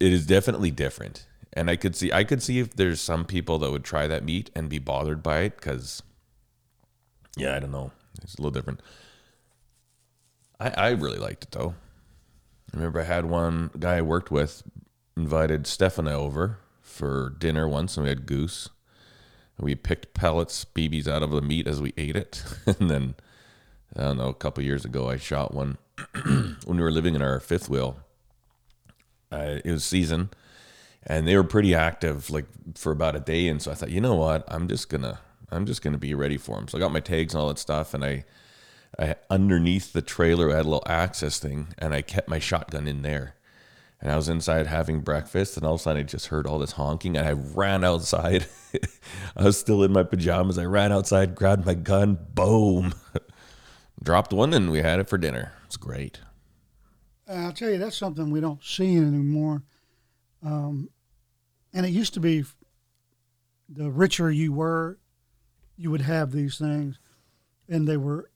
it 0.00 0.12
is 0.12 0.26
definitely 0.26 0.70
different. 0.70 1.26
And 1.52 1.70
I 1.70 1.76
could 1.76 1.94
see 1.94 2.12
I 2.12 2.24
could 2.24 2.42
see 2.42 2.58
if 2.58 2.74
there's 2.74 3.00
some 3.00 3.24
people 3.24 3.58
that 3.58 3.70
would 3.70 3.84
try 3.84 4.06
that 4.06 4.24
meat 4.24 4.50
and 4.54 4.68
be 4.68 4.78
bothered 4.78 5.22
by 5.22 5.40
it 5.40 5.56
because 5.56 6.02
yeah, 7.36 7.54
I 7.54 7.60
don't 7.60 7.72
know. 7.72 7.92
It's 8.22 8.34
a 8.34 8.40
little 8.40 8.52
different. 8.52 8.80
I, 10.58 10.70
I 10.70 10.88
really 10.90 11.18
liked 11.18 11.44
it 11.44 11.50
though. 11.52 11.74
I 12.72 12.76
remember 12.76 13.00
I 13.00 13.04
had 13.04 13.26
one 13.26 13.70
guy 13.78 13.96
I 13.96 14.02
worked 14.02 14.30
with 14.30 14.62
invited 15.16 15.64
Stefana 15.64 16.12
over 16.12 16.58
for 16.80 17.34
dinner 17.38 17.68
once, 17.68 17.96
and 17.96 18.04
we 18.04 18.10
had 18.10 18.26
goose. 18.26 18.68
We 19.58 19.74
picked 19.74 20.14
pellets, 20.14 20.64
BBs 20.64 21.06
out 21.06 21.22
of 21.22 21.30
the 21.30 21.42
meat 21.42 21.66
as 21.66 21.82
we 21.82 21.92
ate 21.98 22.16
it. 22.16 22.42
and 22.66 22.90
then, 22.90 23.14
I 23.96 24.02
don't 24.02 24.18
know, 24.18 24.28
a 24.28 24.34
couple 24.34 24.62
years 24.62 24.84
ago, 24.84 25.08
I 25.08 25.16
shot 25.16 25.54
one 25.54 25.78
when 26.24 26.56
we 26.66 26.80
were 26.82 26.92
living 26.92 27.14
in 27.14 27.22
our 27.22 27.40
fifth 27.40 27.68
wheel. 27.68 27.98
Uh, 29.32 29.58
it 29.64 29.70
was 29.70 29.84
season, 29.84 30.30
and 31.06 31.26
they 31.26 31.36
were 31.36 31.44
pretty 31.44 31.74
active, 31.74 32.30
like 32.30 32.46
for 32.74 32.92
about 32.92 33.16
a 33.16 33.20
day. 33.20 33.48
And 33.48 33.60
so 33.62 33.70
I 33.70 33.74
thought, 33.74 33.90
you 33.90 34.00
know 34.00 34.16
what, 34.16 34.44
I'm 34.48 34.68
just 34.68 34.88
gonna, 34.88 35.20
I'm 35.50 35.66
just 35.66 35.82
gonna 35.82 35.98
be 35.98 36.14
ready 36.14 36.36
for 36.36 36.56
them. 36.56 36.68
So 36.68 36.78
I 36.78 36.80
got 36.80 36.92
my 36.92 37.00
tags 37.00 37.34
and 37.34 37.40
all 37.40 37.48
that 37.48 37.58
stuff, 37.58 37.94
and 37.94 38.04
I 38.04 38.24
I, 38.98 39.16
underneath 39.28 39.92
the 39.92 40.02
trailer, 40.02 40.50
I 40.50 40.56
had 40.56 40.66
a 40.66 40.68
little 40.68 40.82
access 40.86 41.38
thing, 41.38 41.68
and 41.78 41.94
I 41.94 42.02
kept 42.02 42.28
my 42.28 42.38
shotgun 42.38 42.88
in 42.88 43.02
there. 43.02 43.36
And 44.00 44.10
I 44.10 44.16
was 44.16 44.28
inside 44.28 44.66
having 44.66 45.00
breakfast, 45.00 45.56
and 45.56 45.66
all 45.66 45.74
of 45.74 45.80
a 45.80 45.82
sudden 45.82 46.00
I 46.00 46.04
just 46.04 46.26
heard 46.28 46.46
all 46.46 46.58
this 46.58 46.72
honking, 46.72 47.16
and 47.16 47.28
I 47.28 47.32
ran 47.32 47.84
outside. 47.84 48.46
I 49.36 49.44
was 49.44 49.58
still 49.58 49.82
in 49.82 49.92
my 49.92 50.02
pajamas. 50.02 50.58
I 50.58 50.64
ran 50.64 50.90
outside, 50.90 51.34
grabbed 51.34 51.66
my 51.66 51.74
gun, 51.74 52.18
boom, 52.34 52.94
dropped 54.02 54.32
one, 54.32 54.52
and 54.54 54.70
we 54.70 54.80
had 54.80 55.00
it 55.00 55.08
for 55.08 55.18
dinner. 55.18 55.52
It's 55.66 55.76
great. 55.76 56.20
Uh, 57.28 57.34
I'll 57.34 57.52
tell 57.52 57.70
you, 57.70 57.78
that's 57.78 57.96
something 57.96 58.30
we 58.30 58.40
don't 58.40 58.62
see 58.62 58.96
anymore. 58.96 59.62
Um, 60.42 60.90
and 61.72 61.86
it 61.86 61.90
used 61.90 62.14
to 62.14 62.20
be 62.20 62.44
the 63.68 63.90
richer 63.90 64.30
you 64.30 64.52
were, 64.52 64.98
you 65.76 65.90
would 65.90 66.00
have 66.00 66.32
these 66.32 66.58
things. 66.58 66.98
And 67.68 67.86
they 67.86 67.96
were 67.96 68.30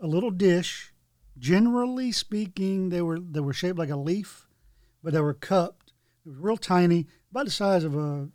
a 0.00 0.06
little 0.06 0.30
dish. 0.30 0.92
Generally 1.38 2.12
speaking, 2.12 2.88
they 2.90 3.02
were 3.02 3.18
they 3.18 3.40
were 3.40 3.52
shaped 3.52 3.78
like 3.78 3.90
a 3.90 3.96
leaf, 3.96 4.46
but 5.02 5.12
they 5.12 5.20
were 5.20 5.34
cupped. 5.34 5.92
It 6.24 6.30
was 6.30 6.38
real 6.38 6.56
tiny, 6.56 7.06
about 7.30 7.44
the 7.44 7.50
size 7.50 7.84
of 7.84 7.94
a 7.96 8.28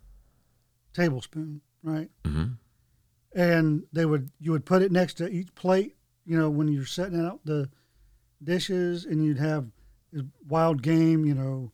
tablespoon, 0.92 1.62
right? 1.82 2.10
Mhm. 2.24 2.58
And 3.34 3.84
they 3.92 4.04
would 4.04 4.30
you 4.38 4.52
would 4.52 4.64
put 4.66 4.82
it 4.82 4.92
next 4.92 5.14
to 5.14 5.28
each 5.28 5.52
plate, 5.54 5.96
you 6.24 6.38
know, 6.38 6.50
when 6.50 6.68
you're 6.68 6.86
setting 6.86 7.24
out 7.24 7.40
the 7.44 7.68
dishes, 8.42 9.04
and 9.04 9.24
you'd 9.24 9.38
have 9.38 9.66
wild 10.48 10.82
game, 10.82 11.24
you 11.24 11.34
know, 11.34 11.72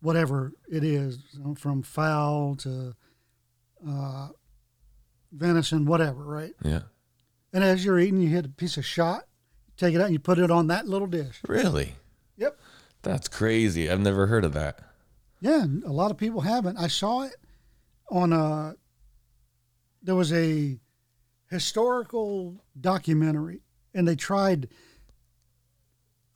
whatever 0.00 0.52
it 0.70 0.84
is, 0.84 1.18
you 1.32 1.40
know, 1.40 1.54
from 1.54 1.82
fowl 1.82 2.56
to 2.56 2.94
uh, 3.88 4.28
venison, 5.32 5.86
whatever, 5.86 6.24
right? 6.24 6.52
Yeah. 6.62 6.82
And 7.52 7.62
as 7.64 7.84
you're 7.84 7.98
eating, 7.98 8.20
you 8.20 8.28
hit 8.28 8.46
a 8.46 8.48
piece 8.48 8.76
of 8.76 8.84
shot, 8.84 9.24
take 9.76 9.94
it 9.94 10.00
out, 10.00 10.06
and 10.06 10.12
you 10.12 10.18
put 10.18 10.38
it 10.38 10.50
on 10.50 10.66
that 10.68 10.86
little 10.86 11.06
dish. 11.06 11.40
Really? 11.46 11.94
Yep. 12.36 12.58
That's 13.02 13.28
crazy. 13.28 13.90
I've 13.90 14.00
never 14.00 14.26
heard 14.26 14.44
of 14.44 14.52
that. 14.54 14.80
Yeah, 15.40 15.64
a 15.84 15.92
lot 15.92 16.10
of 16.10 16.16
people 16.16 16.40
haven't. 16.40 16.78
I 16.78 16.88
saw 16.88 17.22
it 17.22 17.36
on 18.10 18.32
a. 18.32 18.76
There 20.02 20.14
was 20.14 20.32
a 20.32 20.78
historical 21.50 22.62
documentary, 22.80 23.60
and 23.94 24.06
they 24.08 24.16
tried. 24.16 24.68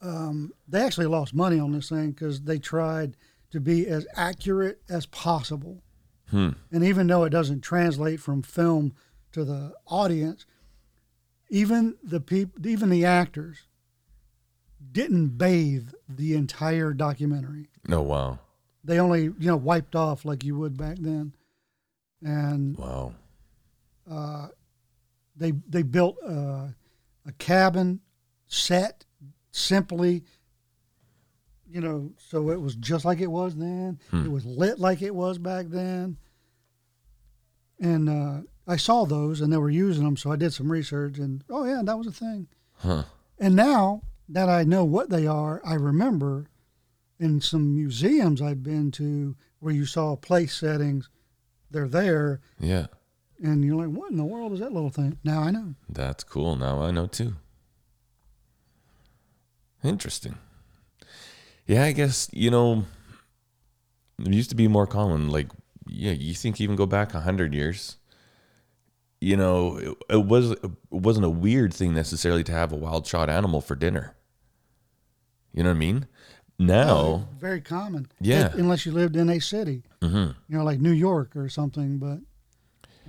Um, 0.00 0.52
they 0.68 0.80
actually 0.80 1.06
lost 1.06 1.34
money 1.34 1.58
on 1.58 1.72
this 1.72 1.88
thing 1.88 2.12
because 2.12 2.42
they 2.42 2.58
tried 2.58 3.16
to 3.50 3.60
be 3.60 3.86
as 3.88 4.06
accurate 4.14 4.80
as 4.88 5.06
possible. 5.06 5.82
Hmm. 6.30 6.50
And 6.70 6.84
even 6.84 7.06
though 7.08 7.24
it 7.24 7.30
doesn't 7.30 7.62
translate 7.62 8.20
from 8.20 8.42
film 8.42 8.92
to 9.32 9.44
the 9.44 9.72
audience, 9.86 10.46
even 11.50 11.96
the 12.02 12.20
people, 12.20 12.64
even 12.66 12.90
the 12.90 13.04
actors, 13.04 13.66
didn't 14.92 15.36
bathe 15.38 15.88
the 16.08 16.34
entire 16.34 16.92
documentary 16.92 17.66
Oh, 17.90 18.00
wow. 18.02 18.38
they 18.84 19.00
only 19.00 19.22
you 19.24 19.34
know 19.40 19.56
wiped 19.56 19.96
off 19.96 20.24
like 20.24 20.44
you 20.44 20.56
would 20.56 20.76
back 20.78 20.96
then 21.00 21.34
and 22.22 22.76
Wow. 22.78 23.12
uh, 24.10 24.48
they 25.36 25.52
they 25.68 25.82
built 25.82 26.16
uh, 26.24 26.68
a 27.28 27.32
cabin 27.32 28.00
set 28.48 29.04
simply 29.52 30.24
you 31.70 31.80
know 31.80 32.10
so 32.16 32.50
it 32.50 32.60
was 32.60 32.74
just 32.76 33.04
like 33.04 33.20
it 33.20 33.30
was 33.30 33.54
then. 33.54 33.98
It 34.12 34.30
was 34.30 34.44
lit 34.46 34.78
like 34.78 35.02
it 35.02 35.14
was 35.14 35.38
back 35.38 35.66
then. 35.68 36.16
And 37.80 38.08
uh, 38.08 38.40
i 38.66 38.76
saw 38.76 39.04
those 39.04 39.40
and 39.40 39.52
they 39.52 39.56
were 39.56 39.70
using 39.70 40.04
them 40.04 40.16
so 40.16 40.30
i 40.32 40.36
did 40.36 40.52
some 40.52 40.70
research 40.72 41.18
and 41.18 41.42
oh 41.48 41.64
yeah 41.64 41.82
that 41.84 41.96
was 41.98 42.06
a 42.06 42.12
thing. 42.12 42.48
Huh. 42.78 43.04
and 43.38 43.54
now 43.56 44.02
that 44.30 44.48
I 44.48 44.62
know 44.64 44.84
what 44.84 45.08
they 45.08 45.26
are, 45.26 45.60
I 45.64 45.74
remember 45.74 46.46
in 47.18 47.40
some 47.40 47.74
museums 47.74 48.42
I've 48.42 48.62
been 48.62 48.90
to 48.92 49.34
where 49.58 49.72
you 49.74 49.86
saw 49.86 50.16
place 50.16 50.54
settings, 50.54 51.08
they're 51.70 51.88
there, 51.88 52.40
Yeah. 52.60 52.86
And 53.42 53.64
you're 53.64 53.76
like, 53.76 53.94
what 53.94 54.10
in 54.10 54.16
the 54.16 54.24
world 54.24 54.52
is 54.52 54.60
that 54.60 54.72
little 54.72 54.90
thing? 54.90 55.18
Now 55.24 55.40
I 55.42 55.50
know. 55.50 55.74
That's 55.88 56.24
cool. 56.24 56.56
Now 56.56 56.82
I 56.82 56.90
know 56.90 57.06
too. 57.06 57.34
Interesting. 59.84 60.36
Yeah, 61.66 61.84
I 61.84 61.92
guess, 61.92 62.28
you 62.32 62.50
know, 62.50 62.84
it 64.18 64.32
used 64.32 64.50
to 64.50 64.56
be 64.56 64.68
more 64.68 64.86
common. 64.86 65.28
Like, 65.28 65.48
yeah, 65.86 66.12
you 66.12 66.34
think 66.34 66.60
even 66.60 66.76
go 66.76 66.86
back 66.86 67.14
a 67.14 67.20
hundred 67.20 67.54
years, 67.54 67.96
you 69.20 69.36
know, 69.36 69.76
it, 69.76 69.96
it 70.10 70.24
was 70.24 70.52
it 70.52 70.70
wasn't 70.90 71.26
a 71.26 71.30
weird 71.30 71.72
thing 71.74 71.94
necessarily 71.94 72.44
to 72.44 72.52
have 72.52 72.72
a 72.72 72.76
wild 72.76 73.06
shot 73.06 73.28
animal 73.30 73.60
for 73.60 73.74
dinner. 73.74 74.14
You 75.52 75.62
know 75.62 75.70
what 75.70 75.76
I 75.76 75.78
mean? 75.78 76.06
Now, 76.58 77.28
Very 77.38 77.60
common. 77.60 78.08
Yeah. 78.20 78.50
Unless 78.54 78.84
you 78.84 78.92
lived 78.92 79.14
in 79.14 79.30
a 79.30 79.38
city, 79.38 79.84
mhm. 80.00 80.34
you 80.48 80.58
know, 80.58 80.64
like 80.64 80.80
New 80.80 80.92
York 80.92 81.36
or 81.36 81.48
something. 81.48 81.98
But 81.98 82.18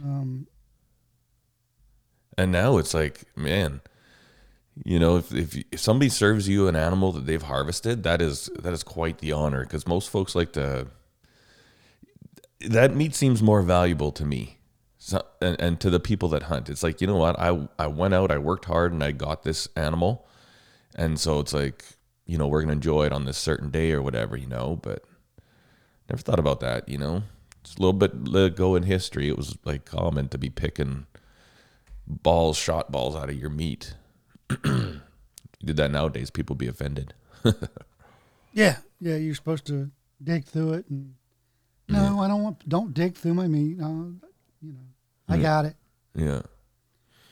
um, 0.03 0.47
And 2.37 2.51
now 2.51 2.77
it's 2.77 2.93
like, 2.93 3.23
man, 3.35 3.81
you 4.85 4.99
know, 4.99 5.17
if, 5.17 5.33
if 5.33 5.57
if 5.71 5.79
somebody 5.79 6.09
serves 6.09 6.47
you 6.47 6.67
an 6.67 6.75
animal 6.75 7.11
that 7.13 7.25
they've 7.25 7.41
harvested, 7.41 8.03
that 8.03 8.21
is 8.21 8.49
that 8.59 8.73
is 8.73 8.83
quite 8.83 9.17
the 9.19 9.31
honor 9.33 9.63
because 9.63 9.87
most 9.87 10.09
folks 10.09 10.35
like 10.35 10.53
to. 10.53 10.87
That 12.61 12.95
meat 12.95 13.15
seems 13.15 13.41
more 13.41 13.61
valuable 13.61 14.11
to 14.11 14.25
me, 14.25 14.57
so, 14.97 15.21
and, 15.41 15.59
and 15.61 15.79
to 15.79 15.89
the 15.89 15.99
people 15.99 16.27
that 16.29 16.43
hunt. 16.43 16.69
It's 16.69 16.83
like 16.83 16.99
you 17.01 17.07
know 17.07 17.15
what, 17.17 17.39
I 17.39 17.67
I 17.77 17.87
went 17.87 18.13
out, 18.13 18.31
I 18.31 18.37
worked 18.37 18.65
hard, 18.65 18.91
and 18.91 19.03
I 19.03 19.11
got 19.11 19.43
this 19.43 19.67
animal, 19.75 20.27
and 20.95 21.19
so 21.19 21.39
it's 21.39 21.53
like 21.53 21.85
you 22.25 22.37
know 22.37 22.47
we're 22.47 22.61
gonna 22.61 22.73
enjoy 22.73 23.05
it 23.05 23.13
on 23.13 23.25
this 23.25 23.37
certain 23.37 23.69
day 23.69 23.91
or 23.93 24.01
whatever, 24.01 24.35
you 24.37 24.47
know. 24.47 24.77
But 24.81 25.03
never 26.09 26.21
thought 26.21 26.39
about 26.39 26.59
that, 26.61 26.89
you 26.89 26.97
know. 26.97 27.23
Just 27.69 27.77
a 27.77 27.83
little 27.83 27.93
bit 27.93 28.55
go 28.55 28.73
in 28.73 28.81
history. 28.81 29.29
It 29.29 29.37
was 29.37 29.55
like 29.63 29.85
common 29.85 30.27
to 30.29 30.39
be 30.39 30.49
picking 30.49 31.05
balls, 32.07 32.57
shot 32.57 32.91
balls 32.91 33.15
out 33.15 33.29
of 33.29 33.35
your 33.35 33.51
meat. 33.51 33.93
you 34.65 35.01
did 35.63 35.77
that 35.77 35.91
nowadays, 35.91 36.31
people 36.31 36.55
be 36.55 36.65
offended. 36.65 37.13
yeah, 38.53 38.77
yeah, 38.99 39.17
you're 39.17 39.35
supposed 39.35 39.67
to 39.67 39.91
dig 40.23 40.45
through 40.45 40.73
it, 40.73 40.89
and 40.89 41.13
no, 41.87 41.99
mm-hmm. 41.99 42.19
I 42.21 42.27
don't 42.27 42.41
want. 42.41 42.67
Don't 42.67 42.91
dig 42.91 43.15
through 43.15 43.35
my 43.35 43.47
meat. 43.47 43.77
No, 43.77 44.15
you 44.63 44.71
know, 44.73 44.79
I 45.27 45.35
Yeah. 45.35 45.41
got 45.43 45.65
it. 45.65 45.75
Yeah. 46.15 46.41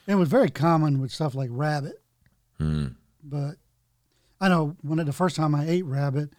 It 0.05 0.15
was 0.15 0.29
very 0.29 0.51
common 0.51 1.01
with 1.01 1.11
stuff 1.11 1.33
like 1.33 1.49
rabbit. 1.51 1.99
Mm. 2.59 2.93
but 3.23 3.55
I 4.39 4.49
know 4.49 4.75
when 4.81 5.03
the 5.03 5.13
first 5.13 5.35
time 5.35 5.55
I 5.55 5.67
ate 5.67 5.85
rabbit 5.85 6.31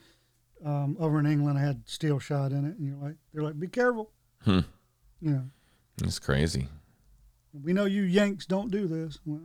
um, 0.65 0.97
over 0.99 1.19
in 1.19 1.27
England, 1.27 1.59
I 1.59 1.63
had 1.63 1.83
steel 1.89 2.19
shot 2.19 2.53
in 2.53 2.65
it, 2.65 2.77
and 2.79 2.87
you're 2.87 2.97
like, 2.97 3.17
they're 3.33 3.43
like, 3.43 3.59
be 3.59 3.69
careful, 3.69 4.11
Hmm. 4.43 4.61
you 5.21 5.31
know. 5.31 5.45
It's 6.03 6.19
crazy. 6.19 6.69
We 7.53 7.73
know 7.73 7.87
you 7.87 8.03
Yanks 8.03 8.47
don't 8.47 8.71
do 8.71 8.87
this. 8.87 9.19
Well, 9.25 9.41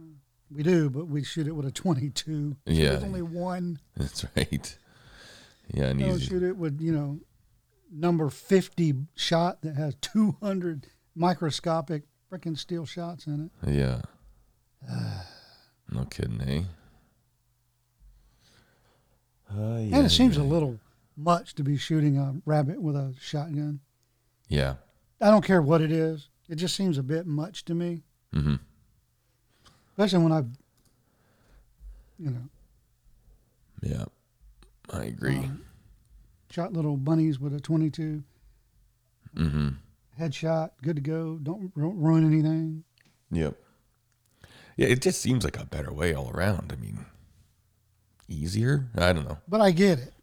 we 0.52 0.62
do, 0.62 0.90
but 0.90 1.08
we 1.08 1.24
shoot 1.24 1.48
it 1.48 1.56
with 1.56 1.66
a 1.66 1.72
22. 1.72 2.58
Yeah. 2.66 2.90
There's 2.92 3.04
only 3.04 3.22
one. 3.22 3.80
That's 3.96 4.26
right. 4.36 4.78
Yeah, 5.74 5.86
and 5.86 6.00
Don't 6.00 6.20
shoot 6.20 6.44
it 6.44 6.58
with, 6.58 6.80
you 6.82 6.92
know, 6.92 7.20
number 7.92 8.30
50 8.30 8.94
shot 9.16 9.62
that 9.62 9.76
has 9.76 9.96
200 10.02 10.88
microscopic 11.16 12.04
freaking 12.32 12.58
steel 12.58 12.86
shots 12.86 13.26
in 13.26 13.50
it. 13.64 13.72
Yeah. 13.72 14.02
no 15.92 16.06
kidding, 16.06 16.42
eh? 16.42 16.64
Uh, 19.50 19.78
yeah, 19.80 19.98
and 19.98 20.06
it 20.06 20.10
seems 20.10 20.36
yeah. 20.38 20.44
a 20.44 20.46
little 20.46 20.80
much 21.16 21.56
to 21.56 21.64
be 21.64 21.78
shooting 21.78 22.18
a 22.18 22.36
rabbit 22.46 22.82
with 22.82 22.96
a 22.96 23.14
shotgun. 23.20 23.80
Yeah. 24.48 24.76
I 25.22 25.30
don't 25.30 25.44
care 25.46 25.62
what 25.62 25.82
it 25.82 25.92
is. 25.92 26.30
It 26.50 26.56
just 26.56 26.76
seems 26.76 26.98
a 26.98 27.04
bit 27.04 27.26
much 27.26 27.66
to 27.66 27.76
me, 27.76 28.04
Mm-hmm. 28.34 28.56
especially 29.92 30.24
when 30.24 30.32
I, 30.32 30.40
you 32.20 32.30
know, 32.32 32.50
Yeah. 33.82 34.06
I 34.92 35.04
agree. 35.06 35.38
um, 35.38 35.62
shot 36.50 36.74
little 36.74 36.98
bunnies 36.98 37.40
with 37.40 37.54
a 37.56 37.60
22 37.60 38.24
mm-hmm. 39.36 39.70
headshot, 40.20 40.72
good 40.82 40.96
to 40.98 41.02
go. 41.02 41.38
Don't 41.42 41.72
ru- 41.76 41.94
ruin 41.94 42.26
anything. 42.26 42.84
Yep. 43.32 43.56
Yeah, 44.78 44.88
it 44.88 45.02
just 45.02 45.22
seems 45.22 45.44
like 45.44 45.60
a 45.60 45.66
better 45.66 45.94
way 45.94 46.14
all 46.14 46.30
around. 46.32 46.74
I 46.74 46.82
mean, 46.82 47.06
easier? 48.28 48.90
I 48.96 49.14
don't 49.14 49.26
know. 49.28 49.38
But 49.48 49.62
I 49.62 49.72
get 49.72 50.00
it. 50.00 50.14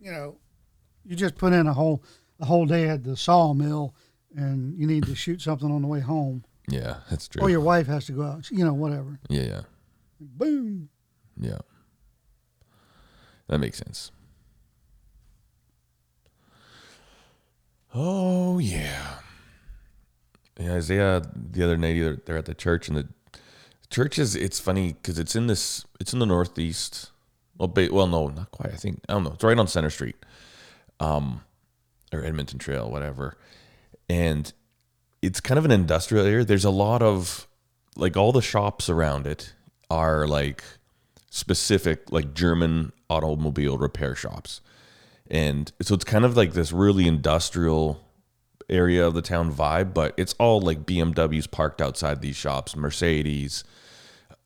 You 0.00 0.10
know, 0.12 0.36
you 1.04 1.16
just 1.16 1.34
put 1.36 1.52
in 1.52 1.66
a 1.66 1.72
whole 1.72 2.02
a 2.40 2.44
whole 2.44 2.66
day 2.66 2.88
at 2.88 3.02
the 3.04 3.16
sawmill, 3.16 3.94
and 4.34 4.78
you 4.78 4.86
need 4.86 5.04
to 5.06 5.14
shoot 5.14 5.42
something 5.42 5.70
on 5.70 5.82
the 5.82 5.88
way 5.88 6.00
home, 6.00 6.44
Yeah, 6.68 6.98
that's 7.10 7.26
true. 7.28 7.42
or 7.42 7.50
your 7.50 7.60
wife 7.60 7.86
has 7.88 8.06
to 8.06 8.12
go 8.12 8.22
out. 8.22 8.50
You 8.50 8.64
know, 8.64 8.74
whatever. 8.74 9.18
yeah, 9.28 9.42
yeah. 9.42 9.60
Boom. 10.20 10.88
Yeah. 11.40 11.58
That 13.48 13.58
makes 13.58 13.78
sense. 13.78 14.10
Oh 17.94 18.58
yeah. 18.58 19.14
Yeah, 20.60 20.74
Isaiah 20.74 21.22
the 21.34 21.62
other 21.64 21.76
night 21.76 21.98
they're, 21.98 22.16
they're 22.26 22.36
at 22.36 22.44
the 22.46 22.54
church 22.54 22.88
and 22.88 22.96
the 22.96 23.08
church 23.90 24.18
is 24.18 24.34
it's 24.36 24.60
funny 24.60 24.92
because 24.92 25.18
it's 25.18 25.34
in 25.36 25.46
this 25.46 25.84
it's 26.00 26.12
in 26.12 26.18
the 26.18 26.26
northeast. 26.26 27.10
Well, 27.58 27.68
ba- 27.68 27.88
well, 27.90 28.06
no, 28.06 28.28
not 28.28 28.50
quite. 28.50 28.72
I 28.72 28.76
think 28.76 29.00
I 29.08 29.14
don't 29.14 29.24
know. 29.24 29.32
It's 29.32 29.44
right 29.44 29.58
on 29.58 29.66
Center 29.66 29.90
Street, 29.90 30.16
um, 31.00 31.42
or 32.12 32.24
Edmonton 32.24 32.58
Trail, 32.58 32.90
whatever. 32.90 33.36
And 34.08 34.52
it's 35.20 35.40
kind 35.40 35.58
of 35.58 35.64
an 35.64 35.70
industrial 35.70 36.24
area. 36.24 36.44
There's 36.44 36.64
a 36.64 36.70
lot 36.70 37.02
of 37.02 37.48
like 37.96 38.16
all 38.16 38.32
the 38.32 38.42
shops 38.42 38.88
around 38.88 39.26
it 39.26 39.52
are 39.90 40.26
like 40.26 40.62
specific 41.30 42.10
like 42.12 42.34
German 42.34 42.92
automobile 43.10 43.76
repair 43.76 44.14
shops. 44.14 44.60
And 45.30 45.70
so 45.82 45.94
it's 45.94 46.04
kind 46.04 46.24
of 46.24 46.36
like 46.36 46.52
this 46.52 46.72
really 46.72 47.06
industrial 47.06 48.00
area 48.70 49.06
of 49.06 49.14
the 49.14 49.22
town 49.22 49.52
vibe, 49.52 49.92
but 49.94 50.14
it's 50.16 50.34
all 50.38 50.60
like 50.60 50.86
BMWs 50.86 51.50
parked 51.50 51.82
outside 51.82 52.20
these 52.20 52.36
shops, 52.36 52.76
Mercedes. 52.76 53.64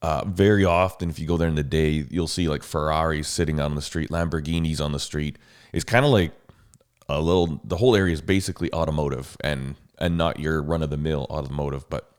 Uh, 0.03 0.25
very 0.27 0.65
often, 0.65 1.09
if 1.09 1.19
you 1.19 1.27
go 1.27 1.37
there 1.37 1.49
in 1.49 1.55
the 1.55 1.63
day, 1.63 2.05
you'll 2.11 2.29
see 2.29 2.49
like 2.49 2.63
Ferraris 2.63 3.29
sitting 3.29 3.61
on 3.61 3.77
the 3.77 3.83
street, 3.83 4.11
Lamborghinis 4.11 4.81
on 4.81 4.93
the 4.93 5.01
street. 5.01 5.39
It's 5.73 5.85
kind 5.85 6.05
of 6.05 6.11
like 6.11 6.33
a 7.09 7.21
little. 7.21 7.61
The 7.65 7.77
whole 7.77 7.97
area 7.97 8.13
is 8.13 8.21
basically 8.21 8.73
automotive 8.73 9.37
and 9.43 9.77
and 9.99 10.19
not 10.19 10.41
your 10.41 10.61
run 10.61 10.83
of 10.83 10.91
the 10.91 10.97
mill 10.97 11.27
automotive, 11.31 11.89
but 11.89 12.13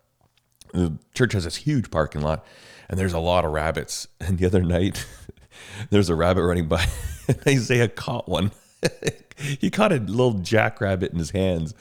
the 0.73 0.97
church 1.13 1.33
has 1.33 1.43
this 1.43 1.57
huge 1.57 1.91
parking 1.91 2.21
lot 2.21 2.45
and 2.89 2.99
there's 2.99 3.13
a 3.13 3.19
lot 3.19 3.45
of 3.45 3.51
rabbits 3.51 4.07
and 4.19 4.37
the 4.37 4.45
other 4.45 4.61
night 4.61 5.05
there's 5.89 6.09
a 6.09 6.15
rabbit 6.15 6.43
running 6.43 6.67
by 6.67 6.85
and 7.27 7.39
isaiah 7.47 7.87
caught 7.87 8.27
one 8.27 8.51
he 9.59 9.69
caught 9.69 9.93
a 9.93 9.97
little 9.97 10.33
jackrabbit 10.33 11.11
in 11.11 11.17
his 11.17 11.31
hands 11.31 11.73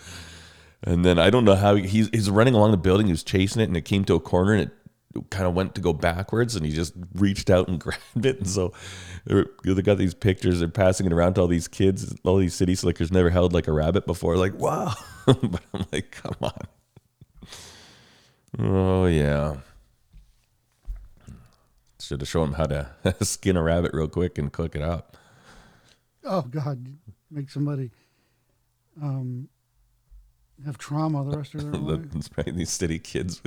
and 0.82 1.04
then 1.04 1.18
i 1.18 1.30
don't 1.30 1.44
know 1.44 1.56
how 1.56 1.74
he, 1.74 1.86
he's, 1.86 2.08
he's 2.10 2.30
running 2.30 2.54
along 2.54 2.70
the 2.70 2.76
building 2.76 3.06
he 3.06 3.12
was 3.12 3.24
chasing 3.24 3.60
it 3.60 3.66
and 3.66 3.76
it 3.76 3.84
came 3.84 4.04
to 4.04 4.14
a 4.14 4.20
corner 4.20 4.52
and 4.52 4.62
it 4.62 4.70
kind 5.30 5.46
of 5.46 5.54
went 5.54 5.74
to 5.74 5.80
go 5.80 5.92
backwards 5.92 6.56
and 6.56 6.64
he 6.64 6.72
just 6.72 6.94
reached 7.14 7.50
out 7.50 7.68
and 7.68 7.78
grabbed 7.80 8.24
it 8.24 8.38
and 8.38 8.48
so 8.48 8.72
they're- 9.24 9.50
got 9.82 9.98
these 9.98 10.14
pictures 10.14 10.60
they're 10.60 10.68
passing 10.68 11.06
it 11.06 11.12
around 11.12 11.34
to 11.34 11.40
all 11.40 11.46
these 11.48 11.68
kids 11.68 12.14
all 12.24 12.36
these 12.38 12.54
city 12.54 12.74
slickers 12.74 13.10
never 13.12 13.30
held 13.30 13.52
like 13.52 13.66
a 13.68 13.72
rabbit 13.72 14.06
before 14.06 14.36
like 14.36 14.54
wow 14.58 14.94
but 15.26 15.60
i'm 15.74 15.84
like 15.92 16.10
come 16.10 16.34
on 16.40 16.66
Oh 18.58 19.06
yeah. 19.06 19.56
Should 22.00 22.20
have 22.20 22.28
shown 22.28 22.48
him 22.48 22.54
how 22.54 22.66
to 22.66 22.90
skin 23.24 23.56
a 23.56 23.62
rabbit 23.62 23.92
real 23.94 24.08
quick 24.08 24.36
and 24.36 24.52
cook 24.52 24.74
it 24.74 24.82
up. 24.82 25.16
Oh 26.24 26.42
God, 26.42 26.86
make 27.30 27.48
somebody 27.48 27.90
um, 29.00 29.48
have 30.66 30.76
trauma 30.78 31.24
the 31.30 31.38
rest 31.38 31.54
of 31.54 31.62
their 31.70 31.80
life. 31.80 32.00
That's 32.12 32.28
right. 32.36 32.54
These 32.54 32.70
city 32.70 32.98
kids, 32.98 33.40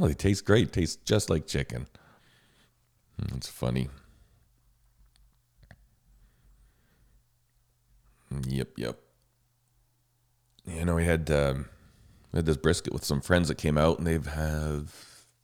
oh, 0.00 0.08
they 0.08 0.14
taste 0.14 0.44
great. 0.44 0.72
Tastes 0.72 0.96
just 0.96 1.30
like 1.30 1.46
chicken. 1.46 1.86
It's 3.34 3.48
funny. 3.48 3.88
Yep, 8.48 8.68
yep. 8.76 8.98
You 10.66 10.84
know, 10.84 10.94
we 10.94 11.04
had 11.04 11.30
um, 11.30 11.66
we 12.32 12.38
had 12.38 12.46
this 12.46 12.56
brisket 12.56 12.92
with 12.92 13.04
some 13.04 13.20
friends 13.20 13.48
that 13.48 13.58
came 13.58 13.76
out, 13.76 13.98
and 13.98 14.06
they've 14.06 14.26
have 14.26 14.94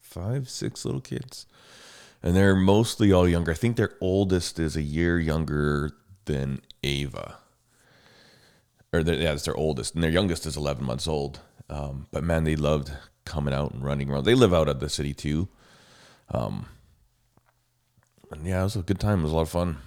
five, 0.01 0.49
six 0.49 0.84
little 0.84 1.01
kids, 1.01 1.46
and 2.22 2.34
they're 2.34 2.57
mostly 2.57 3.12
all 3.12 3.28
younger. 3.28 3.53
I 3.53 3.55
think 3.55 3.76
their 3.76 3.96
oldest 4.01 4.59
is 4.59 4.76
a 4.76 4.82
year 4.82 5.18
younger 5.18 5.90
than 6.24 6.62
Ava, 6.82 7.38
or 8.92 9.01
yeah, 9.01 9.32
it's 9.32 9.44
their 9.44 9.57
oldest, 9.57 9.94
and 9.94 10.03
their 10.03 10.11
youngest 10.11 10.46
is 10.46 10.57
eleven 10.57 10.84
months 10.86 11.07
old. 11.07 11.40
Um, 11.68 12.07
but 12.11 12.24
man, 12.24 12.44
they 12.44 12.57
loved 12.57 12.92
coming 13.29 13.55
out 13.55 13.72
and 13.72 13.85
running 13.85 14.11
around. 14.11 14.24
They 14.24 14.35
live 14.35 14.55
out 14.55 14.68
of 14.68 14.81
the 14.81 14.89
city 14.89 15.14
too. 15.14 15.49
Um, 16.31 16.66
and 18.31 18.47
yeah, 18.47 18.61
it 18.61 18.64
was 18.64 18.76
a 18.76 18.83
good 18.83 18.99
time. 18.99 19.20
It 19.20 19.24
was 19.24 19.33
a 19.33 19.37
lot 19.37 19.43
of 19.43 19.49
fun. 19.51 19.79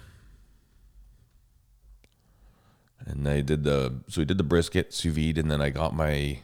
And 3.04 3.28
I 3.28 3.40
did 3.40 3.64
the 3.64 4.02
so 4.08 4.20
we 4.20 4.24
did 4.24 4.38
the 4.38 4.44
brisket 4.44 4.94
sous 4.94 5.12
vide, 5.12 5.38
and 5.38 5.50
then 5.50 5.60
I 5.60 5.70
got 5.70 5.94
my 5.94 6.40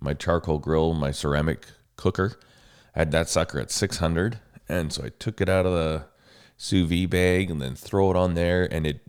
my 0.00 0.14
charcoal 0.14 0.58
grill, 0.58 0.92
my 0.92 1.12
ceramic 1.12 1.66
cooker. 1.96 2.38
I 2.96 3.00
had 3.00 3.12
that 3.12 3.28
sucker 3.28 3.60
at 3.60 3.70
600, 3.70 4.40
and 4.68 4.92
so 4.92 5.04
I 5.04 5.10
took 5.18 5.40
it 5.40 5.48
out 5.48 5.66
of 5.66 5.72
the 5.72 6.06
sous 6.56 6.88
vide 6.88 7.10
bag 7.10 7.50
and 7.50 7.62
then 7.62 7.76
throw 7.76 8.10
it 8.10 8.16
on 8.16 8.34
there, 8.34 8.66
and 8.72 8.86
it 8.86 9.02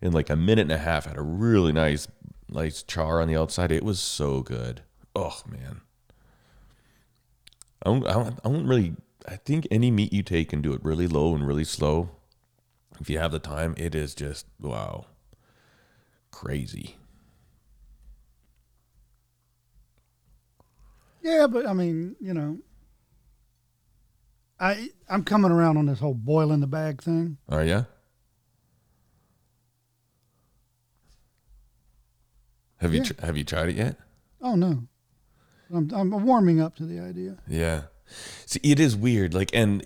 in 0.00 0.12
like 0.12 0.30
a 0.30 0.36
minute 0.36 0.62
and 0.62 0.72
a 0.72 0.78
half 0.78 1.04
had 1.04 1.18
a 1.18 1.22
really 1.22 1.72
nice 1.72 2.08
nice 2.48 2.82
char 2.82 3.20
on 3.20 3.28
the 3.28 3.36
outside. 3.36 3.70
It 3.70 3.84
was 3.84 4.00
so 4.00 4.40
good. 4.40 4.82
Oh 5.14 5.42
man, 5.46 5.82
I 7.82 7.90
don't, 7.90 8.06
I 8.06 8.12
don't, 8.12 8.38
I 8.44 8.48
don't 8.50 8.66
really. 8.66 8.94
I 9.26 9.36
think 9.36 9.66
any 9.70 9.90
meat 9.90 10.12
you 10.12 10.22
take 10.22 10.52
and 10.52 10.62
do 10.62 10.72
it 10.72 10.82
really 10.82 11.06
low 11.06 11.34
and 11.34 11.46
really 11.46 11.64
slow. 11.64 12.10
If 13.00 13.08
you 13.10 13.18
have 13.18 13.30
the 13.32 13.38
time, 13.38 13.74
it 13.76 13.94
is 13.94 14.14
just 14.14 14.46
wow, 14.60 15.06
crazy. 16.30 16.96
Yeah, 21.22 21.46
but 21.46 21.66
I 21.66 21.72
mean, 21.74 22.16
you 22.20 22.32
know, 22.34 22.58
I 24.58 24.88
I'm 25.08 25.24
coming 25.24 25.50
around 25.50 25.76
on 25.76 25.86
this 25.86 26.00
whole 26.00 26.14
boil 26.14 26.52
in 26.52 26.60
the 26.60 26.66
bag 26.66 27.02
thing. 27.02 27.38
Oh, 27.48 27.56
Are 27.58 27.64
ya? 27.64 27.84
Have 32.78 32.92
you 32.94 32.98
Yeah. 33.00 33.04
tr- 33.12 33.26
have 33.26 33.36
you 33.36 33.44
tried 33.44 33.68
it 33.70 33.76
yet? 33.76 33.96
Oh 34.40 34.54
no, 34.54 34.84
I'm 35.72 35.90
I'm 35.92 36.10
warming 36.24 36.60
up 36.60 36.76
to 36.76 36.84
the 36.86 37.00
idea. 37.00 37.36
Yeah. 37.46 37.82
See, 38.46 38.60
it 38.62 38.80
is 38.80 38.96
weird. 38.96 39.34
Like, 39.34 39.50
and 39.52 39.84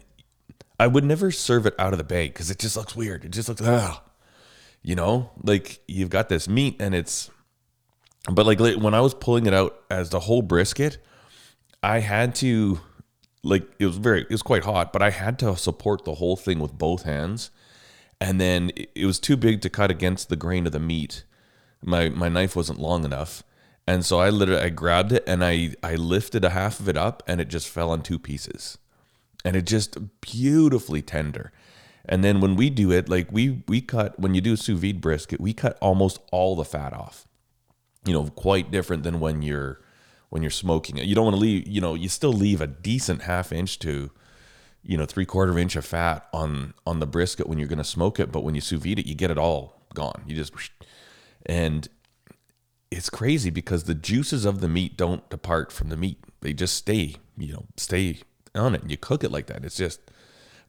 I 0.78 0.86
would 0.86 1.04
never 1.04 1.30
serve 1.30 1.66
it 1.66 1.74
out 1.78 1.92
of 1.92 1.98
the 1.98 2.04
bag 2.04 2.32
because 2.32 2.50
it 2.50 2.58
just 2.58 2.76
looks 2.76 2.94
weird. 2.94 3.24
It 3.24 3.30
just 3.32 3.48
looks, 3.48 3.62
ah, 3.64 4.02
you 4.82 4.94
know, 4.94 5.30
like 5.42 5.80
you've 5.88 6.10
got 6.10 6.28
this 6.28 6.48
meat 6.48 6.76
and 6.80 6.94
it's, 6.94 7.30
but 8.30 8.46
like 8.46 8.60
when 8.60 8.94
I 8.94 9.00
was 9.00 9.14
pulling 9.14 9.46
it 9.46 9.54
out 9.54 9.76
as 9.90 10.10
the 10.10 10.20
whole 10.20 10.42
brisket, 10.42 10.98
I 11.82 11.98
had 11.98 12.34
to, 12.36 12.80
like, 13.42 13.68
it 13.80 13.86
was 13.86 13.96
very, 13.96 14.20
it 14.22 14.30
was 14.30 14.42
quite 14.42 14.62
hot, 14.64 14.92
but 14.92 15.02
I 15.02 15.10
had 15.10 15.38
to 15.40 15.56
support 15.56 16.04
the 16.04 16.14
whole 16.14 16.36
thing 16.36 16.60
with 16.60 16.72
both 16.78 17.02
hands. 17.02 17.50
And 18.20 18.40
then 18.40 18.70
it- 18.76 18.90
it 18.94 19.06
was 19.06 19.18
too 19.18 19.36
big 19.36 19.60
to 19.62 19.70
cut 19.70 19.90
against 19.90 20.28
the 20.28 20.36
grain 20.36 20.64
of 20.66 20.72
the 20.72 20.78
meat. 20.78 21.24
My 21.84 22.08
my 22.08 22.28
knife 22.28 22.54
wasn't 22.54 22.78
long 22.78 23.04
enough. 23.04 23.42
And 23.86 24.04
so 24.04 24.20
I 24.20 24.30
literally 24.30 24.62
I 24.62 24.68
grabbed 24.68 25.12
it 25.12 25.24
and 25.26 25.44
I 25.44 25.74
I 25.82 25.94
lifted 25.96 26.44
a 26.44 26.50
half 26.50 26.80
of 26.80 26.88
it 26.88 26.96
up 26.96 27.22
and 27.26 27.40
it 27.40 27.48
just 27.48 27.68
fell 27.68 27.92
in 27.92 28.02
two 28.02 28.18
pieces. 28.18 28.78
And 29.44 29.56
it 29.56 29.66
just 29.66 29.98
beautifully 30.20 31.02
tender. 31.02 31.52
And 32.04 32.22
then 32.22 32.40
when 32.40 32.56
we 32.56 32.70
do 32.70 32.92
it, 32.92 33.08
like 33.08 33.30
we 33.32 33.62
we 33.66 33.80
cut 33.80 34.18
when 34.18 34.34
you 34.34 34.40
do 34.40 34.56
sous 34.56 34.78
vide 34.78 35.00
brisket, 35.00 35.40
we 35.40 35.52
cut 35.52 35.78
almost 35.80 36.20
all 36.30 36.56
the 36.56 36.64
fat 36.64 36.92
off. 36.92 37.26
You 38.04 38.12
know, 38.12 38.26
quite 38.30 38.70
different 38.70 39.02
than 39.02 39.20
when 39.20 39.42
you're 39.42 39.80
when 40.28 40.42
you're 40.42 40.50
smoking 40.50 40.96
it. 40.96 41.04
You 41.04 41.14
don't 41.14 41.24
want 41.24 41.36
to 41.36 41.40
leave, 41.40 41.68
you 41.68 41.80
know, 41.80 41.94
you 41.94 42.08
still 42.08 42.32
leave 42.32 42.60
a 42.60 42.66
decent 42.66 43.22
half 43.22 43.52
inch 43.52 43.78
to, 43.80 44.10
you 44.82 44.96
know, 44.96 45.04
three 45.04 45.26
quarter 45.26 45.58
inch 45.58 45.76
of 45.76 45.84
fat 45.84 46.26
on 46.32 46.74
on 46.86 47.00
the 47.00 47.06
brisket 47.06 47.46
when 47.46 47.58
you're 47.58 47.68
to 47.68 47.84
smoke 47.84 48.18
it, 48.18 48.32
but 48.32 48.42
when 48.42 48.54
you 48.54 48.60
sous 48.60 48.82
vide 48.82 48.98
it, 48.98 49.06
you 49.06 49.14
get 49.14 49.30
it 49.30 49.38
all 49.38 49.82
gone. 49.94 50.22
You 50.26 50.34
just 50.34 50.52
and 51.44 51.88
it's 52.92 53.10
crazy 53.10 53.50
because 53.50 53.84
the 53.84 53.94
juices 53.94 54.44
of 54.44 54.60
the 54.60 54.68
meat 54.68 54.96
don't 54.96 55.28
depart 55.30 55.72
from 55.72 55.88
the 55.88 55.96
meat. 55.96 56.18
They 56.42 56.52
just 56.52 56.74
stay, 56.76 57.16
you 57.38 57.52
know, 57.54 57.64
stay 57.76 58.18
on 58.54 58.74
it 58.74 58.82
and 58.82 58.90
you 58.90 58.98
cook 58.98 59.24
it 59.24 59.30
like 59.30 59.46
that. 59.46 59.64
It's 59.64 59.76
just 59.76 60.00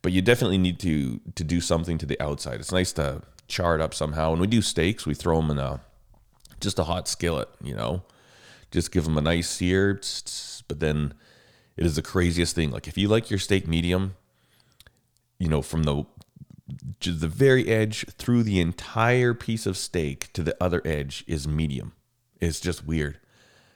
but 0.02 0.12
you 0.12 0.22
definitely 0.22 0.58
need 0.58 0.80
to 0.80 1.20
to 1.36 1.44
do 1.44 1.60
something 1.60 1.98
to 1.98 2.06
the 2.06 2.20
outside. 2.22 2.60
It's 2.60 2.72
nice 2.72 2.94
to 2.94 3.24
char 3.48 3.76
it 3.76 3.82
up 3.82 3.94
somehow. 3.94 4.32
When 4.32 4.40
we 4.40 4.48
do 4.48 4.62
steaks, 4.62 5.06
we 5.06 5.14
throw 5.14 5.42
them 5.42 5.52
in 5.52 5.60
a 5.60 5.82
just 6.62 6.80
a 6.80 6.86
hot 6.86 7.08
skillet, 7.08 7.50
you 7.62 7.76
know. 7.76 8.04
Just 8.72 8.92
give 8.92 9.04
them 9.04 9.18
a 9.18 9.22
nice 9.22 9.50
sear, 9.50 10.00
but 10.68 10.80
then 10.80 11.14
it 11.76 11.86
is 11.86 11.96
the 11.96 12.02
craziest 12.02 12.56
thing. 12.56 12.72
Like 12.72 12.88
if 12.88 12.98
you 12.98 13.08
like 13.08 13.30
your 13.30 13.40
steak 13.40 13.68
medium, 13.68 14.16
you 15.40 15.50
know, 15.50 15.62
from 15.62 15.84
the 15.84 16.06
the 17.02 17.28
very 17.28 17.68
edge 17.68 18.06
through 18.18 18.44
the 18.44 18.62
entire 18.62 19.34
piece 19.34 19.66
of 19.66 19.76
steak 19.76 20.32
to 20.32 20.42
the 20.42 20.56
other 20.64 20.82
edge 20.86 21.26
is 21.28 21.48
medium. 21.48 21.94
It's 22.44 22.60
just 22.60 22.86
weird. 22.86 23.20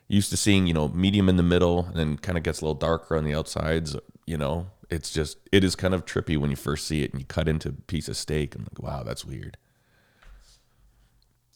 Used 0.08 0.30
to 0.32 0.38
seeing, 0.38 0.68
you 0.68 0.74
know, 0.74 0.88
medium 0.90 1.30
in 1.30 1.38
the 1.38 1.44
middle 1.44 1.86
and 1.86 1.96
then 1.96 2.18
kind 2.18 2.38
of 2.38 2.44
gets 2.44 2.62
a 2.62 2.66
little 2.66 2.76
darker 2.76 3.16
on 3.16 3.24
the 3.24 3.34
outsides, 3.34 3.96
you 4.26 4.38
know. 4.38 4.68
It's 4.90 5.12
just 5.12 5.38
it 5.52 5.64
is 5.64 5.76
kind 5.76 5.94
of 5.94 6.06
trippy 6.06 6.38
when 6.38 6.50
you 6.50 6.56
first 6.56 6.88
see 6.88 7.04
it 7.04 7.12
and 7.12 7.20
you 7.20 7.26
cut 7.26 7.50
into 7.50 7.70
a 7.70 7.74
piece 7.74 8.08
of 8.08 8.16
steak 8.16 8.56
and 8.56 8.64
like, 8.64 8.82
wow, 8.82 9.04
that's 9.04 9.26
weird. 9.26 9.58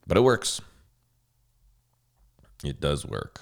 But 0.06 0.18
it 0.18 0.22
works. 0.22 0.60
It 2.64 2.82
does 2.82 3.06
work. 3.06 3.42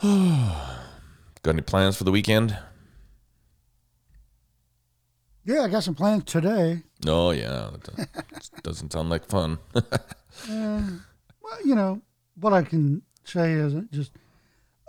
Got 0.02 1.52
any 1.52 1.62
plans 1.62 1.96
for 1.96 2.04
the 2.04 2.10
weekend? 2.10 2.56
Yeah, 5.44 5.62
I 5.62 5.68
got 5.68 5.82
some 5.82 5.94
plans 5.94 6.24
today. 6.24 6.82
Oh 7.06 7.30
yeah, 7.30 7.70
it 7.74 8.62
doesn't 8.62 8.92
sound 8.92 9.10
like 9.10 9.24
fun. 9.26 9.58
Uh, 10.48 10.82
well, 11.42 11.58
you 11.64 11.74
know 11.74 12.00
what 12.38 12.52
I 12.52 12.62
can 12.62 13.02
say 13.24 13.54
is 13.54 13.74
just 13.90 14.12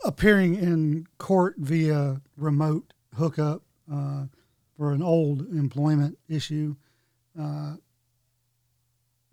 appearing 0.05 0.55
in 0.55 1.07
court 1.18 1.55
via 1.57 2.22
remote 2.38 2.93
hookup 3.16 3.64
uh, 3.91 4.26
for 4.78 4.91
an 4.91 5.01
old 5.01 5.41
employment 5.49 6.20
issue. 6.28 6.76
Uh, 7.39 7.76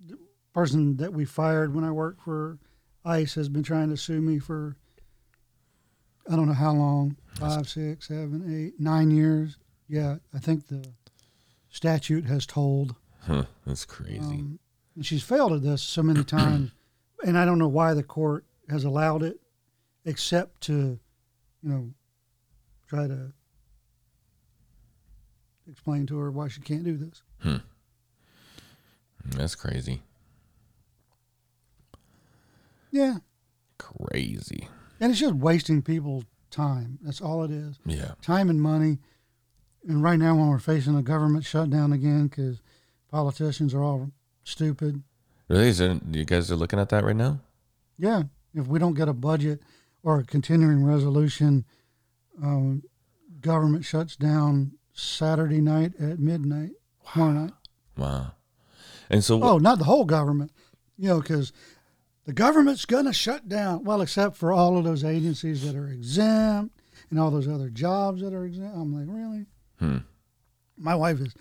the 0.06 0.16
person 0.54 0.96
that 0.96 1.12
we 1.12 1.26
fired 1.26 1.74
when 1.74 1.84
I 1.84 1.90
worked 1.90 2.22
for 2.22 2.58
ICE 3.04 3.34
has 3.34 3.48
been 3.50 3.62
trying 3.62 3.90
to 3.90 3.96
sue 3.96 4.20
me 4.22 4.38
for 4.38 4.76
I 6.30 6.34
don't 6.34 6.46
know 6.46 6.54
how 6.54 6.72
long 6.72 7.16
five, 7.34 7.68
six, 7.68 8.08
seven, 8.08 8.44
eight, 8.48 8.80
nine 8.80 9.10
years. 9.10 9.58
Yeah, 9.88 10.16
I 10.34 10.38
think 10.38 10.66
the 10.68 10.84
statute 11.76 12.24
has 12.24 12.46
told. 12.46 12.94
Huh, 13.20 13.44
that's 13.66 13.84
crazy. 13.84 14.18
Um, 14.20 14.58
and 14.94 15.04
she's 15.04 15.22
failed 15.22 15.52
at 15.52 15.62
this 15.62 15.82
so 15.82 16.02
many 16.02 16.24
times, 16.24 16.70
and 17.24 17.36
I 17.38 17.44
don't 17.44 17.58
know 17.58 17.68
why 17.68 17.92
the 17.92 18.02
court 18.02 18.44
has 18.70 18.84
allowed 18.84 19.22
it, 19.22 19.38
except 20.06 20.62
to, 20.62 20.98
you 21.62 21.68
know, 21.68 21.90
try 22.88 23.06
to 23.06 23.32
explain 25.70 26.06
to 26.06 26.16
her 26.18 26.30
why 26.30 26.48
she 26.48 26.60
can't 26.62 26.82
do 26.84 26.96
this. 26.96 27.22
that's 29.26 29.54
crazy. 29.54 30.02
Yeah, 32.90 33.16
Crazy. 33.78 34.68
and 35.00 35.10
it's 35.10 35.20
just 35.20 35.34
wasting 35.34 35.82
people's 35.82 36.24
time. 36.50 36.98
That's 37.02 37.20
all 37.20 37.44
it 37.44 37.50
is. 37.50 37.78
Yeah. 37.84 38.12
Time 38.22 38.48
and 38.48 38.62
money. 38.62 38.98
And 39.86 40.02
right 40.02 40.18
now, 40.18 40.34
when 40.34 40.48
we're 40.48 40.58
facing 40.58 40.96
a 40.96 41.02
government 41.02 41.44
shutdown 41.44 41.92
again, 41.92 42.26
because 42.26 42.60
politicians 43.10 43.72
are 43.72 43.82
all 43.82 44.10
stupid. 44.44 45.02
Really? 45.48 45.68
Is 45.68 45.78
there, 45.78 46.00
you 46.10 46.24
guys 46.24 46.50
are 46.50 46.56
looking 46.56 46.78
at 46.80 46.88
that 46.88 47.04
right 47.04 47.14
now? 47.14 47.40
Yeah, 47.98 48.24
if 48.54 48.66
we 48.66 48.78
don't 48.78 48.94
get 48.94 49.08
a 49.08 49.12
budget 49.12 49.62
or 50.02 50.18
a 50.18 50.24
continuing 50.24 50.84
resolution, 50.84 51.64
um, 52.42 52.82
government 53.40 53.84
shuts 53.84 54.16
down 54.16 54.72
Saturday 54.92 55.60
night 55.60 55.92
at 56.00 56.18
midnight, 56.18 56.70
tomorrow 57.12 57.32
night. 57.32 57.52
Wow. 57.96 58.32
And 59.08 59.22
so, 59.22 59.42
Oh, 59.42 59.58
not 59.58 59.78
the 59.78 59.84
whole 59.84 60.04
government, 60.04 60.50
you 60.98 61.08
know, 61.08 61.20
because 61.20 61.52
the 62.26 62.32
government's 62.32 62.84
going 62.84 63.04
to 63.04 63.12
shut 63.12 63.48
down. 63.48 63.84
Well, 63.84 64.00
except 64.00 64.36
for 64.36 64.52
all 64.52 64.76
of 64.76 64.84
those 64.84 65.04
agencies 65.04 65.64
that 65.64 65.76
are 65.76 65.88
exempt 65.88 66.80
and 67.10 67.20
all 67.20 67.30
those 67.30 67.46
other 67.46 67.70
jobs 67.70 68.20
that 68.22 68.34
are 68.34 68.44
exempt. 68.44 68.74
I'm 68.76 68.92
like, 68.92 69.06
really? 69.08 69.46
Hmm. 69.78 69.98
My 70.76 70.94
wife 70.94 71.20
is 71.20 71.34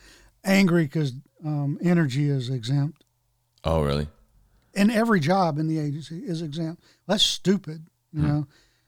angry 0.44 0.84
because 0.84 1.14
um, 1.44 1.78
energy 1.82 2.30
is 2.30 2.50
exempt. 2.50 3.04
oh 3.64 3.82
really? 3.82 4.08
and 4.76 4.92
every 4.92 5.20
job 5.20 5.58
in 5.58 5.68
the 5.68 5.80
agency 5.80 6.20
is 6.20 6.42
exempt. 6.42 6.84
That's 7.08 7.24
stupid, 7.24 7.88
you 8.12 8.22
know. 8.22 8.48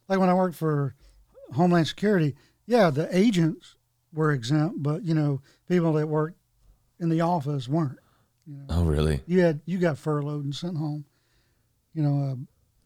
Like 0.09 0.19
when 0.19 0.29
I 0.29 0.33
worked 0.33 0.55
for 0.55 0.95
Homeland 1.53 1.87
Security, 1.87 2.35
yeah, 2.65 2.89
the 2.89 3.07
agents 3.17 3.75
were 4.13 4.31
exempt, 4.31 4.83
but 4.83 5.03
you 5.03 5.13
know, 5.13 5.41
people 5.67 5.93
that 5.93 6.07
worked 6.07 6.37
in 6.99 7.09
the 7.09 7.21
office 7.21 7.67
weren't. 7.67 7.99
Oh 8.69 8.83
really? 8.83 9.21
You 9.27 9.41
had 9.41 9.61
you 9.65 9.77
got 9.77 9.97
furloughed 9.97 10.43
and 10.43 10.55
sent 10.55 10.77
home. 10.77 11.05
You 11.93 12.03
know, 12.03 12.31
uh, 12.31 12.35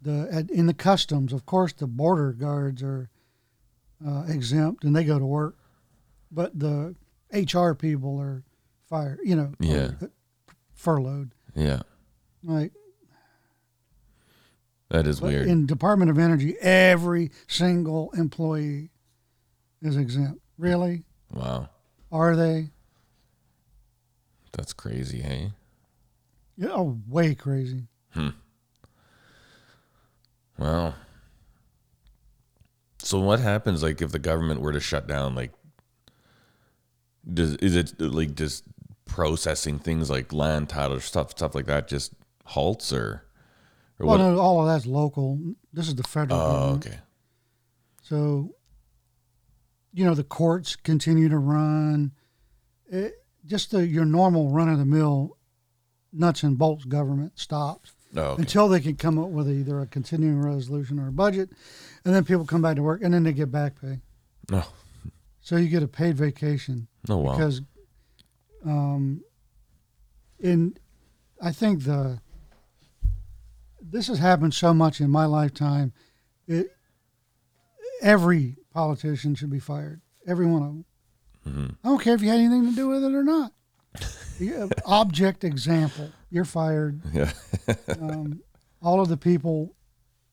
the 0.01 0.28
at, 0.32 0.49
in 0.51 0.68
the 0.68 0.74
customs, 0.74 1.34
of 1.34 1.45
course, 1.45 1.74
the 1.74 1.88
border 1.88 2.34
guards 2.34 2.82
are 2.82 3.09
uh, 4.05 4.24
exempt 4.28 4.84
and 4.84 4.95
they 4.95 5.03
go 5.03 5.20
to 5.20 5.26
work, 5.26 5.57
but 6.32 6.58
the 6.58 6.96
HR 7.34 7.74
people 7.74 8.20
are 8.20 8.44
fired. 8.88 9.20
You 9.24 9.36
know, 9.36 9.54
Yeah. 9.60 9.92
Uh, 10.02 10.08
furloughed. 10.74 11.34
Yeah. 11.56 11.82
Like 12.44 12.72
That 14.90 15.08
is 15.08 15.22
weird. 15.22 15.48
In 15.48 15.66
Department 15.66 16.12
of 16.12 16.18
Energy, 16.18 16.56
every 16.60 17.32
single 17.48 18.12
employee 18.12 18.90
is 19.82 19.96
exempt. 19.98 20.42
Really? 20.58 21.04
wow. 21.34 21.70
Are 22.12 22.36
they? 22.36 22.72
That's 24.52 24.74
crazy, 24.74 25.22
hey? 25.22 25.54
Yeah, 26.58 26.72
oh, 26.74 27.00
way 27.08 27.36
crazy. 27.36 27.88
Hmm. 28.10 28.30
Well. 30.58 30.96
So 33.00 33.20
what 33.20 33.40
happens 33.40 33.82
like 33.82 34.02
if 34.02 34.12
the 34.12 34.20
government 34.20 34.62
were 34.62 34.74
to 34.74 34.80
shut 34.80 35.08
down 35.08 35.36
like 35.36 35.52
does 37.34 37.55
is 37.57 37.76
it 37.76 37.99
like 37.99 38.36
just 38.36 38.63
processing 39.05 39.78
things 39.80 40.09
like 40.09 40.32
land 40.34 40.69
title 40.69 40.99
stuff 40.99 41.32
stuff 41.32 41.53
like 41.55 41.65
that 41.65 41.88
just 41.88 42.13
halts 42.45 42.91
or 42.93 43.24
or 43.99 44.07
Well, 44.07 44.17
what? 44.17 44.24
no, 44.24 44.39
all 44.39 44.61
of 44.61 44.67
that's 44.67 44.86
local. 44.86 45.39
This 45.74 45.88
is 45.88 45.95
the 45.95 46.03
federal 46.03 46.39
Oh, 46.39 46.47
government. 46.53 46.86
okay. 46.88 46.99
So, 48.01 48.55
you 49.93 50.05
know, 50.05 50.15
the 50.15 50.24
courts 50.24 50.76
continue 50.76 51.30
to 51.30 51.38
run. 51.38 52.11
It, 52.89 53.13
just 53.45 53.72
the, 53.72 53.86
your 53.88 54.05
normal 54.05 54.49
run 54.49 54.69
of 54.69 54.78
the 54.80 54.86
mill 54.86 55.38
nuts 56.13 56.43
and 56.43 56.57
bolts 56.57 56.86
government 56.86 57.38
stops 57.39 57.93
Oh, 58.15 58.22
okay. 58.32 58.41
until 58.41 58.67
they 58.67 58.80
can 58.82 58.95
come 58.97 59.17
up 59.17 59.30
with 59.30 59.49
either 59.49 59.80
a 59.80 59.88
continuing 59.88 60.41
resolution 60.41 60.99
or 60.99 61.07
a 61.07 61.11
budget. 61.11 61.49
And 62.03 62.13
then 62.13 62.26
people 62.26 62.45
come 62.45 62.61
back 62.61 62.76
to 62.76 62.82
work 62.84 63.01
and 63.03 63.13
then 63.13 63.24
they 63.24 63.34
get 63.34 63.51
back 63.51 63.80
pay. 63.80 63.99
Oh, 64.51 64.69
So 65.42 65.56
you 65.58 65.68
get 65.70 65.84
a 65.84 65.88
paid 65.88 66.16
vacation. 66.16 66.88
oh 67.10 67.18
wow. 67.18 67.34
because 67.34 67.62
um, 68.66 69.24
in 70.39 70.78
I 71.42 71.52
think 71.52 71.84
the 71.84 72.20
this 73.82 74.08
has 74.08 74.20
happened 74.20 74.54
so 74.54 74.74
much 74.74 75.02
in 75.02 75.10
my 75.10 75.26
lifetime. 75.26 75.94
It 76.48 76.76
every 78.02 78.58
politician 78.74 79.36
should 79.36 79.50
be 79.50 79.60
fired. 79.60 80.02
Every 80.28 80.46
one 80.46 80.62
of 80.62 80.68
them. 80.68 80.86
Mm-hmm. 81.48 81.74
I 81.84 81.88
don't 81.89 82.02
care 82.02 82.14
if 82.14 82.22
you 82.22 82.30
had 82.30 82.39
anything 82.39 82.70
to 82.70 82.76
do 82.76 82.88
with 82.88 83.04
it 83.04 83.14
or 83.14 83.24
not. 83.24 83.52
Object 84.86 85.44
example. 85.44 86.12
You're 86.30 86.46
fired. 86.46 87.02
yeah. 87.14 87.32
Um, 88.00 88.42
all 88.82 89.02
of 89.02 89.10
the 89.10 89.18
people 89.18 89.76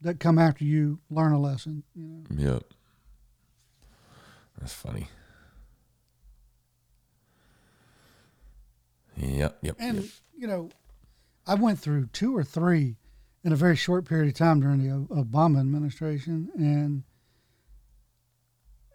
that 0.00 0.20
come 0.20 0.38
after 0.38 0.64
you 0.64 1.00
learn 1.10 1.32
a 1.32 1.40
lesson. 1.40 1.82
You 1.94 2.06
know. 2.06 2.52
Yep. 2.52 2.64
That's 4.58 4.72
funny. 4.72 5.08
Yep, 9.16 9.58
yep. 9.62 9.76
And 9.78 10.02
yep. 10.02 10.04
you 10.36 10.46
know, 10.46 10.70
I 11.46 11.54
went 11.54 11.78
through 11.78 12.06
two 12.12 12.36
or 12.36 12.44
three 12.44 12.96
in 13.44 13.52
a 13.52 13.56
very 13.56 13.76
short 13.76 14.04
period 14.04 14.28
of 14.28 14.34
time 14.34 14.60
during 14.60 14.82
the 14.82 15.14
Obama 15.14 15.60
administration, 15.60 16.50
and 16.54 17.02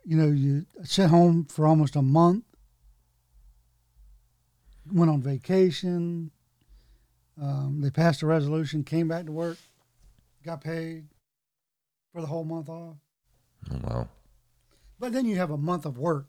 you 0.06 0.18
know, 0.18 0.28
you 0.28 0.66
sat 0.84 1.10
home 1.10 1.46
for 1.46 1.66
almost 1.66 1.96
a 1.96 2.02
month, 2.02 2.44
went 4.92 5.10
on 5.10 5.22
vacation. 5.22 6.32
Um, 7.42 7.80
they 7.82 7.90
passed 7.90 8.22
a 8.22 8.28
resolution, 8.28 8.84
came 8.84 9.08
back 9.08 9.26
to 9.26 9.32
work, 9.32 9.58
got 10.46 10.62
paid 10.62 11.06
for 12.12 12.22
the 12.22 12.28
whole 12.28 12.44
month 12.44 12.70
off. 12.70 12.96
Oh, 13.72 13.80
wow. 13.84 14.10
But 15.00 15.12
then 15.14 15.26
you 15.26 15.36
have 15.38 15.52
a 15.52 15.58
month 15.58 15.86
of 15.86 15.98
work. 15.98 16.28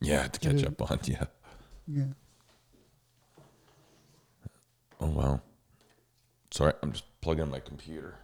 Yeah, 0.00 0.26
to 0.26 0.40
catch 0.40 0.64
up 0.64 0.90
on. 0.90 1.00
Yeah. 1.06 1.24
Yeah. 1.86 2.04
Oh 5.00 5.08
wow. 5.08 5.40
Sorry, 6.50 6.72
I'm 6.82 6.92
just 6.92 7.04
plugging 7.20 7.44
in 7.44 7.50
my 7.50 7.60
computer. 7.60 8.16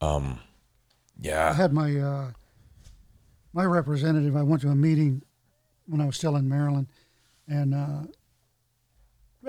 Um, 0.00 0.38
yeah. 1.20 1.50
I 1.50 1.52
had 1.54 1.72
my 1.72 1.96
uh, 1.96 2.30
my 3.52 3.64
representative. 3.64 4.36
I 4.36 4.42
went 4.42 4.62
to 4.62 4.68
a 4.68 4.74
meeting 4.74 5.22
when 5.86 6.00
I 6.00 6.06
was 6.06 6.16
still 6.16 6.36
in 6.36 6.48
Maryland, 6.48 6.86
and 7.48 7.74
uh, 7.74 8.02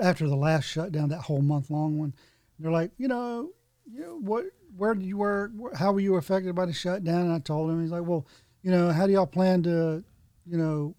after 0.00 0.26
the 0.26 0.36
last 0.36 0.64
shutdown, 0.64 1.08
that 1.10 1.20
whole 1.20 1.42
month 1.42 1.70
long 1.70 1.98
one, 1.98 2.14
they're 2.58 2.72
like, 2.72 2.90
you 2.98 3.08
know, 3.08 3.50
you 3.90 4.00
know, 4.00 4.18
what, 4.20 4.46
where 4.76 4.94
did 4.94 5.04
you 5.04 5.16
work? 5.18 5.50
How 5.76 5.92
were 5.92 6.00
you 6.00 6.16
affected 6.16 6.54
by 6.54 6.66
the 6.66 6.72
shutdown? 6.72 7.22
And 7.22 7.32
I 7.32 7.38
told 7.38 7.70
him, 7.70 7.80
he's 7.82 7.90
like, 7.90 8.04
well, 8.04 8.26
you 8.62 8.70
know, 8.70 8.90
how 8.92 9.06
do 9.06 9.12
y'all 9.12 9.26
plan 9.26 9.62
to, 9.64 10.04
you 10.46 10.56
know, 10.56 10.94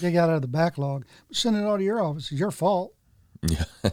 dig 0.00 0.16
out 0.16 0.30
of 0.30 0.42
the 0.42 0.48
backlog? 0.48 1.04
Send 1.32 1.56
it 1.56 1.64
all 1.64 1.76
to 1.78 1.84
your 1.84 2.00
office. 2.02 2.30
It's 2.30 2.40
your 2.40 2.50
fault. 2.50 2.94
Yeah. 3.46 3.64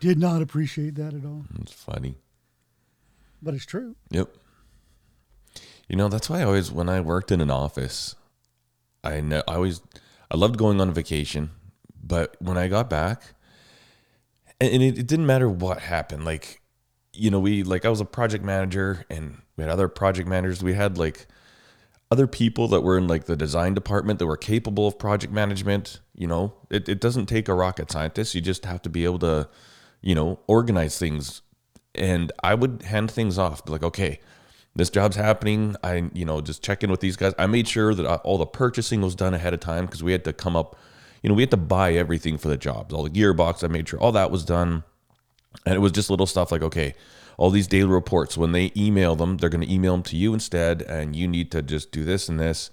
Did 0.00 0.18
not 0.18 0.42
appreciate 0.42 0.94
that 0.96 1.14
at 1.14 1.24
all, 1.24 1.44
It's 1.60 1.72
funny. 1.72 2.16
but 3.42 3.54
it's 3.54 3.64
true. 3.66 3.96
Yep. 4.10 4.28
You 5.88 5.96
know, 5.96 6.08
that's 6.08 6.28
why 6.28 6.40
I 6.40 6.44
always 6.44 6.70
when 6.70 6.88
I 6.88 7.00
worked 7.00 7.32
in 7.32 7.40
an 7.40 7.50
office, 7.50 8.14
I 9.02 9.20
know 9.20 9.42
I 9.48 9.54
always 9.54 9.80
I 10.30 10.36
loved 10.36 10.58
going 10.58 10.80
on 10.80 10.92
vacation, 10.92 11.50
but 12.02 12.36
when 12.40 12.58
I 12.58 12.68
got 12.68 12.90
back 12.90 13.22
and, 14.60 14.70
and 14.74 14.82
it, 14.82 14.98
it 14.98 15.06
didn't 15.06 15.26
matter 15.26 15.48
what 15.48 15.80
happened, 15.80 16.24
like 16.24 16.60
you 17.18 17.30
know, 17.30 17.40
we 17.40 17.62
like 17.62 17.84
I 17.84 17.88
was 17.88 18.00
a 18.00 18.04
project 18.04 18.44
manager 18.44 19.04
and 19.10 19.42
we 19.56 19.64
had 19.64 19.70
other 19.70 19.88
project 19.88 20.28
managers. 20.28 20.62
We 20.62 20.74
had 20.74 20.96
like 20.96 21.26
other 22.10 22.26
people 22.26 22.68
that 22.68 22.80
were 22.80 22.96
in 22.96 23.08
like 23.08 23.24
the 23.24 23.36
design 23.36 23.74
department 23.74 24.18
that 24.18 24.26
were 24.26 24.36
capable 24.36 24.86
of 24.86 24.98
project 24.98 25.32
management. 25.32 26.00
You 26.14 26.28
know, 26.28 26.54
it, 26.70 26.88
it 26.88 27.00
doesn't 27.00 27.26
take 27.26 27.48
a 27.48 27.54
rocket 27.54 27.90
scientist. 27.90 28.34
You 28.34 28.40
just 28.40 28.64
have 28.64 28.82
to 28.82 28.88
be 28.88 29.04
able 29.04 29.18
to, 29.20 29.48
you 30.00 30.14
know, 30.14 30.38
organize 30.46 30.98
things. 30.98 31.42
And 31.94 32.30
I 32.42 32.54
would 32.54 32.82
hand 32.82 33.10
things 33.10 33.36
off, 33.36 33.64
be 33.64 33.72
like, 33.72 33.82
okay, 33.82 34.20
this 34.76 34.88
job's 34.88 35.16
happening. 35.16 35.74
I, 35.82 36.10
you 36.14 36.24
know, 36.24 36.40
just 36.40 36.62
check 36.62 36.84
in 36.84 36.90
with 36.90 37.00
these 37.00 37.16
guys. 37.16 37.34
I 37.36 37.46
made 37.46 37.66
sure 37.66 37.94
that 37.94 38.06
uh, 38.06 38.18
all 38.22 38.38
the 38.38 38.46
purchasing 38.46 39.00
was 39.00 39.16
done 39.16 39.34
ahead 39.34 39.52
of 39.52 39.60
time 39.60 39.86
because 39.86 40.02
we 40.02 40.12
had 40.12 40.24
to 40.24 40.32
come 40.32 40.54
up, 40.54 40.76
you 41.22 41.28
know, 41.28 41.34
we 41.34 41.42
had 41.42 41.50
to 41.50 41.56
buy 41.56 41.94
everything 41.94 42.38
for 42.38 42.48
the 42.48 42.56
jobs, 42.56 42.94
all 42.94 43.02
the 43.02 43.10
gearbox. 43.10 43.64
I 43.64 43.66
made 43.66 43.88
sure 43.88 43.98
all 43.98 44.12
that 44.12 44.30
was 44.30 44.44
done. 44.44 44.84
And 45.64 45.74
it 45.74 45.78
was 45.78 45.92
just 45.92 46.10
little 46.10 46.26
stuff 46.26 46.52
like, 46.52 46.62
okay, 46.62 46.94
all 47.36 47.50
these 47.50 47.66
daily 47.66 47.88
reports, 47.88 48.36
when 48.36 48.52
they 48.52 48.72
email 48.76 49.16
them, 49.16 49.36
they're 49.36 49.48
going 49.48 49.66
to 49.66 49.72
email 49.72 49.92
them 49.92 50.02
to 50.04 50.16
you 50.16 50.34
instead. 50.34 50.82
And 50.82 51.14
you 51.14 51.28
need 51.28 51.50
to 51.52 51.62
just 51.62 51.92
do 51.92 52.04
this 52.04 52.28
and 52.28 52.38
this. 52.38 52.70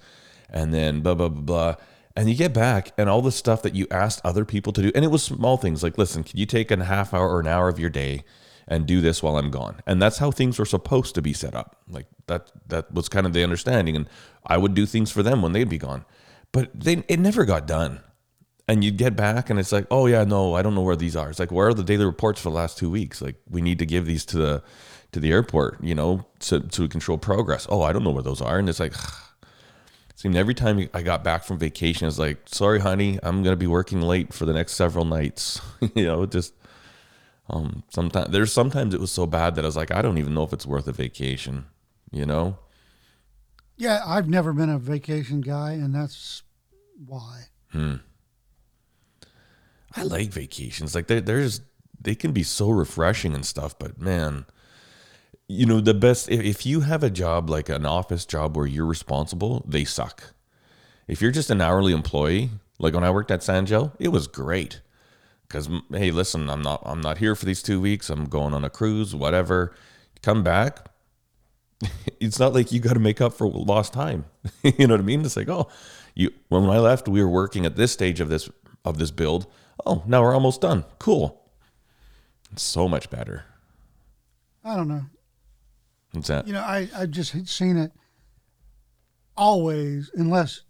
And 0.49 0.73
then 0.73 1.01
blah, 1.01 1.15
blah, 1.15 1.29
blah, 1.29 1.41
blah. 1.41 1.75
And 2.15 2.29
you 2.29 2.35
get 2.35 2.53
back 2.53 2.91
and 2.97 3.09
all 3.09 3.21
the 3.21 3.31
stuff 3.31 3.61
that 3.63 3.75
you 3.75 3.87
asked 3.91 4.21
other 4.23 4.45
people 4.45 4.71
to 4.73 4.81
do. 4.81 4.91
And 4.95 5.03
it 5.03 5.09
was 5.09 5.23
small 5.23 5.57
things 5.57 5.83
like, 5.83 5.97
listen, 5.97 6.23
can 6.23 6.39
you 6.39 6.45
take 6.45 6.71
a 6.71 6.83
half 6.83 7.13
hour 7.13 7.29
or 7.29 7.39
an 7.39 7.47
hour 7.47 7.67
of 7.67 7.77
your 7.77 7.89
day 7.89 8.23
and 8.67 8.85
do 8.85 9.01
this 9.01 9.21
while 9.21 9.37
I'm 9.37 9.51
gone? 9.51 9.81
And 9.85 10.01
that's 10.01 10.17
how 10.17 10.31
things 10.31 10.57
were 10.57 10.65
supposed 10.65 11.13
to 11.15 11.21
be 11.21 11.33
set 11.33 11.53
up. 11.53 11.77
Like 11.89 12.07
that, 12.27 12.51
that 12.67 12.93
was 12.93 13.09
kind 13.09 13.25
of 13.25 13.33
the 13.33 13.43
understanding. 13.43 13.95
And 13.95 14.09
I 14.45 14.57
would 14.57 14.73
do 14.73 14.85
things 14.85 15.11
for 15.11 15.23
them 15.23 15.41
when 15.41 15.51
they'd 15.51 15.69
be 15.69 15.77
gone. 15.77 16.05
But 16.53 16.71
they, 16.73 17.03
it 17.09 17.19
never 17.19 17.43
got 17.43 17.67
done 17.67 17.99
and 18.67 18.83
you 18.83 18.91
get 18.91 19.15
back 19.15 19.49
and 19.49 19.59
it's 19.59 19.71
like 19.71 19.85
oh 19.91 20.07
yeah 20.07 20.23
no 20.23 20.55
i 20.55 20.61
don't 20.61 20.75
know 20.75 20.81
where 20.81 20.95
these 20.95 21.15
are. 21.15 21.29
It's 21.29 21.39
like 21.39 21.51
where 21.51 21.67
are 21.67 21.73
the 21.73 21.83
daily 21.83 22.05
reports 22.05 22.41
for 22.41 22.49
the 22.49 22.55
last 22.55 22.77
two 22.77 22.89
weeks? 22.89 23.21
Like 23.21 23.35
we 23.49 23.61
need 23.61 23.79
to 23.79 23.85
give 23.85 24.05
these 24.05 24.25
to 24.25 24.37
the 24.37 24.63
to 25.11 25.19
the 25.19 25.31
airport 25.31 25.81
you 25.83 25.95
know 25.95 26.25
to, 26.39 26.59
to 26.59 26.87
control 26.87 27.17
progress. 27.17 27.67
Oh 27.69 27.81
i 27.81 27.91
don't 27.91 28.03
know 28.03 28.11
where 28.11 28.23
those 28.23 28.41
are. 28.41 28.57
And 28.57 28.67
it's 28.69 28.79
like 28.79 28.93
it 28.93 28.99
seemed 30.15 30.35
every 30.35 30.53
time 30.53 30.89
i 30.93 31.01
got 31.01 31.23
back 31.23 31.43
from 31.43 31.57
vacation 31.59 32.07
it's 32.07 32.19
like 32.19 32.39
sorry 32.45 32.79
honey 32.79 33.19
i'm 33.23 33.43
going 33.43 33.53
to 33.53 33.57
be 33.57 33.67
working 33.67 34.01
late 34.01 34.33
for 34.33 34.45
the 34.45 34.53
next 34.53 34.73
several 34.73 35.05
nights. 35.05 35.61
You 35.95 36.05
know 36.05 36.25
just 36.25 36.53
um 37.49 37.83
sometimes 37.89 38.29
there's 38.31 38.51
sometimes 38.51 38.93
it 38.93 38.99
was 38.99 39.11
so 39.11 39.27
bad 39.27 39.53
that 39.55 39.63
i 39.63 39.67
was 39.67 39.75
like 39.75 39.91
i 39.91 40.01
don't 40.01 40.17
even 40.17 40.33
know 40.33 40.43
if 40.43 40.51
it's 40.51 40.65
worth 40.65 40.87
a 40.87 40.91
vacation 40.91 41.65
you 42.11 42.25
know? 42.25 42.57
Yeah, 43.77 44.01
I've 44.05 44.29
never 44.29 44.53
been 44.53 44.69
a 44.69 44.79
vacation 44.79 45.41
guy, 45.41 45.73
and 45.73 45.93
that's 45.93 46.43
why. 47.05 47.47
I 49.95 50.03
like 50.03 50.29
vacations. 50.29 50.93
Like 50.93 51.07
they 51.07 51.19
there's 51.19 51.61
they 51.99 52.15
can 52.15 52.31
be 52.31 52.43
so 52.43 52.69
refreshing 52.69 53.33
and 53.33 53.45
stuff, 53.45 53.77
but 53.79 53.99
man, 53.99 54.45
you 55.47 55.65
know 55.65 55.79
the 55.79 55.93
best 55.93 56.29
if, 56.29 56.65
you 56.65 56.81
have 56.81 57.03
a 57.03 57.09
job 57.09 57.49
like 57.49 57.69
an 57.69 57.85
office 57.85 58.25
job 58.25 58.57
where 58.57 58.65
you're 58.65 58.85
responsible, 58.85 59.63
they 59.67 59.85
suck. 59.85 60.33
If 61.07 61.21
you're 61.21 61.31
just 61.31 61.49
an 61.49 61.61
hourly 61.61 61.93
employee, 61.93 62.49
like 62.79 62.93
when 62.93 63.03
I 63.03 63.11
worked 63.11 63.31
at 63.31 63.41
Sanjo, 63.41 63.91
it 63.99 64.09
was 64.09 64.27
great. 64.27 64.81
Cuz 65.49 65.69
hey, 65.91 66.11
listen, 66.11 66.49
I'm 66.49 66.61
not 66.61 66.81
I'm 66.85 67.01
not 67.01 67.19
here 67.19 67.35
for 67.35 67.45
these 67.45 67.63
2 67.63 67.79
weeks. 67.79 68.09
I'm 68.09 68.25
going 68.25 68.53
on 68.53 68.63
a 68.63 68.69
cruise, 68.69 69.15
whatever. 69.15 69.73
Come 70.21 70.43
back. 70.43 70.89
It's 72.19 72.39
not 72.39 72.53
like 72.53 72.71
you 72.71 72.79
got 72.79 72.93
to 72.93 72.99
make 72.99 73.21
up 73.21 73.33
for 73.33 73.47
lost 73.47 73.93
time. 73.93 74.25
you 74.63 74.87
know 74.87 74.95
what 74.95 75.01
I 75.01 75.03
mean? 75.03 75.23
It's 75.23 75.35
like, 75.35 75.49
oh, 75.49 75.67
you 76.15 76.31
when 76.47 76.63
I 76.63 76.79
left, 76.79 77.07
we 77.07 77.21
were 77.21 77.29
working 77.29 77.65
at 77.65 77.75
this 77.75 77.91
stage 77.91 78.19
of 78.19 78.29
this 78.29 78.49
of 78.83 78.97
this 78.97 79.11
build. 79.11 79.45
Oh, 79.85 80.03
now 80.05 80.21
we're 80.21 80.33
almost 80.33 80.61
done. 80.61 80.85
Cool. 80.99 81.41
It's 82.51 82.63
so 82.63 82.87
much 82.87 83.09
better. 83.09 83.45
I 84.63 84.75
don't 84.75 84.87
know. 84.87 85.05
What's 86.11 86.27
that? 86.27 86.47
You 86.47 86.53
know, 86.53 86.61
I 86.61 86.87
I've 86.95 87.11
just 87.11 87.47
seen 87.47 87.77
it 87.77 87.91
always, 89.35 90.09
unless 90.13 90.61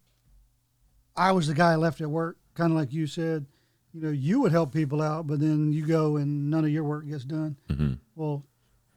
I 1.15 1.31
was 1.31 1.47
the 1.47 1.53
guy 1.53 1.75
left 1.75 2.01
at 2.01 2.09
work, 2.09 2.37
kind 2.55 2.71
of 2.71 2.77
like 2.77 2.91
you 2.93 3.07
said. 3.07 3.45
You 3.93 4.01
know, 4.01 4.09
you 4.09 4.41
would 4.41 4.51
help 4.51 4.73
people 4.73 5.01
out, 5.01 5.25
but 5.27 5.39
then 5.39 5.71
you 5.71 5.85
go 5.85 6.17
and 6.17 6.49
none 6.49 6.65
of 6.65 6.71
your 6.71 6.83
work 6.83 7.07
gets 7.07 7.23
done. 7.23 7.55
hmm 7.69 7.93
Well, 8.15 8.43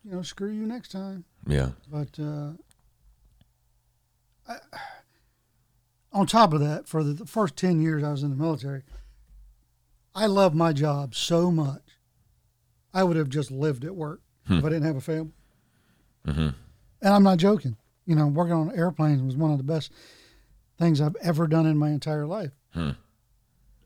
you 0.04 0.10
know, 0.12 0.22
screw 0.22 0.50
you 0.50 0.66
next 0.66 0.90
time. 0.90 1.24
Yeah. 1.46 1.70
But 1.88 2.18
uh, 2.18 2.52
I, 4.48 4.56
on 6.12 6.26
top 6.26 6.52
of 6.52 6.58
that, 6.60 6.88
for 6.88 7.04
the, 7.04 7.12
the 7.12 7.26
first 7.26 7.54
10 7.56 7.80
years 7.80 8.02
I 8.02 8.10
was 8.10 8.24
in 8.24 8.30
the 8.30 8.36
military, 8.36 8.82
I 10.18 10.26
love 10.26 10.52
my 10.54 10.72
job 10.72 11.14
so 11.14 11.50
much. 11.52 11.82
I 12.92 13.04
would 13.04 13.16
have 13.16 13.28
just 13.28 13.50
lived 13.52 13.84
at 13.84 13.94
work 13.94 14.20
if 14.50 14.64
I 14.64 14.68
didn't 14.68 14.82
have 14.84 14.96
a 14.96 15.00
family. 15.00 15.32
hmm 16.24 16.48
And 17.02 17.14
I'm 17.14 17.22
not 17.22 17.38
joking. 17.38 17.76
You 18.06 18.16
know, 18.16 18.26
working 18.26 18.54
on 18.54 18.72
airplanes 18.74 19.22
was 19.22 19.36
one 19.36 19.52
of 19.52 19.58
the 19.58 19.64
best 19.64 19.92
things 20.78 21.00
I've 21.00 21.14
ever 21.22 21.46
done 21.46 21.66
in 21.66 21.76
my 21.76 21.90
entire 21.90 22.26
life. 22.26 22.50
Hmm. 22.72 22.90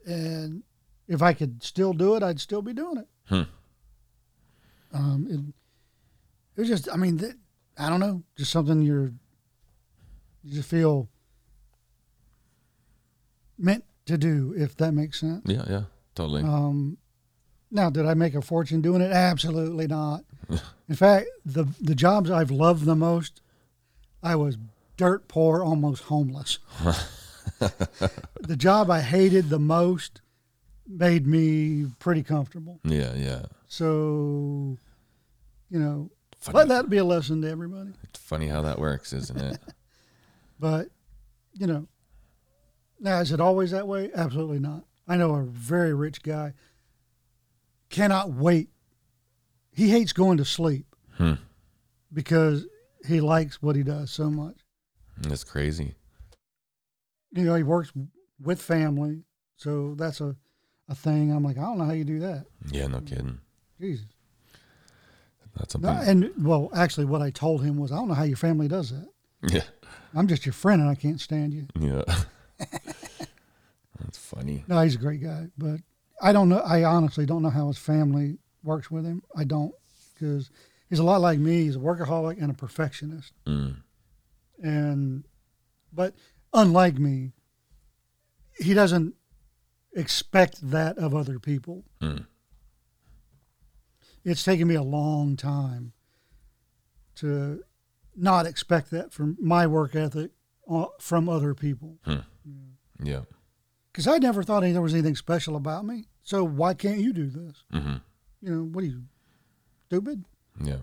And 0.07 0.62
if 1.07 1.20
I 1.20 1.33
could 1.35 1.62
still 1.62 1.93
do 1.93 2.14
it, 2.16 2.22
I'd 2.22 2.41
still 2.41 2.62
be 2.62 2.72
doing 2.72 2.97
it. 2.99 3.09
Hmm. 3.26 3.43
Um, 4.95 5.26
it, 5.28 5.41
it 6.57 6.61
was 6.62 6.68
just, 6.68 6.89
I 6.91 6.97
mean, 6.97 7.18
th- 7.18 7.35
I 7.76 7.91
don't 7.91 8.01
know, 8.01 8.22
just 8.37 8.53
something 8.53 8.80
you're, 8.83 9.12
you 10.45 10.55
just 10.55 10.68
feel 10.68 11.09
meant 13.59 13.85
to 14.07 14.16
do, 14.16 14.55
if 14.57 14.76
that 14.78 14.93
makes 14.93 15.20
sense. 15.20 15.43
Yeah, 15.47 15.64
yeah. 15.68 15.83
Totally. 16.14 16.42
Um, 16.42 16.98
now, 17.70 17.88
did 17.90 18.06
I 18.06 18.14
make 18.14 18.34
a 18.34 18.42
fortune 18.42 18.82
doing 18.82 19.00
it? 19.00 19.10
Absolutely 19.12 19.86
not. 19.86 20.24
In 20.88 20.94
fact, 20.94 21.26
the 21.44 21.64
the 21.80 21.94
jobs 21.94 22.30
I've 22.30 22.50
loved 22.50 22.84
the 22.84 22.96
most, 22.96 23.40
I 24.22 24.36
was 24.36 24.58
dirt 24.96 25.26
poor, 25.28 25.64
almost 25.64 26.04
homeless. 26.04 26.58
the 27.58 28.56
job 28.56 28.90
I 28.90 29.00
hated 29.00 29.48
the 29.48 29.58
most 29.58 30.20
made 30.86 31.26
me 31.26 31.86
pretty 31.98 32.22
comfortable. 32.22 32.80
yeah, 32.84 33.14
yeah. 33.14 33.42
So, 33.68 34.76
you 35.70 35.78
know, 35.78 36.10
Funny. 36.38 36.58
let 36.58 36.68
that 36.68 36.90
be 36.90 36.98
a 36.98 37.04
lesson 37.04 37.40
to 37.42 37.48
everybody. 37.48 37.92
It's 38.02 38.20
funny 38.20 38.48
how 38.48 38.60
that 38.62 38.78
works, 38.78 39.12
isn't 39.12 39.40
it? 39.40 39.58
But, 40.60 40.90
you 41.54 41.66
know, 41.66 41.88
now 43.00 43.18
is 43.18 43.32
it 43.32 43.40
always 43.40 43.72
that 43.72 43.88
way? 43.88 44.12
Absolutely 44.14 44.60
not. 44.60 44.84
I 45.12 45.16
know 45.18 45.34
a 45.34 45.42
very 45.42 45.92
rich 45.92 46.22
guy 46.22 46.54
cannot 47.90 48.32
wait. 48.32 48.70
He 49.70 49.90
hates 49.90 50.14
going 50.14 50.38
to 50.38 50.44
sleep 50.46 50.86
Hmm. 51.18 51.34
because 52.10 52.64
he 53.06 53.20
likes 53.20 53.60
what 53.60 53.76
he 53.76 53.82
does 53.82 54.10
so 54.10 54.30
much. 54.30 54.56
That's 55.18 55.44
crazy. 55.44 55.96
You 57.32 57.44
know, 57.44 57.54
he 57.56 57.62
works 57.62 57.92
with 58.40 58.62
family, 58.62 59.24
so 59.58 59.94
that's 59.98 60.22
a, 60.22 60.34
a 60.88 60.94
thing. 60.94 61.30
I'm 61.30 61.42
like, 61.44 61.58
I 61.58 61.62
don't 61.62 61.76
know 61.76 61.84
how 61.84 61.92
you 61.92 62.04
do 62.04 62.20
that. 62.20 62.46
Yeah, 62.70 62.86
no 62.86 63.00
kidding. 63.00 63.38
Jesus. 63.78 64.06
That's 65.58 65.76
No, 65.76 65.88
something. 65.92 66.08
and 66.08 66.46
well, 66.46 66.70
actually, 66.74 67.04
what 67.04 67.20
I 67.20 67.28
told 67.30 67.62
him 67.62 67.76
was, 67.76 67.92
I 67.92 67.96
don't 67.96 68.08
know 68.08 68.14
how 68.14 68.22
your 68.24 68.38
family 68.38 68.66
does 68.68 68.90
that. 68.92 69.08
yeah. 69.42 69.64
I'm 70.14 70.26
just 70.26 70.46
your 70.46 70.54
friend, 70.54 70.80
and 70.80 70.90
I 70.90 70.94
can't 70.94 71.20
stand 71.20 71.52
you. 71.52 71.66
Yeah. 71.78 72.02
Funny. 74.53 74.64
No, 74.68 74.82
he's 74.82 74.94
a 74.94 74.98
great 74.98 75.22
guy, 75.22 75.48
but 75.57 75.80
I 76.20 76.32
don't 76.32 76.48
know. 76.48 76.59
I 76.59 76.84
honestly 76.84 77.26
don't 77.26 77.42
know 77.42 77.50
how 77.50 77.68
his 77.68 77.78
family 77.78 78.38
works 78.62 78.90
with 78.90 79.05
him. 79.05 79.22
I 79.36 79.44
don't 79.44 79.72
because 80.14 80.50
he's 80.88 80.98
a 80.98 81.05
lot 81.05 81.20
like 81.20 81.38
me. 81.38 81.64
He's 81.64 81.76
a 81.76 81.80
workaholic 81.80 82.40
and 82.40 82.50
a 82.50 82.55
perfectionist. 82.55 83.32
Mm. 83.46 83.76
And 84.62 85.24
but 85.92 86.14
unlike 86.53 86.98
me, 86.98 87.32
he 88.59 88.74
doesn't 88.74 89.14
expect 89.94 90.70
that 90.70 90.98
of 90.98 91.14
other 91.14 91.38
people. 91.38 91.84
Mm. 92.00 92.26
It's 94.24 94.44
taken 94.44 94.68
me 94.68 94.76
a 94.76 94.82
long 94.82 95.36
time 95.36 95.92
to 97.16 97.64
not 98.14 98.46
expect 98.46 98.90
that 98.90 99.12
from 99.12 99.36
my 99.40 99.66
work 99.66 99.96
ethic 99.96 100.30
uh, 100.70 100.86
from 101.00 101.28
other 101.28 101.55
people. 101.55 101.98
Yeah. 103.03 103.22
Because 103.93 104.07
I 104.07 104.18
never 104.18 104.43
thought 104.43 104.61
there 104.62 104.80
was 104.80 104.95
anything 104.95 105.16
special 105.16 105.55
about 105.55 105.84
me. 105.84 106.07
So 106.22 106.45
why 106.45 106.72
can't 106.74 106.99
you 106.99 107.12
do 107.12 107.26
this? 107.28 107.64
hmm 107.70 107.95
You 108.40 108.55
know, 108.55 108.62
what 108.64 108.84
are 108.84 108.86
you, 108.86 109.03
stupid? 109.86 110.24
Yeah. 110.62 110.78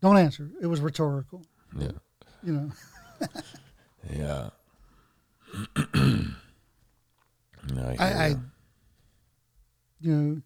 Don't 0.00 0.16
answer. 0.16 0.50
It 0.60 0.66
was 0.66 0.80
rhetorical. 0.80 1.42
Yeah. 1.78 1.92
You 2.42 2.52
know, 2.52 2.70
Yeah. 4.12 4.50
no, 5.94 6.32
I, 7.76 7.96
I, 7.98 8.06
I 8.06 8.36
you 10.00 10.12
know, 10.12 10.42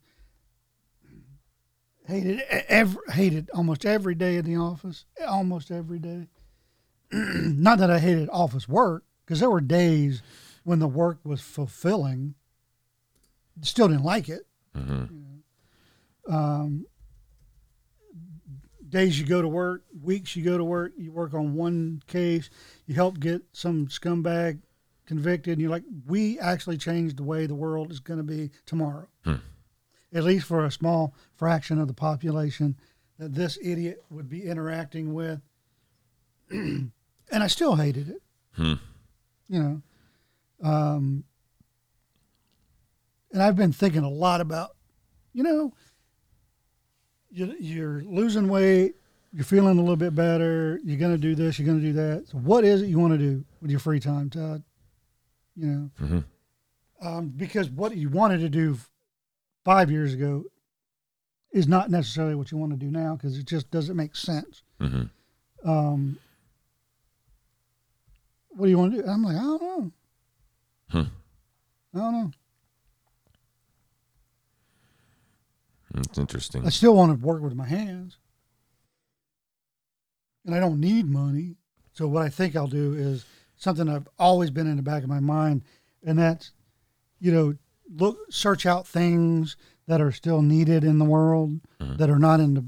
hated 2.07 2.41
every, 2.69 3.01
hated 3.11 3.51
almost 3.55 3.85
every 3.87 4.15
day 4.15 4.37
in 4.37 4.45
the 4.45 4.57
office, 4.57 5.05
almost 5.27 5.71
every 5.71 5.99
day. 5.99 6.29
Not 7.13 7.79
that 7.79 7.91
I 7.91 7.99
hated 7.99 8.29
office 8.31 8.69
work, 8.69 9.05
because 9.25 9.41
there 9.41 9.51
were 9.51 9.61
days 9.61 10.23
when 10.67 10.81
the 10.81 10.89
work 10.89 11.21
was 11.23 11.41
fulfilling. 11.41 12.35
Still 13.63 13.87
didn't 13.87 14.03
like 14.03 14.29
it. 14.29 14.49
Mhm. 14.75 15.39
Um, 16.29 16.87
days 18.89 19.19
you 19.21 19.25
go 19.25 19.41
to 19.41 19.47
work, 19.47 19.85
weeks 20.03 20.35
you 20.35 20.43
go 20.45 20.59
to 20.59 20.65
work, 20.65 20.93
you 20.97 21.13
work 21.13 21.35
on 21.35 21.55
one 21.55 22.03
case, 22.09 22.51
you 22.85 22.97
help 22.97 23.21
get 23.21 23.43
some 23.53 23.87
scumbag 23.87 24.59
convicted, 25.07 25.53
and 25.53 25.61
you're 25.61 25.71
like, 25.71 25.85
we 26.05 26.37
actually 26.41 26.77
changed 26.77 27.17
the 27.17 27.23
way 27.23 27.47
the 27.47 27.55
world 27.55 27.93
is 27.93 28.01
going 28.01 28.19
to 28.19 28.25
be 28.25 28.51
tomorrow. 28.67 29.07
Hmm. 29.23 29.35
At 30.13 30.25
least 30.25 30.47
for 30.47 30.65
a 30.65 30.71
small 30.73 31.15
fraction 31.37 31.79
of 31.79 31.87
the 31.87 31.95
population 31.95 32.77
that 33.19 33.35
this 33.35 33.57
idiot 33.63 34.03
would 34.11 34.29
be 34.29 34.43
interacting 34.43 35.15
with. 35.15 35.41
and 36.51 36.91
I 37.31 37.47
still 37.47 37.77
hated 37.77 38.09
it, 38.09 38.23
Hmm. 38.55 38.75
you 39.49 39.63
know. 39.63 39.83
Um, 40.63 41.25
and 43.33 43.43
I've 43.43 43.57
been 43.57 43.73
thinking 43.73 44.03
a 44.03 44.09
lot 44.09 44.41
about, 44.41 44.71
you 45.33 45.43
know, 45.43 45.75
you, 47.31 47.55
you're 47.59 48.03
losing 48.05 48.49
weight, 48.49 48.95
you're 49.33 49.45
feeling 49.45 49.77
a 49.79 49.81
little 49.81 49.97
bit 49.97 50.15
better, 50.15 50.81
you're 50.85 50.97
going 50.99 51.13
to 51.13 51.19
do 51.19 51.35
this, 51.35 51.59
you're 51.59 51.67
going 51.67 51.81
to 51.81 51.85
do 51.87 51.93
that. 51.93 52.29
So, 52.29 52.39
what 52.39 52.65
is 52.65 52.83
it 52.83 52.87
you 52.87 52.99
want 52.99 53.13
to 53.13 53.19
do 53.19 53.45
with 53.61 53.71
your 53.71 53.81
free 53.81 54.01
time, 54.01 54.31
Todd? 54.31 54.63
You 55.57 55.67
know, 55.67 55.91
Mhm. 56.01 56.25
um, 57.03 57.29
because 57.29 57.69
what 57.71 57.97
you 57.97 58.09
wanted 58.09 58.39
to 58.39 58.49
do 58.49 58.79
five 59.65 59.91
years 59.91 60.15
ago 60.15 60.45
is 61.53 61.67
not 61.67 61.91
necessarily 61.91 62.35
what 62.35 62.51
you 62.51 62.59
want 62.59 62.73
to 62.73 62.79
do 62.79 62.91
now 62.91 63.17
because 63.17 63.37
it 63.39 63.47
just 63.47 63.71
doesn't 63.71 63.97
make 63.97 64.15
sense. 64.17 64.63
Mhm. 64.81 65.11
Um, 65.65 66.19
what 68.51 68.67
do 68.67 68.71
you 68.71 68.79
want 68.79 68.93
to 68.95 69.03
do? 69.03 69.09
I'm 69.09 69.23
like, 69.23 69.37
I 69.37 69.41
don't 69.41 69.63
know. 69.63 69.93
Hmm. 70.89 71.03
I 71.95 71.99
don't 71.99 72.13
know. 72.13 72.31
It's 75.95 76.19
interesting. 76.19 76.67
I 76.67 76.69
still 76.71 76.95
want 76.95 77.19
to 77.19 77.25
work 77.27 77.43
with 77.43 77.55
my 77.55 77.67
hands. 77.67 78.19
And 80.45 80.55
I 80.55 80.61
don't 80.61 80.81
need 80.81 81.07
money. 81.09 81.57
So 81.93 82.07
what 82.07 82.23
I 82.23 82.29
think 82.29 82.55
I'll 82.55 82.67
do 82.67 82.95
is 82.95 83.25
something 83.57 83.89
I've 83.89 84.09
always 84.19 84.51
been 84.51 84.67
in 84.67 84.77
the 84.77 84.83
back 84.83 85.03
of 85.03 85.09
my 85.09 85.21
mind, 85.21 85.63
and 86.05 86.19
that's, 86.19 86.53
you 87.19 87.33
know, 87.33 87.55
look 87.97 88.19
search 88.31 88.67
out 88.67 88.87
things 88.87 89.57
that 89.87 90.01
are 90.01 90.13
still 90.13 90.43
needed 90.43 90.85
in 90.85 90.99
the 90.99 91.05
world 91.05 91.61
Mhm. 91.81 91.97
that 91.97 92.11
are 92.11 92.19
not 92.19 92.41
in 92.41 92.55
the 92.55 92.65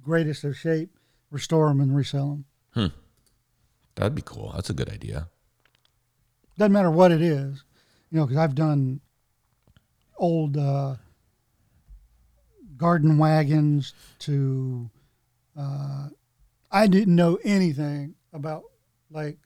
greatest 0.00 0.44
of 0.44 0.56
shape, 0.56 0.96
restore 1.30 1.68
them 1.68 1.80
and 1.80 1.94
resell 1.94 2.30
them. 2.30 2.44
Hmm. 2.72 2.96
That'd 3.96 4.14
be 4.14 4.22
cool. 4.22 4.52
That's 4.54 4.70
a 4.70 4.74
good 4.74 4.88
idea. 4.88 5.28
Doesn't 6.60 6.74
matter 6.74 6.90
what 6.90 7.10
it 7.10 7.22
is, 7.22 7.64
you 8.10 8.18
know, 8.18 8.26
because 8.26 8.36
I've 8.36 8.54
done 8.54 9.00
old 10.18 10.58
uh, 10.58 10.96
garden 12.76 13.16
wagons 13.16 13.94
to. 14.18 14.90
Uh, 15.58 16.08
I 16.70 16.86
didn't 16.86 17.16
know 17.16 17.38
anything 17.44 18.14
about 18.34 18.64
like 19.10 19.38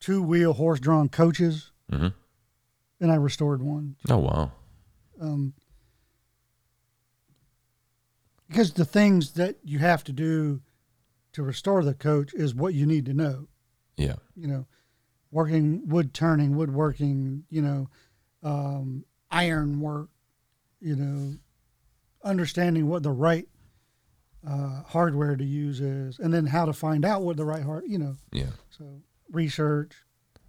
two 0.00 0.22
wheel 0.22 0.54
horse 0.54 0.80
drawn 0.80 1.10
coaches, 1.10 1.70
hmm 1.90 2.08
and 2.98 3.12
I 3.12 3.16
restored 3.16 3.60
one. 3.62 3.96
Oh 4.08 4.16
wow. 4.16 4.52
Um, 5.20 5.52
because 8.48 8.72
the 8.72 8.86
things 8.86 9.32
that 9.32 9.56
you 9.64 9.80
have 9.80 10.02
to 10.04 10.14
do 10.14 10.62
to 11.34 11.42
restore 11.42 11.84
the 11.84 11.92
coach 11.92 12.32
is 12.32 12.54
what 12.54 12.72
you 12.72 12.86
need 12.86 13.04
to 13.04 13.12
know. 13.12 13.48
Yeah. 13.98 14.16
you 14.34 14.46
know, 14.46 14.66
working 15.32 15.88
wood 15.88 16.14
turning, 16.14 16.54
woodworking, 16.54 17.42
you 17.50 17.62
know, 17.62 17.88
um, 18.44 19.04
iron 19.30 19.80
work, 19.80 20.10
you 20.80 20.94
know, 20.94 21.34
understanding 22.22 22.86
what 22.88 23.02
the 23.02 23.10
right 23.10 23.48
uh, 24.48 24.82
hardware 24.82 25.34
to 25.36 25.44
use 25.44 25.80
is, 25.80 26.18
and 26.18 26.32
then 26.32 26.46
how 26.46 26.64
to 26.66 26.72
find 26.72 27.04
out 27.04 27.22
what 27.22 27.36
the 27.36 27.44
right 27.44 27.62
hard, 27.64 27.84
you 27.86 27.98
know, 27.98 28.14
Yeah. 28.32 28.50
so 28.70 29.00
research, 29.30 29.92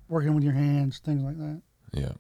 working 0.10 0.36
with 0.36 0.44
your 0.44 0.54
hands, 0.54 1.00
things 1.00 1.24
like 1.24 1.38
that. 1.38 1.62
Yeah. 1.94 2.12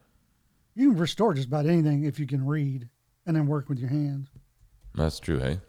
You 0.76 0.92
can 0.92 1.00
restore 1.00 1.34
just 1.34 1.48
about 1.50 1.66
anything 1.66 2.04
if 2.06 2.20
you 2.20 2.26
can 2.26 2.46
read 2.46 2.88
and 3.26 3.36
then 3.36 3.46
work 3.48 3.70
with 3.70 3.78
your 3.80 3.90
hands. 3.90 4.30
That's 4.96 5.20
true. 5.20 5.40
Hey. 5.40 5.60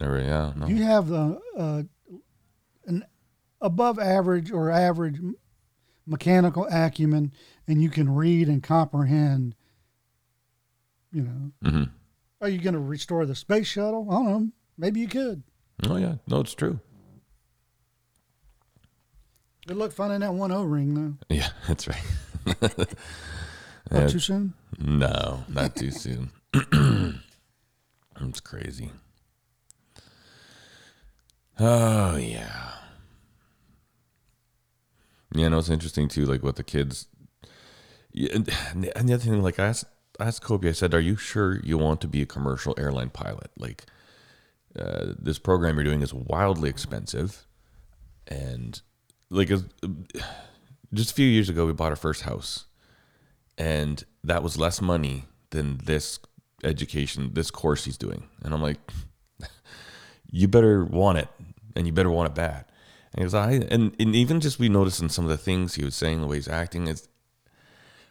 Never. 0.00 0.20
Yeah. 0.20 0.52
No. 0.56 0.66
You 0.66 0.82
have 0.82 1.08
the 1.08 1.40
uh, 1.56 1.82
an 2.86 3.04
above 3.60 3.98
average 3.98 4.50
or 4.50 4.70
average 4.70 5.20
mechanical 6.06 6.66
acumen, 6.70 7.32
and 7.66 7.82
you 7.82 7.88
can 7.90 8.14
read 8.14 8.48
and 8.48 8.62
comprehend, 8.62 9.54
you 11.12 11.22
know, 11.22 11.68
hmm 11.68 11.84
are 12.40 12.50
you 12.50 12.58
going 12.58 12.74
to 12.74 12.80
restore 12.80 13.24
the 13.24 13.34
space 13.34 13.66
shuttle? 13.66 14.06
I 14.10 14.14
don't 14.14 14.26
know. 14.26 14.48
Maybe 14.76 15.00
you 15.00 15.08
could. 15.08 15.42
Oh 15.84 15.96
yeah. 15.96 16.16
No, 16.28 16.40
it's 16.40 16.54
true. 16.54 16.80
Good 19.66 19.78
luck 19.78 19.90
finding 19.90 20.20
that 20.20 20.34
one 20.34 20.52
O 20.52 20.62
ring, 20.62 20.94
though. 20.94 21.14
Yeah, 21.34 21.48
that's 21.66 21.88
right. 21.88 22.04
Not 23.90 24.10
too 24.10 24.18
soon. 24.18 24.52
No, 24.78 25.44
not 25.48 25.76
too 25.76 25.90
soon. 25.90 26.30
it's 28.20 28.40
crazy. 28.40 28.90
Oh 31.58 32.16
yeah. 32.16 32.72
Yeah, 35.36 35.48
no, 35.48 35.58
it's 35.58 35.68
interesting 35.68 36.08
too, 36.08 36.24
like 36.26 36.42
what 36.42 36.56
the 36.56 36.62
kids. 36.62 37.06
Yeah, 38.12 38.32
and, 38.34 38.46
the 38.46 38.96
other 38.96 39.18
thing, 39.18 39.42
like 39.42 39.58
I 39.58 39.66
asked, 39.66 39.86
I 40.18 40.26
asked 40.26 40.42
Kobe, 40.42 40.68
I 40.68 40.72
said, 40.72 40.94
"Are 40.94 41.00
you 41.00 41.16
sure 41.16 41.60
you 41.62 41.78
want 41.78 42.00
to 42.02 42.08
be 42.08 42.22
a 42.22 42.26
commercial 42.26 42.74
airline 42.78 43.10
pilot? 43.10 43.50
Like, 43.58 43.84
uh, 44.78 45.12
this 45.18 45.38
program 45.38 45.76
you're 45.76 45.84
doing 45.84 46.02
is 46.02 46.14
wildly 46.14 46.70
expensive, 46.70 47.46
and 48.26 48.80
like, 49.30 49.50
uh, 49.50 49.58
just 50.94 51.10
a 51.10 51.14
few 51.14 51.26
years 51.26 51.48
ago, 51.48 51.66
we 51.66 51.72
bought 51.72 51.90
our 51.90 51.96
first 51.96 52.22
house, 52.22 52.66
and 53.58 54.04
that 54.24 54.42
was 54.42 54.58
less 54.58 54.80
money 54.80 55.24
than 55.50 55.78
this 55.84 56.18
education, 56.64 57.30
this 57.34 57.50
course 57.50 57.84
he's 57.84 57.98
doing. 57.98 58.24
And 58.42 58.52
I'm 58.52 58.62
like, 58.62 58.78
you 60.30 60.48
better 60.48 60.84
want 60.84 61.18
it, 61.18 61.28
and 61.74 61.86
you 61.86 61.92
better 61.92 62.10
want 62.10 62.28
it 62.30 62.34
bad. 62.34 62.64
I 63.16 63.52
and, 63.70 63.94
and 63.98 64.14
even 64.14 64.40
just 64.40 64.58
we 64.58 64.68
noticed 64.68 65.00
in 65.00 65.08
some 65.08 65.24
of 65.24 65.30
the 65.30 65.38
things 65.38 65.74
he 65.74 65.84
was 65.84 65.94
saying, 65.94 66.20
the 66.20 66.26
way 66.26 66.36
he's 66.36 66.48
acting 66.48 66.86
is 66.86 67.08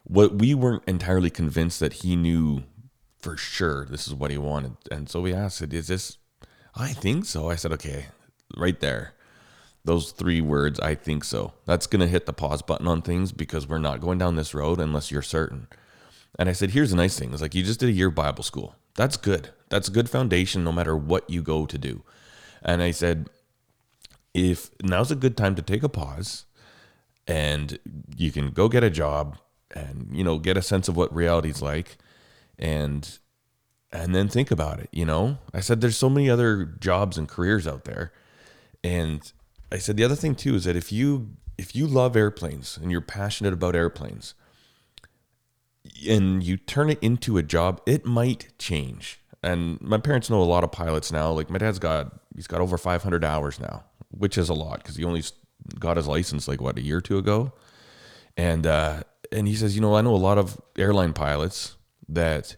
what 0.03 0.35
we 0.35 0.53
weren't 0.53 0.83
entirely 0.87 1.29
convinced 1.29 1.79
that 1.79 1.93
he 1.93 2.15
knew 2.15 2.63
for 3.19 3.37
sure 3.37 3.85
this 3.85 4.07
is 4.07 4.13
what 4.13 4.31
he 4.31 4.37
wanted. 4.37 4.77
And 4.91 5.09
so 5.09 5.21
we 5.21 5.33
asked 5.33 5.61
it, 5.61 5.73
is 5.73 5.87
this 5.87 6.17
I 6.75 6.91
think 6.91 7.25
so. 7.25 7.49
I 7.49 7.55
said, 7.55 7.71
okay, 7.73 8.07
right 8.57 8.79
there. 8.79 9.13
Those 9.85 10.11
three 10.11 10.41
words, 10.41 10.79
I 10.79 10.95
think 10.95 11.23
so. 11.23 11.53
That's 11.65 11.87
going 11.87 11.99
to 11.99 12.07
hit 12.07 12.25
the 12.25 12.33
pause 12.33 12.63
button 12.63 12.87
on 12.87 13.01
things 13.01 13.31
because 13.31 13.67
we're 13.67 13.77
not 13.77 14.01
going 14.01 14.17
down 14.17 14.35
this 14.35 14.53
road 14.53 14.79
unless 14.79 15.11
you're 15.11 15.21
certain. 15.21 15.67
And 16.39 16.49
I 16.49 16.53
said, 16.53 16.71
here's 16.71 16.89
the 16.89 16.97
nice 16.97 17.17
thing. 17.17 17.31
It's 17.31 17.41
like 17.41 17.55
you 17.55 17.63
just 17.63 17.79
did 17.79 17.89
a 17.89 17.93
year 17.93 18.09
Bible 18.09 18.43
school. 18.43 18.75
That's 18.95 19.15
good. 19.15 19.49
That's 19.69 19.87
a 19.87 19.91
good 19.91 20.09
foundation 20.09 20.63
no 20.63 20.71
matter 20.71 20.97
what 20.97 21.29
you 21.29 21.41
go 21.41 21.65
to 21.65 21.77
do. 21.77 22.03
And 22.63 22.81
I 22.81 22.91
said, 22.91 23.29
if 24.35 24.69
now's 24.83 25.11
a 25.11 25.15
good 25.15 25.37
time 25.37 25.55
to 25.55 25.61
take 25.61 25.81
a 25.81 25.89
pause 25.89 26.45
and 27.25 27.79
you 28.17 28.31
can 28.31 28.51
go 28.51 28.67
get 28.67 28.83
a 28.83 28.89
job 28.89 29.37
and, 29.73 30.09
you 30.11 30.23
know, 30.23 30.37
get 30.37 30.57
a 30.57 30.61
sense 30.61 30.87
of 30.89 30.97
what 30.97 31.13
reality's 31.15 31.61
like. 31.61 31.97
And 32.59 33.17
and 33.91 34.13
then 34.13 34.27
think 34.27 34.51
about 34.51 34.79
it. 34.79 34.89
You 34.91 35.05
know, 35.05 35.37
I 35.53 35.61
said 35.61 35.79
there's 35.79 35.97
so 35.97 36.09
many 36.09 36.29
other 36.29 36.65
jobs 36.65 37.17
and 37.17 37.29
careers 37.29 37.65
out 37.65 37.85
there, 37.85 38.11
and 38.83 39.31
I 39.71 39.77
said 39.77 39.95
the 39.95 40.03
other 40.03 40.15
thing 40.15 40.35
too 40.35 40.55
is 40.55 40.65
that 40.65 40.75
if 40.75 40.91
you 40.91 41.29
if 41.57 41.75
you 41.75 41.87
love 41.87 42.15
airplanes 42.15 42.77
and 42.77 42.91
you're 42.91 43.01
passionate 43.01 43.53
about 43.53 43.75
airplanes, 43.75 44.33
and 46.07 46.43
you 46.43 46.57
turn 46.57 46.89
it 46.89 46.99
into 47.01 47.37
a 47.37 47.43
job, 47.43 47.81
it 47.85 48.05
might 48.05 48.51
change. 48.59 49.19
And 49.41 49.79
my 49.81 49.97
parents 49.97 50.29
know 50.29 50.41
a 50.41 50.43
lot 50.43 50.63
of 50.63 50.71
pilots 50.71 51.11
now. 51.11 51.31
Like 51.31 51.49
my 51.49 51.57
dad's 51.57 51.79
got 51.79 52.19
he's 52.35 52.47
got 52.47 52.61
over 52.61 52.77
500 52.77 53.23
hours 53.23 53.59
now, 53.59 53.83
which 54.17 54.37
is 54.37 54.49
a 54.49 54.53
lot 54.53 54.77
because 54.77 54.95
he 54.95 55.03
only 55.03 55.23
got 55.79 55.97
his 55.97 56.07
license 56.07 56.47
like 56.47 56.61
what 56.61 56.77
a 56.77 56.81
year 56.81 56.97
or 56.97 57.01
two 57.01 57.17
ago. 57.17 57.53
And 58.37 58.67
uh, 58.67 59.03
and 59.31 59.47
he 59.47 59.55
says, 59.55 59.75
you 59.75 59.81
know, 59.81 59.95
I 59.95 60.01
know 60.01 60.13
a 60.13 60.17
lot 60.17 60.37
of 60.37 60.59
airline 60.77 61.13
pilots 61.13 61.75
that 62.09 62.55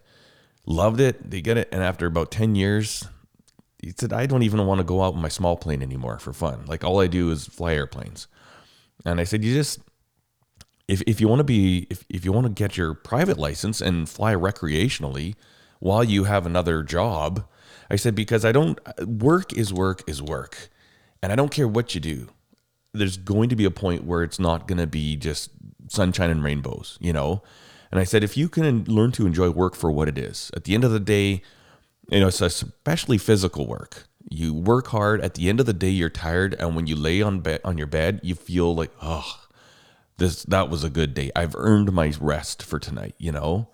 loved 0.66 1.00
it. 1.00 1.30
They 1.30 1.40
get 1.40 1.56
it, 1.56 1.68
and 1.72 1.82
after 1.82 2.06
about 2.06 2.30
10 2.30 2.54
years, 2.54 3.04
he 3.80 3.92
said, 3.96 4.12
I 4.12 4.26
don't 4.26 4.42
even 4.42 4.66
want 4.66 4.78
to 4.78 4.84
go 4.84 5.02
out 5.02 5.14
with 5.14 5.22
my 5.22 5.28
small 5.28 5.56
plane 5.56 5.82
anymore 5.82 6.18
for 6.18 6.32
fun. 6.32 6.64
Like 6.66 6.84
all 6.84 7.00
I 7.00 7.06
do 7.06 7.30
is 7.30 7.46
fly 7.46 7.74
airplanes. 7.74 8.26
And 9.04 9.20
I 9.20 9.24
said, 9.24 9.44
you 9.44 9.54
just 9.54 9.80
if 10.88 11.02
if 11.02 11.20
you 11.20 11.28
want 11.28 11.40
to 11.40 11.44
be 11.44 11.86
if, 11.90 12.04
if 12.08 12.24
you 12.24 12.32
want 12.32 12.46
to 12.46 12.52
get 12.52 12.76
your 12.76 12.94
private 12.94 13.38
license 13.38 13.80
and 13.80 14.08
fly 14.08 14.34
recreationally 14.34 15.34
while 15.80 16.02
you 16.02 16.24
have 16.24 16.46
another 16.46 16.82
job, 16.82 17.46
I 17.90 17.96
said 17.96 18.14
because 18.14 18.44
I 18.44 18.52
don't 18.52 18.80
work 19.06 19.52
is 19.52 19.72
work 19.72 20.02
is 20.08 20.20
work. 20.20 20.70
And 21.22 21.32
I 21.32 21.36
don't 21.36 21.50
care 21.50 21.68
what 21.68 21.94
you 21.94 22.00
do. 22.00 22.28
There's 22.92 23.16
going 23.16 23.48
to 23.48 23.56
be 23.56 23.64
a 23.64 23.70
point 23.70 24.04
where 24.04 24.22
it's 24.22 24.38
not 24.38 24.66
going 24.66 24.78
to 24.78 24.86
be 24.86 25.16
just 25.16 25.50
sunshine 25.88 26.30
and 26.30 26.42
rainbows, 26.42 26.98
you 27.00 27.12
know? 27.12 27.42
And 27.90 28.00
I 28.00 28.04
said 28.04 28.22
if 28.22 28.36
you 28.36 28.48
can 28.48 28.84
learn 28.84 29.12
to 29.12 29.26
enjoy 29.26 29.50
work 29.50 29.74
for 29.74 29.90
what 29.90 30.08
it 30.08 30.18
is. 30.18 30.50
At 30.54 30.64
the 30.64 30.74
end 30.74 30.84
of 30.84 30.90
the 30.90 31.00
day, 31.00 31.42
you 32.10 32.20
know, 32.20 32.28
especially 32.28 33.18
physical 33.18 33.66
work. 33.66 34.04
You 34.30 34.52
work 34.52 34.88
hard. 34.88 35.20
At 35.22 35.34
the 35.34 35.48
end 35.48 35.60
of 35.60 35.66
the 35.66 35.72
day, 35.72 35.88
you're 35.88 36.10
tired, 36.10 36.54
and 36.58 36.76
when 36.76 36.86
you 36.86 36.96
lay 36.96 37.22
on 37.22 37.40
bed 37.40 37.60
on 37.64 37.78
your 37.78 37.86
bed, 37.86 38.20
you 38.22 38.34
feel 38.34 38.74
like, 38.74 38.90
oh, 39.00 39.40
this 40.18 40.42
that 40.44 40.68
was 40.68 40.84
a 40.84 40.90
good 40.90 41.14
day. 41.14 41.30
I've 41.34 41.54
earned 41.56 41.92
my 41.92 42.12
rest 42.20 42.62
for 42.62 42.78
tonight, 42.78 43.14
you 43.18 43.32
know? 43.32 43.68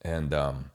And 0.00 0.32
um 0.32 0.70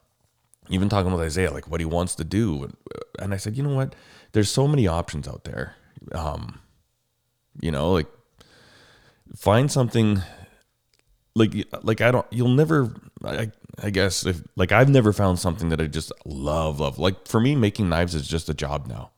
even 0.68 0.88
talking 0.88 1.12
with 1.12 1.20
Isaiah, 1.20 1.50
like 1.50 1.68
what 1.68 1.80
he 1.80 1.86
wants 1.86 2.14
to 2.16 2.24
do. 2.24 2.72
And 3.18 3.34
I 3.34 3.36
said, 3.36 3.56
you 3.56 3.62
know 3.62 3.74
what? 3.74 3.94
There's 4.32 4.50
so 4.50 4.68
many 4.68 4.86
options 4.86 5.26
out 5.26 5.44
there. 5.44 5.74
Um, 6.12 6.60
you 7.60 7.70
know, 7.70 7.92
like 7.92 8.08
find 9.36 9.70
something 9.70 10.20
like 11.34 11.54
like 11.82 12.00
I 12.00 12.10
don't 12.10 12.26
you'll 12.30 12.48
never 12.48 12.94
I 13.24 13.50
I 13.82 13.90
guess 13.90 14.26
if 14.26 14.42
like 14.56 14.72
I've 14.72 14.90
never 14.90 15.12
found 15.12 15.38
something 15.38 15.68
that 15.70 15.80
I 15.80 15.86
just 15.86 16.12
love 16.24 16.80
love. 16.80 16.98
Like 16.98 17.26
for 17.26 17.40
me 17.40 17.54
making 17.56 17.88
knives 17.88 18.14
is 18.14 18.26
just 18.26 18.48
a 18.48 18.54
job 18.54 18.86
now. 18.86 19.10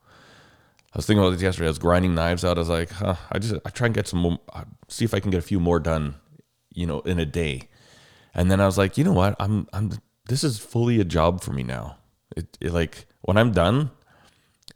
I 0.93 0.99
was 0.99 1.07
thinking 1.07 1.24
about 1.24 1.30
this 1.30 1.43
yesterday. 1.43 1.66
I 1.66 1.70
was 1.70 1.80
grinding 1.80 2.14
knives 2.14 2.45
out. 2.45 2.57
I 2.57 2.61
was 2.61 2.68
like, 2.68 2.91
huh, 2.91 3.16
I 3.32 3.41
just 3.41 3.55
I 3.64 3.70
try 3.70 3.87
and 3.87 3.95
get 3.95 4.07
some 4.07 4.20
more, 4.20 4.39
see 4.87 5.05
if 5.05 5.12
I 5.12 5.18
can 5.18 5.32
get 5.32 5.39
a 5.39 5.43
few 5.43 5.59
more 5.59 5.80
done, 5.80 6.14
you 6.72 6.87
know, 6.87 7.01
in 7.01 7.18
a 7.18 7.26
day. 7.26 7.68
And 8.32 8.49
then 8.49 8.61
I 8.61 8.66
was 8.66 8.78
like, 8.78 8.97
you 8.97 9.03
know 9.03 9.12
what? 9.12 9.35
I'm 9.41 9.66
I'm 9.72 9.91
this 10.28 10.45
is 10.45 10.59
fully 10.59 11.01
a 11.01 11.05
job 11.05 11.43
for 11.43 11.53
me 11.53 11.64
now. 11.64 11.97
It, 12.37 12.57
it 12.61 12.72
like 12.72 13.07
when 13.22 13.37
I'm 13.37 13.53
done, 13.53 13.91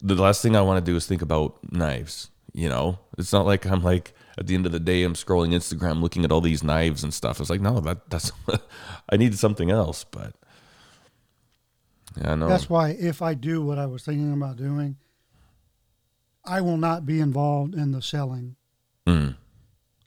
the 0.01 0.15
last 0.15 0.43
thing 0.43 0.57
I 0.57 0.63
want 0.63 0.85
to 0.85 0.91
do 0.91 0.97
is 0.97 1.07
think 1.07 1.23
about 1.23 1.59
knives. 1.73 2.31
You 2.53 2.69
know, 2.69 2.99
it's 3.17 3.33
not 3.33 3.47
like 3.47 3.67
I'm 3.67 3.83
like 3.83 4.15
at 4.39 4.47
the 4.47 4.55
end 4.55 4.67
of 4.67 4.73
the 4.73 4.81
day 4.81 5.03
I'm 5.03 5.15
scrolling 5.15 5.55
Instagram 5.55 6.01
looking 6.01 6.25
at 6.25 6.33
all 6.33 6.41
these 6.41 6.63
knives 6.63 7.05
and 7.05 7.13
stuff. 7.13 7.41
It's 7.41 7.51
like 7.51 7.61
no, 7.61 7.81
that 7.81 8.09
that's 8.11 8.33
I 9.09 9.17
need 9.17 9.39
something 9.39 9.71
else. 9.71 10.05
But 10.05 10.35
yeah, 12.17 12.33
I 12.33 12.35
know 12.35 12.49
That's 12.49 12.71
why 12.71 12.91
if 12.91 13.23
I 13.23 13.35
do 13.35 13.63
what 13.63 13.79
I 13.79 13.87
was 13.87 14.03
thinking 14.03 14.33
about 14.33 14.57
doing, 14.57 14.97
I 16.45 16.61
will 16.61 16.79
not 16.79 17.07
be 17.07 17.21
involved 17.21 17.75
in 17.75 17.93
the 17.93 18.03
selling. 18.03 18.57
Mm. 19.07 19.37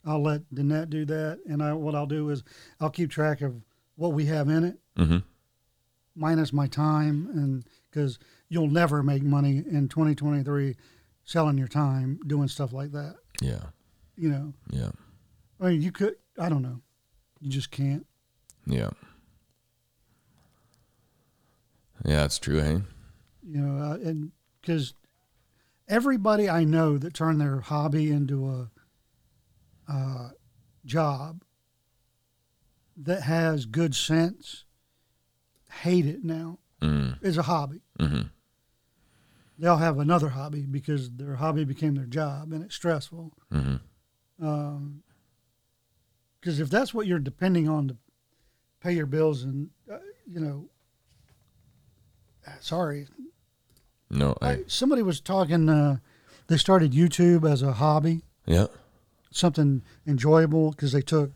I'll 0.04 0.22
let 0.22 0.42
Danette 0.52 0.90
do 0.90 1.04
that, 1.06 1.38
and 1.48 1.62
I 1.62 1.72
what 1.72 1.94
I'll 1.94 2.06
do 2.06 2.28
is 2.30 2.42
I'll 2.80 2.90
keep 2.90 3.10
track 3.10 3.40
of 3.40 3.62
what 3.94 4.12
we 4.12 4.26
have 4.26 4.48
in 4.48 4.64
it, 4.64 4.78
hmm 4.96 5.18
minus 6.14 6.52
my 6.52 6.66
time, 6.66 7.28
and 7.34 7.64
because 7.90 8.18
you'll 8.48 8.68
never 8.68 9.02
make 9.02 9.22
money 9.22 9.58
in 9.58 9.88
2023 9.88 10.76
selling 11.24 11.58
your 11.58 11.68
time 11.68 12.18
doing 12.26 12.48
stuff 12.48 12.72
like 12.72 12.92
that. 12.92 13.16
Yeah, 13.40 13.64
You 14.16 14.30
know, 14.30 14.52
yeah, 14.70 14.90
I 15.60 15.70
mean, 15.70 15.82
you 15.82 15.92
could. 15.92 16.16
I 16.38 16.48
don't 16.48 16.62
know. 16.62 16.80
You 17.40 17.50
just 17.50 17.70
can't. 17.70 18.06
yeah, 18.66 18.90
yeah. 22.04 22.24
It's 22.24 22.38
true, 22.38 22.60
hey. 22.60 22.80
You 23.44 23.60
know, 23.60 23.84
uh, 23.84 23.94
and 23.94 24.32
because 24.60 24.94
everybody 25.88 26.48
I 26.48 26.64
know 26.64 26.98
that 26.98 27.14
turned 27.14 27.40
their 27.40 27.60
hobby 27.60 28.10
into 28.10 28.48
a 28.48 28.70
uh, 29.92 30.30
job 30.84 31.42
that 32.96 33.22
has 33.22 33.66
good 33.66 33.94
sense 33.94 34.64
hate 35.80 36.06
it 36.06 36.22
now 36.24 36.58
Mm. 36.80 37.22
as 37.22 37.36
a 37.38 37.42
hobby. 37.42 37.80
hmm 37.98 38.22
They'll 39.58 39.76
have 39.76 39.98
another 40.00 40.30
hobby 40.30 40.62
because 40.66 41.10
their 41.12 41.36
hobby 41.36 41.64
became 41.64 41.94
their 41.94 42.06
job 42.06 42.52
and 42.52 42.64
it's 42.64 42.74
stressful. 42.74 43.32
Because 46.40 46.58
if 46.58 46.68
that's 46.70 46.92
what 46.92 47.06
you're 47.06 47.20
depending 47.20 47.68
on 47.68 47.86
to 47.88 47.96
pay 48.80 48.92
your 48.92 49.06
bills, 49.06 49.44
and 49.44 49.70
uh, 49.90 49.98
you 50.26 50.40
know, 50.40 50.68
sorry, 52.60 53.06
No, 54.10 54.36
I, 54.42 54.50
I, 54.50 54.64
somebody 54.66 55.02
was 55.02 55.20
talking. 55.20 55.68
Uh, 55.68 55.98
they 56.48 56.56
started 56.56 56.90
YouTube 56.92 57.48
as 57.48 57.62
a 57.62 57.74
hobby, 57.74 58.22
yeah, 58.46 58.66
something 59.30 59.82
enjoyable 60.06 60.72
because 60.72 60.90
they 60.90 61.02
took, 61.02 61.30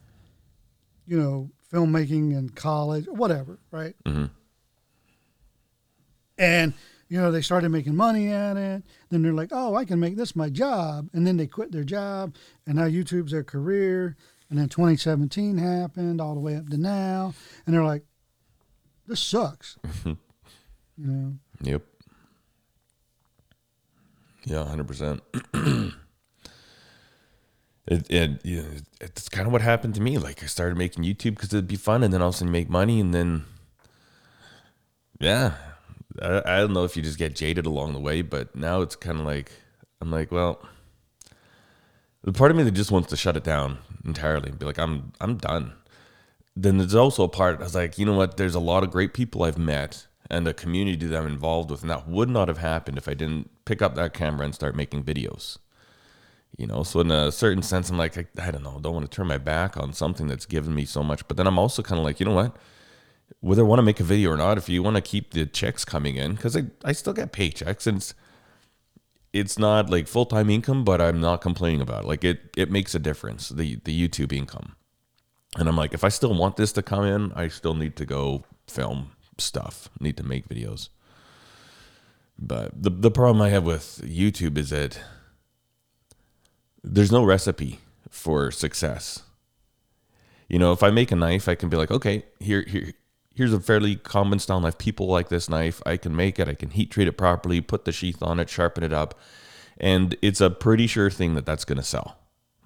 you 1.06 1.16
know, 1.20 1.50
filmmaking 1.72 2.36
in 2.36 2.50
college, 2.50 3.06
whatever, 3.06 3.58
right? 3.70 3.94
Mm-hmm. 4.04 4.26
And 6.38 6.74
you 7.08 7.20
know, 7.20 7.30
they 7.30 7.40
started 7.40 7.68
making 7.68 7.94
money 7.94 8.28
at 8.28 8.56
it. 8.56 8.82
Then 9.10 9.22
they're 9.22 9.32
like, 9.32 9.50
"Oh, 9.52 9.74
I 9.74 9.84
can 9.84 10.00
make 10.00 10.16
this 10.16 10.34
my 10.34 10.50
job," 10.50 11.08
and 11.12 11.26
then 11.26 11.36
they 11.36 11.46
quit 11.46 11.72
their 11.72 11.84
job, 11.84 12.34
and 12.66 12.76
now 12.76 12.84
YouTube's 12.84 13.32
their 13.32 13.44
career. 13.44 14.16
And 14.48 14.58
then 14.58 14.68
2017 14.68 15.58
happened, 15.58 16.20
all 16.20 16.34
the 16.34 16.40
way 16.40 16.56
up 16.56 16.68
to 16.68 16.78
now, 16.78 17.34
and 17.64 17.74
they're 17.74 17.84
like, 17.84 18.04
"This 19.06 19.20
sucks," 19.20 19.78
you 20.04 20.16
know. 20.96 21.34
yep, 21.62 21.82
yeah, 24.44 24.64
hundred 24.64 24.88
percent. 24.88 25.20
It, 27.86 28.10
it, 28.10 28.40
it's 29.00 29.28
kind 29.28 29.46
of 29.46 29.52
what 29.52 29.62
happened 29.62 29.94
to 29.94 30.00
me. 30.00 30.18
Like 30.18 30.42
I 30.42 30.46
started 30.46 30.76
making 30.76 31.04
YouTube 31.04 31.36
because 31.36 31.52
it'd 31.52 31.68
be 31.68 31.76
fun, 31.76 32.02
and 32.02 32.12
then 32.12 32.20
all 32.20 32.28
of 32.28 32.34
a 32.34 32.38
sudden 32.38 32.48
you 32.48 32.52
make 32.52 32.68
money, 32.68 33.00
and 33.00 33.14
then, 33.14 33.44
yeah, 35.20 35.54
I, 36.20 36.42
I 36.44 36.58
don't 36.58 36.72
know 36.72 36.84
if 36.84 36.96
you 36.96 37.02
just 37.02 37.18
get 37.18 37.36
jaded 37.36 37.66
along 37.66 37.92
the 37.92 38.00
way, 38.00 38.22
but 38.22 38.56
now 38.56 38.80
it's 38.80 38.96
kind 38.96 39.20
of 39.20 39.26
like 39.26 39.52
I'm 40.00 40.10
like, 40.10 40.32
well, 40.32 40.60
the 42.22 42.32
part 42.32 42.50
of 42.50 42.56
me 42.56 42.64
that 42.64 42.72
just 42.72 42.90
wants 42.90 43.08
to 43.10 43.16
shut 43.16 43.36
it 43.36 43.44
down 43.44 43.78
entirely 44.04 44.50
and 44.50 44.58
be 44.58 44.66
like, 44.66 44.78
I'm 44.78 45.12
I'm 45.20 45.36
done. 45.36 45.72
Then 46.56 46.78
there's 46.78 46.94
also 46.94 47.22
a 47.22 47.28
part 47.28 47.60
I 47.60 47.64
was 47.64 47.74
like, 47.74 47.98
you 47.98 48.06
know 48.06 48.14
what? 48.14 48.36
There's 48.36 48.54
a 48.54 48.60
lot 48.60 48.82
of 48.82 48.90
great 48.90 49.14
people 49.14 49.44
I've 49.44 49.58
met 49.58 50.06
and 50.28 50.48
a 50.48 50.54
community 50.54 51.06
that 51.06 51.16
I'm 51.16 51.26
involved 51.26 51.70
with, 51.70 51.82
and 51.82 51.90
that 51.90 52.08
would 52.08 52.28
not 52.28 52.48
have 52.48 52.58
happened 52.58 52.98
if 52.98 53.06
I 53.08 53.14
didn't 53.14 53.50
pick 53.64 53.80
up 53.80 53.94
that 53.94 54.12
camera 54.12 54.44
and 54.44 54.54
start 54.54 54.74
making 54.74 55.04
videos. 55.04 55.58
You 56.56 56.66
know, 56.66 56.82
so 56.82 57.00
in 57.00 57.10
a 57.10 57.30
certain 57.30 57.62
sense, 57.62 57.90
I'm 57.90 57.98
like, 57.98 58.16
I, 58.16 58.26
I 58.40 58.50
don't 58.50 58.62
know, 58.62 58.78
don't 58.80 58.94
want 58.94 59.10
to 59.10 59.14
turn 59.14 59.26
my 59.26 59.38
back 59.38 59.76
on 59.76 59.92
something 59.92 60.26
that's 60.26 60.46
given 60.46 60.74
me 60.74 60.86
so 60.86 61.02
much. 61.02 61.26
But 61.28 61.36
then 61.36 61.46
I'm 61.46 61.58
also 61.58 61.82
kind 61.82 61.98
of 61.98 62.04
like, 62.04 62.18
you 62.18 62.26
know 62.26 62.34
what? 62.34 62.56
Whether 63.40 63.62
I 63.62 63.66
want 63.66 63.78
to 63.78 63.82
make 63.82 64.00
a 64.00 64.04
video 64.04 64.30
or 64.30 64.36
not, 64.36 64.56
if 64.56 64.68
you 64.68 64.82
want 64.82 64.96
to 64.96 65.02
keep 65.02 65.32
the 65.32 65.44
checks 65.44 65.84
coming 65.84 66.16
in, 66.16 66.34
because 66.34 66.56
I, 66.56 66.64
I 66.84 66.92
still 66.92 67.12
get 67.12 67.32
paychecks 67.32 67.86
and 67.86 67.98
it's, 67.98 68.14
it's 69.32 69.58
not 69.58 69.90
like 69.90 70.08
full 70.08 70.24
time 70.24 70.48
income, 70.48 70.82
but 70.84 71.00
I'm 71.00 71.20
not 71.20 71.42
complaining 71.42 71.82
about 71.82 72.04
it. 72.04 72.08
Like 72.08 72.24
it, 72.24 72.54
it 72.56 72.70
makes 72.70 72.94
a 72.94 72.98
difference, 72.98 73.50
the, 73.50 73.78
the 73.84 74.08
YouTube 74.08 74.32
income. 74.32 74.76
And 75.58 75.68
I'm 75.68 75.76
like, 75.76 75.92
if 75.92 76.04
I 76.04 76.08
still 76.08 76.34
want 76.34 76.56
this 76.56 76.72
to 76.72 76.82
come 76.82 77.04
in, 77.04 77.32
I 77.32 77.48
still 77.48 77.74
need 77.74 77.96
to 77.96 78.06
go 78.06 78.44
film 78.66 79.12
stuff, 79.36 79.90
need 80.00 80.16
to 80.16 80.22
make 80.22 80.48
videos. 80.48 80.88
But 82.38 82.82
the, 82.82 82.90
the 82.90 83.10
problem 83.10 83.42
I 83.42 83.50
have 83.50 83.64
with 83.64 84.02
YouTube 84.04 84.58
is 84.58 84.70
that 84.70 84.98
there's 86.86 87.12
no 87.12 87.24
recipe 87.24 87.80
for 88.08 88.50
success. 88.50 89.22
You 90.48 90.58
know, 90.58 90.72
if 90.72 90.82
I 90.82 90.90
make 90.90 91.10
a 91.10 91.16
knife, 91.16 91.48
I 91.48 91.56
can 91.56 91.68
be 91.68 91.76
like, 91.76 91.90
okay, 91.90 92.24
here, 92.38 92.62
here, 92.62 92.92
here's 93.34 93.52
a 93.52 93.60
fairly 93.60 93.96
common 93.96 94.38
style 94.38 94.60
knife. 94.60 94.78
People 94.78 95.08
like 95.08 95.28
this 95.28 95.48
knife. 95.48 95.82
I 95.84 95.96
can 95.96 96.14
make 96.14 96.38
it. 96.38 96.48
I 96.48 96.54
can 96.54 96.70
heat 96.70 96.92
treat 96.92 97.08
it 97.08 97.18
properly, 97.18 97.60
put 97.60 97.84
the 97.84 97.92
sheath 97.92 98.22
on 98.22 98.38
it, 98.38 98.48
sharpen 98.48 98.84
it 98.84 98.92
up, 98.92 99.18
and 99.78 100.16
it's 100.22 100.40
a 100.40 100.48
pretty 100.48 100.86
sure 100.86 101.10
thing 101.10 101.34
that 101.34 101.44
that's 101.44 101.64
going 101.64 101.78
to 101.78 101.84
sell, 101.84 102.18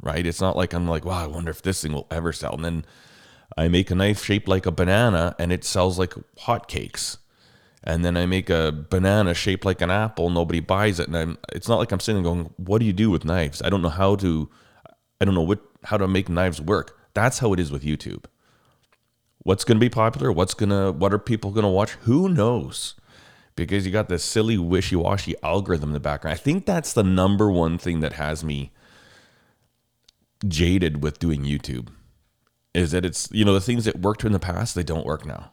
right? 0.02 0.26
It's 0.26 0.40
not 0.40 0.56
like 0.56 0.74
I'm 0.74 0.86
like, 0.86 1.04
wow, 1.04 1.24
I 1.24 1.26
wonder 1.26 1.50
if 1.50 1.62
this 1.62 1.80
thing 1.82 1.92
will 1.92 2.06
ever 2.10 2.32
sell. 2.32 2.54
And 2.54 2.64
then 2.64 2.84
I 3.56 3.68
make 3.68 3.90
a 3.90 3.94
knife 3.94 4.22
shaped 4.22 4.46
like 4.46 4.66
a 4.66 4.70
banana, 4.70 5.34
and 5.38 5.50
it 5.50 5.64
sells 5.64 5.98
like 5.98 6.14
hotcakes. 6.40 7.16
And 7.82 8.04
then 8.04 8.16
I 8.16 8.26
make 8.26 8.50
a 8.50 8.72
banana 8.72 9.34
shaped 9.34 9.64
like 9.64 9.80
an 9.80 9.90
apple, 9.90 10.30
nobody 10.30 10.60
buys 10.60 11.00
it, 11.00 11.08
and 11.08 11.16
I'm. 11.16 11.38
It's 11.52 11.68
not 11.68 11.78
like 11.78 11.92
I'm 11.92 12.00
sitting 12.00 12.22
going, 12.22 12.52
"What 12.56 12.78
do 12.78 12.84
you 12.84 12.92
do 12.92 13.10
with 13.10 13.24
knives?" 13.24 13.62
I 13.62 13.70
don't 13.70 13.82
know 13.82 13.88
how 13.88 14.16
to. 14.16 14.50
I 15.20 15.24
don't 15.24 15.34
know 15.34 15.42
what 15.42 15.60
how 15.84 15.96
to 15.96 16.06
make 16.06 16.28
knives 16.28 16.60
work. 16.60 16.98
That's 17.14 17.38
how 17.38 17.52
it 17.52 17.60
is 17.60 17.72
with 17.72 17.82
YouTube. 17.82 18.24
What's 19.42 19.64
going 19.64 19.76
to 19.76 19.80
be 19.80 19.88
popular? 19.88 20.30
What's 20.30 20.52
gonna? 20.54 20.92
What 20.92 21.14
are 21.14 21.18
people 21.18 21.50
going 21.50 21.64
to 21.64 21.70
watch? 21.70 21.92
Who 22.02 22.28
knows? 22.28 22.94
Because 23.56 23.84
you 23.84 23.92
got 23.92 24.08
this 24.08 24.24
silly 24.24 24.56
wishy-washy 24.56 25.34
algorithm 25.42 25.90
in 25.90 25.94
the 25.94 26.00
background. 26.00 26.34
I 26.34 26.38
think 26.38 26.66
that's 26.66 26.92
the 26.92 27.02
number 27.02 27.50
one 27.50 27.78
thing 27.78 28.00
that 28.00 28.14
has 28.14 28.44
me 28.44 28.72
jaded 30.46 31.02
with 31.02 31.18
doing 31.18 31.44
YouTube. 31.44 31.88
Is 32.74 32.92
that 32.92 33.04
it's 33.04 33.28
you 33.32 33.44
know 33.44 33.54
the 33.54 33.60
things 33.60 33.86
that 33.86 34.00
worked 34.00 34.24
in 34.24 34.32
the 34.32 34.38
past 34.38 34.74
they 34.74 34.82
don't 34.82 35.06
work 35.06 35.24
now. 35.24 35.52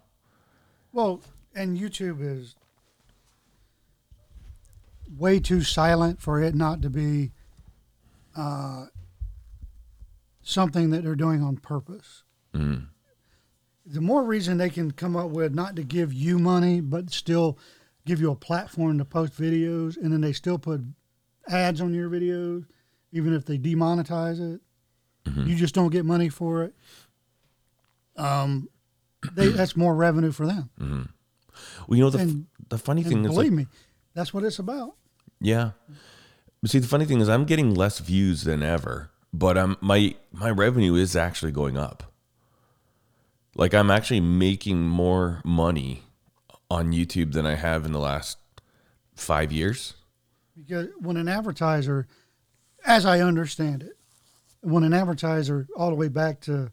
Well, 0.91 1.21
and 1.57 1.77
YouTube 1.77 2.19
is 2.21 2.55
way 5.17 5.39
too 5.39 5.61
silent 5.61 6.21
for 6.21 6.41
it 6.41 6.53
not 6.53 6.81
to 6.83 6.89
be 6.89 7.31
uh, 8.35 8.85
something 10.43 10.91
that 10.91 11.03
they're 11.03 11.15
doing 11.15 11.41
on 11.41 11.57
purpose. 11.57 12.23
The 13.85 14.01
more 14.01 14.23
reason 14.23 14.57
they 14.57 14.69
can 14.69 14.91
come 14.91 15.15
up 15.15 15.29
with 15.29 15.53
not 15.55 15.75
to 15.77 15.83
give 15.83 16.13
you 16.13 16.37
money, 16.37 16.81
but 16.81 17.09
still 17.11 17.57
give 18.05 18.19
you 18.21 18.31
a 18.31 18.35
platform 18.35 18.97
to 18.99 19.05
post 19.05 19.33
videos, 19.33 19.97
and 19.97 20.11
then 20.13 20.21
they 20.21 20.33
still 20.33 20.59
put 20.59 20.81
ads 21.49 21.81
on 21.81 21.93
your 21.93 22.09
videos, 22.09 22.65
even 23.11 23.33
if 23.33 23.45
they 23.45 23.57
demonetize 23.57 24.39
it. 24.55 24.61
You 25.47 25.55
just 25.55 25.73
don't 25.75 25.91
get 25.91 26.05
money 26.05 26.29
for 26.29 26.63
it. 26.63 26.73
Um, 28.17 28.69
they, 29.33 29.47
that's 29.49 29.75
more 29.75 29.95
revenue 29.95 30.31
for 30.31 30.45
them. 30.45 30.69
Well, 31.87 31.97
you 31.97 32.03
know 32.03 32.09
the 32.09 32.19
And- 32.19 32.45
the 32.69 32.77
funny 32.77 33.03
thing 33.03 33.23
is 33.23 33.29
like, 33.29 33.35
believe 33.35 33.53
me, 33.53 33.67
that's 34.13 34.33
what 34.33 34.43
it's 34.43 34.59
about. 34.59 34.95
Yeah. 35.39 35.71
See, 36.65 36.79
the 36.79 36.87
funny 36.87 37.05
thing 37.05 37.21
is, 37.21 37.29
I'm 37.29 37.45
getting 37.45 37.73
less 37.73 37.99
views 37.99 38.43
than 38.43 38.61
ever, 38.63 39.09
but 39.31 39.57
um, 39.57 39.77
my 39.79 40.15
my 40.31 40.49
revenue 40.49 40.95
is 40.95 41.15
actually 41.15 41.51
going 41.51 41.77
up. 41.77 42.03
Like 43.55 43.73
I'm 43.73 43.89
actually 43.89 44.19
making 44.19 44.81
more 44.87 45.41
money 45.45 46.03
on 46.69 46.91
YouTube 46.91 47.33
than 47.33 47.45
I 47.45 47.55
have 47.55 47.85
in 47.85 47.91
the 47.91 47.99
last 47.99 48.37
five 49.15 49.51
years. 49.51 49.93
Because 50.57 50.87
when 50.99 51.15
an 51.17 51.27
advertiser, 51.27 52.07
as 52.85 53.05
I 53.05 53.21
understand 53.21 53.83
it, 53.83 53.97
when 54.61 54.83
an 54.83 54.93
advertiser, 54.93 55.67
all 55.75 55.89
the 55.89 55.95
way 55.95 56.07
back 56.09 56.41
to 56.41 56.71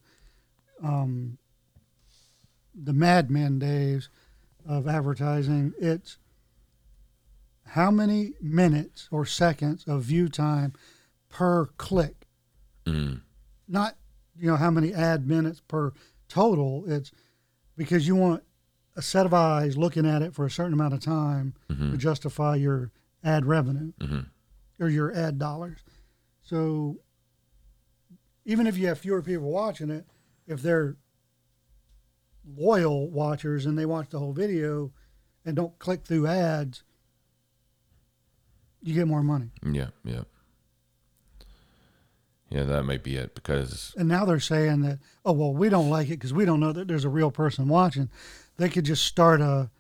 um, 0.83 1.39
the 2.75 2.93
Mad 2.93 3.31
Men 3.31 3.59
days 3.59 4.09
of 4.67 4.89
advertising, 4.89 5.73
it's 5.79 6.19
how 7.69 7.91
many 7.91 8.33
minutes 8.41 9.09
or 9.11 9.25
seconds 9.27 9.85
of 9.87 10.03
view 10.03 10.29
time 10.29 10.73
per 11.29 11.67
click. 11.77 12.27
Mm. 12.87 13.23
Not, 13.67 13.97
you 14.39 14.47
know, 14.47 14.57
how 14.57 14.71
many 14.71 14.93
ad 14.93 15.27
minutes 15.27 15.61
per 15.61 15.93
total. 16.29 16.85
It's 16.87 17.11
because 17.77 18.07
you 18.07 18.17
want 18.17 18.43
a 18.97 19.03
set 19.03 19.27
of 19.27 19.35
eyes 19.35 19.77
looking 19.77 20.07
at 20.07 20.23
it 20.23 20.35
for 20.35 20.47
a 20.47 20.51
certain 20.51 20.73
amount 20.73 20.95
of 20.95 21.01
time 21.01 21.55
mm-hmm. 21.71 21.91
to 21.91 21.97
justify 21.97 22.57
your 22.57 22.93
ad 23.25 23.47
revenue 23.47 23.93
mm-hmm. 24.01 24.21
or 24.79 24.89
your 24.89 25.13
ad 25.15 25.39
dollars. 25.39 25.79
So 26.43 26.99
even 28.45 28.67
if 28.67 28.77
you 28.77 28.87
have 28.89 28.99
fewer 28.99 29.23
people 29.23 29.51
watching 29.51 29.91
it, 29.91 30.07
if 30.47 30.63
they're 30.63 30.97
loyal 32.57 33.09
watchers 33.11 33.67
and 33.67 33.79
they 33.79 33.87
watch 33.87 34.11
the 34.11 34.19
whole 34.19 34.33
video 34.33 34.93
and 35.45 35.57
don't 35.57 35.79
click 35.79 36.05
through 36.05 36.27
ads, 36.27 36.83
you 38.83 38.95
get 38.95 39.07
more 39.07 39.23
money. 39.23 39.51
Yeah, 39.65 39.89
yeah, 40.05 40.23
yeah. 42.51 42.65
That 42.65 42.85
might 42.85 43.03
be 43.03 43.17
it 43.17 43.35
because 43.35 43.95
And 43.97 44.09
now 44.09 44.25
they're 44.25 44.41
saying 44.41 44.83
that, 44.83 44.99
oh, 45.25 45.33
well, 45.33 45.53
we 45.55 45.69
don't 45.69 45.91
like 45.91 46.09
it 46.09 46.11
because 46.19 46.33
we 46.35 46.45
don't 46.45 46.61
know 46.61 46.73
that 46.73 46.89
there's 46.89 47.05
a 47.05 47.09
real 47.11 47.31
person 47.31 47.69
watching. 47.69 48.11
They 48.57 48.69
could 48.69 48.85
just 48.85 49.05
start 49.05 49.41
a, 49.41 49.71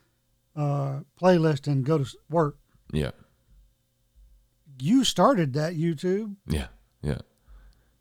a 0.56 1.04
playlist 1.20 1.66
and 1.66 1.84
go 1.84 1.98
to 1.98 2.06
work. 2.30 2.56
yeah, 2.92 3.10
You 4.80 5.04
started 5.04 5.52
that 5.54 5.74
YouTube. 5.74 6.36
yeah, 6.48 6.68
yeah, 7.02 7.18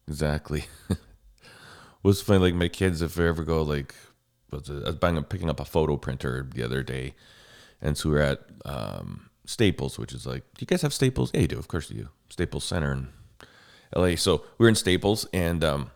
exactly. 0.07 0.65
What's 2.01 2.21
funny. 2.21 2.39
Like 2.39 2.55
my 2.55 2.67
kids, 2.69 3.01
if 3.01 3.15
they 3.15 3.27
ever 3.27 3.43
go 3.43 3.61
like, 3.61 3.93
it, 4.53 4.69
I 4.69 4.87
was 4.87 4.95
buying, 4.95 5.21
picking 5.23 5.49
up 5.49 5.59
a 5.59 5.65
photo 5.65 5.97
printer 5.97 6.47
the 6.53 6.63
other 6.63 6.83
day, 6.83 7.13
and 7.81 7.97
so 7.97 8.09
we 8.09 8.15
we're 8.15 8.21
at 8.21 8.39
um, 8.65 9.29
Staples, 9.45 9.99
which 9.99 10.13
is 10.13 10.25
like, 10.25 10.43
do 10.55 10.59
you 10.61 10.67
guys 10.67 10.81
have 10.81 10.93
Staples? 10.93 11.31
Yeah, 11.33 11.41
you 11.41 11.47
do. 11.47 11.57
Of 11.59 11.67
course 11.67 11.89
you 11.89 12.03
do. 12.03 12.09
Staples 12.29 12.63
Center 12.63 12.91
in 12.93 13.07
LA. 13.95 14.15
So 14.15 14.43
we 14.57 14.65
are 14.65 14.69
in 14.69 14.75
Staples, 14.75 15.27
and 15.33 15.63
um, 15.63 15.91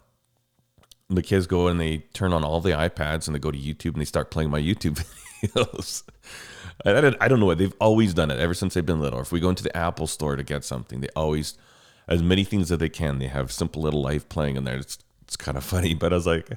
the 1.10 1.22
kids 1.22 1.48
go 1.48 1.68
and 1.68 1.80
they 1.80 2.00
turn 2.14 2.34
on 2.34 2.44
all 2.44 2.60
the 2.62 2.72
iPads 2.72 3.28
and 3.28 3.36
they 3.36 3.40
go 3.40 3.52
to 3.52 3.58
YouTube 3.58 3.94
and 3.94 4.02
they 4.02 4.06
start 4.06 4.30
playing 4.32 4.50
my 4.50 4.60
YouTube 4.62 5.04
videos. 5.44 6.04
I, 6.86 6.98
I, 6.98 7.02
don't- 7.02 7.18
I 7.22 7.28
don't 7.28 7.40
know 7.40 7.46
what 7.46 7.58
they've 7.58 7.74
always 7.80 8.14
done 8.14 8.30
it 8.32 8.40
ever 8.40 8.54
since 8.54 8.74
they've 8.74 8.86
been 8.86 9.00
little. 9.00 9.22
If 9.22 9.32
we 9.32 9.40
go 9.40 9.50
into 9.50 9.64
the 9.64 9.76
Apple 9.76 10.08
store 10.08 10.36
to 10.36 10.44
get 10.44 10.64
something, 10.66 11.00
they 11.00 11.08
always, 11.16 11.58
as 12.08 12.22
many 12.22 12.44
things 12.44 12.70
that 12.70 12.78
they 12.78 12.90
can, 12.90 13.20
they 13.20 13.28
have 13.28 13.52
Simple 13.52 13.82
Little 13.82 14.02
Life 14.02 14.28
playing 14.30 14.58
in 14.58 14.64
there. 14.66 14.78
It's 14.78 15.00
it's 15.24 15.36
kind 15.36 15.58
of 15.58 15.64
funny, 15.66 15.94
but 15.94 16.14
I 16.14 16.16
was 16.16 16.26
like, 16.28 16.50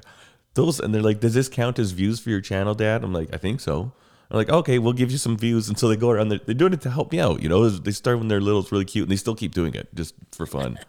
those, 0.53 0.79
and 0.79 0.93
they're 0.93 1.01
like, 1.01 1.19
does 1.19 1.33
this 1.33 1.49
count 1.49 1.79
as 1.79 1.91
views 1.91 2.19
for 2.19 2.29
your 2.29 2.41
channel, 2.41 2.73
Dad? 2.73 3.03
I'm 3.03 3.13
like, 3.13 3.33
I 3.33 3.37
think 3.37 3.61
so. 3.61 3.93
I'm 4.29 4.37
like, 4.37 4.49
okay, 4.49 4.79
we'll 4.79 4.93
give 4.93 5.11
you 5.11 5.17
some 5.17 5.37
views. 5.37 5.67
And 5.67 5.77
so 5.77 5.87
they 5.87 5.97
go 5.97 6.09
around, 6.09 6.29
they're, 6.29 6.39
they're 6.45 6.55
doing 6.55 6.73
it 6.73 6.81
to 6.81 6.89
help 6.89 7.11
me 7.11 7.19
out. 7.19 7.41
You 7.41 7.49
know, 7.49 7.67
they 7.69 7.91
start 7.91 8.17
when 8.17 8.27
they're 8.27 8.41
little, 8.41 8.61
it's 8.61 8.71
really 8.71 8.85
cute, 8.85 9.03
and 9.03 9.11
they 9.11 9.17
still 9.17 9.35
keep 9.35 9.53
doing 9.53 9.73
it 9.73 9.93
just 9.93 10.15
for 10.31 10.45
fun. 10.45 10.79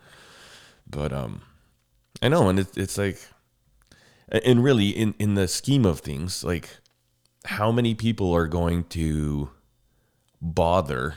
But 0.88 1.12
um, 1.12 1.42
I 2.20 2.28
know, 2.28 2.48
and 2.48 2.58
it's 2.58 2.76
it's 2.76 2.98
like, 2.98 3.18
and 4.30 4.62
really 4.62 4.90
in 4.90 5.14
in 5.18 5.34
the 5.34 5.48
scheme 5.48 5.84
of 5.84 6.00
things, 6.00 6.44
like 6.44 6.68
how 7.46 7.72
many 7.72 7.94
people 7.94 8.32
are 8.32 8.46
going 8.46 8.84
to 8.84 9.50
bother? 10.40 11.16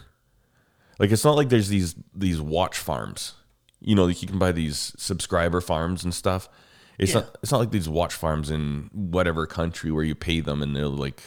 Like 0.97 1.11
it's 1.11 1.23
not 1.25 1.35
like 1.35 1.49
there's 1.49 1.69
these 1.69 1.95
these 2.13 2.41
watch 2.41 2.77
farms. 2.77 3.33
You 3.79 3.93
know, 3.93 4.05
like 4.05 4.21
you 4.21 4.27
can 4.27 4.39
buy 4.39 4.51
these 4.51 4.93
subscriber 4.97 5.61
farms 5.61 6.03
and 6.03 6.13
stuff. 6.13 6.49
It's 6.97 7.13
Yeah. 7.13 7.21
not 7.21 7.37
it's 7.43 7.51
not 7.51 7.59
like 7.59 7.71
these 7.71 7.89
watch 7.89 8.13
farms 8.13 8.49
in 8.49 8.89
whatever 8.93 9.45
country 9.45 9.91
where 9.91 10.03
you 10.03 10.15
pay 10.15 10.39
them 10.39 10.61
and 10.61 10.75
they're 10.75 10.87
like 10.87 11.21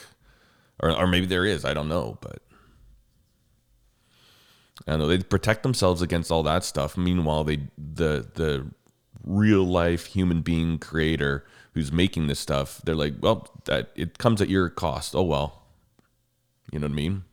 or 0.80 0.90
or 0.90 1.06
maybe 1.06 1.26
there 1.26 1.44
is, 1.44 1.64
I 1.64 1.74
don't 1.74 1.88
know, 1.88 2.18
but 2.20 2.42
I 4.86 4.92
don't 4.92 5.00
know 5.00 5.06
they 5.08 5.18
protect 5.18 5.62
themselves 5.62 6.02
against 6.02 6.30
all 6.30 6.42
that 6.44 6.64
stuff. 6.64 6.96
Meanwhile, 6.96 7.44
they 7.44 7.56
the 7.76 8.26
the 8.34 8.66
real 9.24 9.64
life 9.64 10.06
human 10.06 10.40
being 10.42 10.78
creator 10.78 11.44
who's 11.74 11.92
making 11.92 12.26
this 12.28 12.40
stuff, 12.40 12.80
they're 12.84 12.94
like, 12.94 13.14
well, 13.20 13.48
that 13.66 13.90
it 13.94 14.18
comes 14.18 14.40
at 14.40 14.48
your 14.48 14.68
cost. 14.70 15.14
Oh 15.14 15.22
well, 15.22 15.62
you 16.72 16.78
know 16.78 16.86
what 16.86 16.92
I 16.92 16.96
mean? 16.96 17.24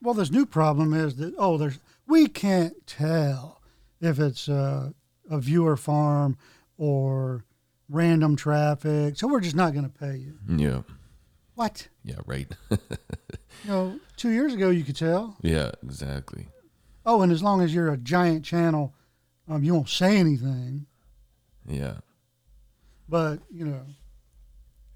Well, 0.00 0.14
this 0.14 0.30
new 0.30 0.46
problem 0.46 0.92
is 0.94 1.16
that 1.16 1.34
oh, 1.38 1.56
there's 1.58 1.78
we 2.06 2.28
can't 2.28 2.86
tell 2.86 3.60
if 4.00 4.18
it's 4.18 4.48
uh, 4.48 4.90
a 5.30 5.38
viewer 5.38 5.76
farm 5.76 6.36
or 6.76 7.44
random 7.88 8.36
traffic, 8.36 9.16
so 9.18 9.26
we're 9.28 9.40
just 9.40 9.56
not 9.56 9.72
going 9.72 9.84
to 9.84 9.98
pay 9.98 10.16
you. 10.16 10.34
Yeah, 10.48 10.82
What? 11.54 11.88
yeah, 12.04 12.16
right. 12.26 12.50
You 13.64 13.70
know, 13.70 14.00
two 14.16 14.30
years 14.30 14.54
ago 14.54 14.70
you 14.70 14.82
could 14.82 14.96
tell. 14.96 15.36
yeah, 15.42 15.70
exactly. 15.84 16.48
Oh, 17.06 17.22
and 17.22 17.30
as 17.30 17.42
long 17.44 17.60
as 17.60 17.72
you're 17.72 17.92
a 17.92 17.96
giant 17.96 18.44
channel, 18.44 18.92
um, 19.48 19.62
you 19.62 19.72
won't 19.74 19.88
say 19.88 20.16
anything. 20.16 20.86
Yeah, 21.68 21.98
But 23.08 23.38
you 23.52 23.64
know, 23.66 23.82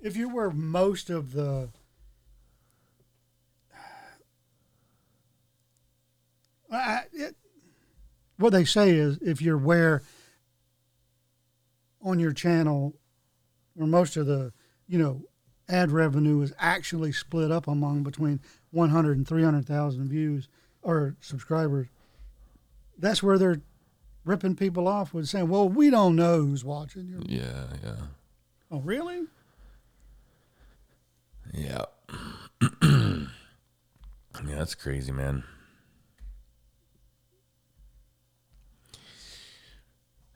if 0.00 0.16
you 0.16 0.28
were 0.28 0.50
most 0.50 1.10
of 1.10 1.32
the 1.32 1.68
I, 6.72 7.02
it, 7.12 7.36
what 8.38 8.50
they 8.50 8.64
say 8.64 8.90
is 8.90 9.18
if 9.20 9.40
you're 9.40 9.58
where 9.58 10.02
on 12.06 12.18
your 12.18 12.32
channel 12.32 12.94
where 13.74 13.86
most 13.86 14.16
of 14.16 14.26
the 14.26 14.52
you 14.88 14.98
know 14.98 15.22
ad 15.68 15.90
revenue 15.90 16.40
is 16.40 16.54
actually 16.58 17.12
split 17.12 17.50
up 17.50 17.66
among 17.66 18.02
between 18.02 18.40
100 18.70 19.16
and 19.16 19.26
300,000 19.26 20.08
views 20.08 20.48
or 20.82 21.16
subscribers 21.20 21.88
that's 22.96 23.22
where 23.22 23.36
they're 23.36 23.60
ripping 24.24 24.54
people 24.54 24.86
off 24.88 25.12
with 25.12 25.28
saying 25.28 25.48
well 25.48 25.68
we 25.68 25.90
don't 25.90 26.16
know 26.16 26.38
who's 26.38 26.64
watching 26.64 27.06
you." 27.06 27.20
yeah, 27.26 27.64
yeah, 27.82 27.96
oh 28.70 28.80
really 28.80 29.26
yeah. 31.52 31.84
yeah, 32.82 33.26
that's 34.44 34.74
crazy, 34.74 35.12
man. 35.12 35.44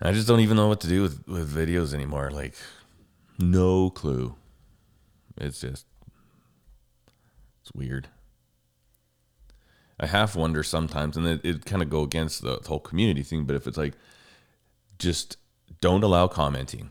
I 0.02 0.12
just 0.12 0.26
don't 0.26 0.40
even 0.40 0.56
know 0.56 0.68
what 0.68 0.80
to 0.80 0.88
do 0.88 1.02
with, 1.02 1.26
with 1.28 1.54
videos 1.54 1.92
anymore. 1.92 2.30
Like, 2.30 2.54
no 3.38 3.90
clue. 3.90 4.34
It's 5.36 5.60
just, 5.60 5.86
it's 7.60 7.72
weird. 7.74 8.08
I 9.98 10.06
half 10.06 10.34
wonder 10.34 10.62
sometimes, 10.62 11.16
and 11.16 11.26
it, 11.26 11.40
it 11.44 11.64
kind 11.66 11.82
of 11.82 11.90
go 11.90 12.02
against 12.02 12.40
the, 12.40 12.58
the 12.58 12.68
whole 12.68 12.80
community 12.80 13.22
thing. 13.22 13.44
But 13.44 13.56
if 13.56 13.66
it's 13.66 13.76
like, 13.76 13.94
just 14.98 15.36
don't 15.80 16.02
allow 16.02 16.26
commenting, 16.26 16.90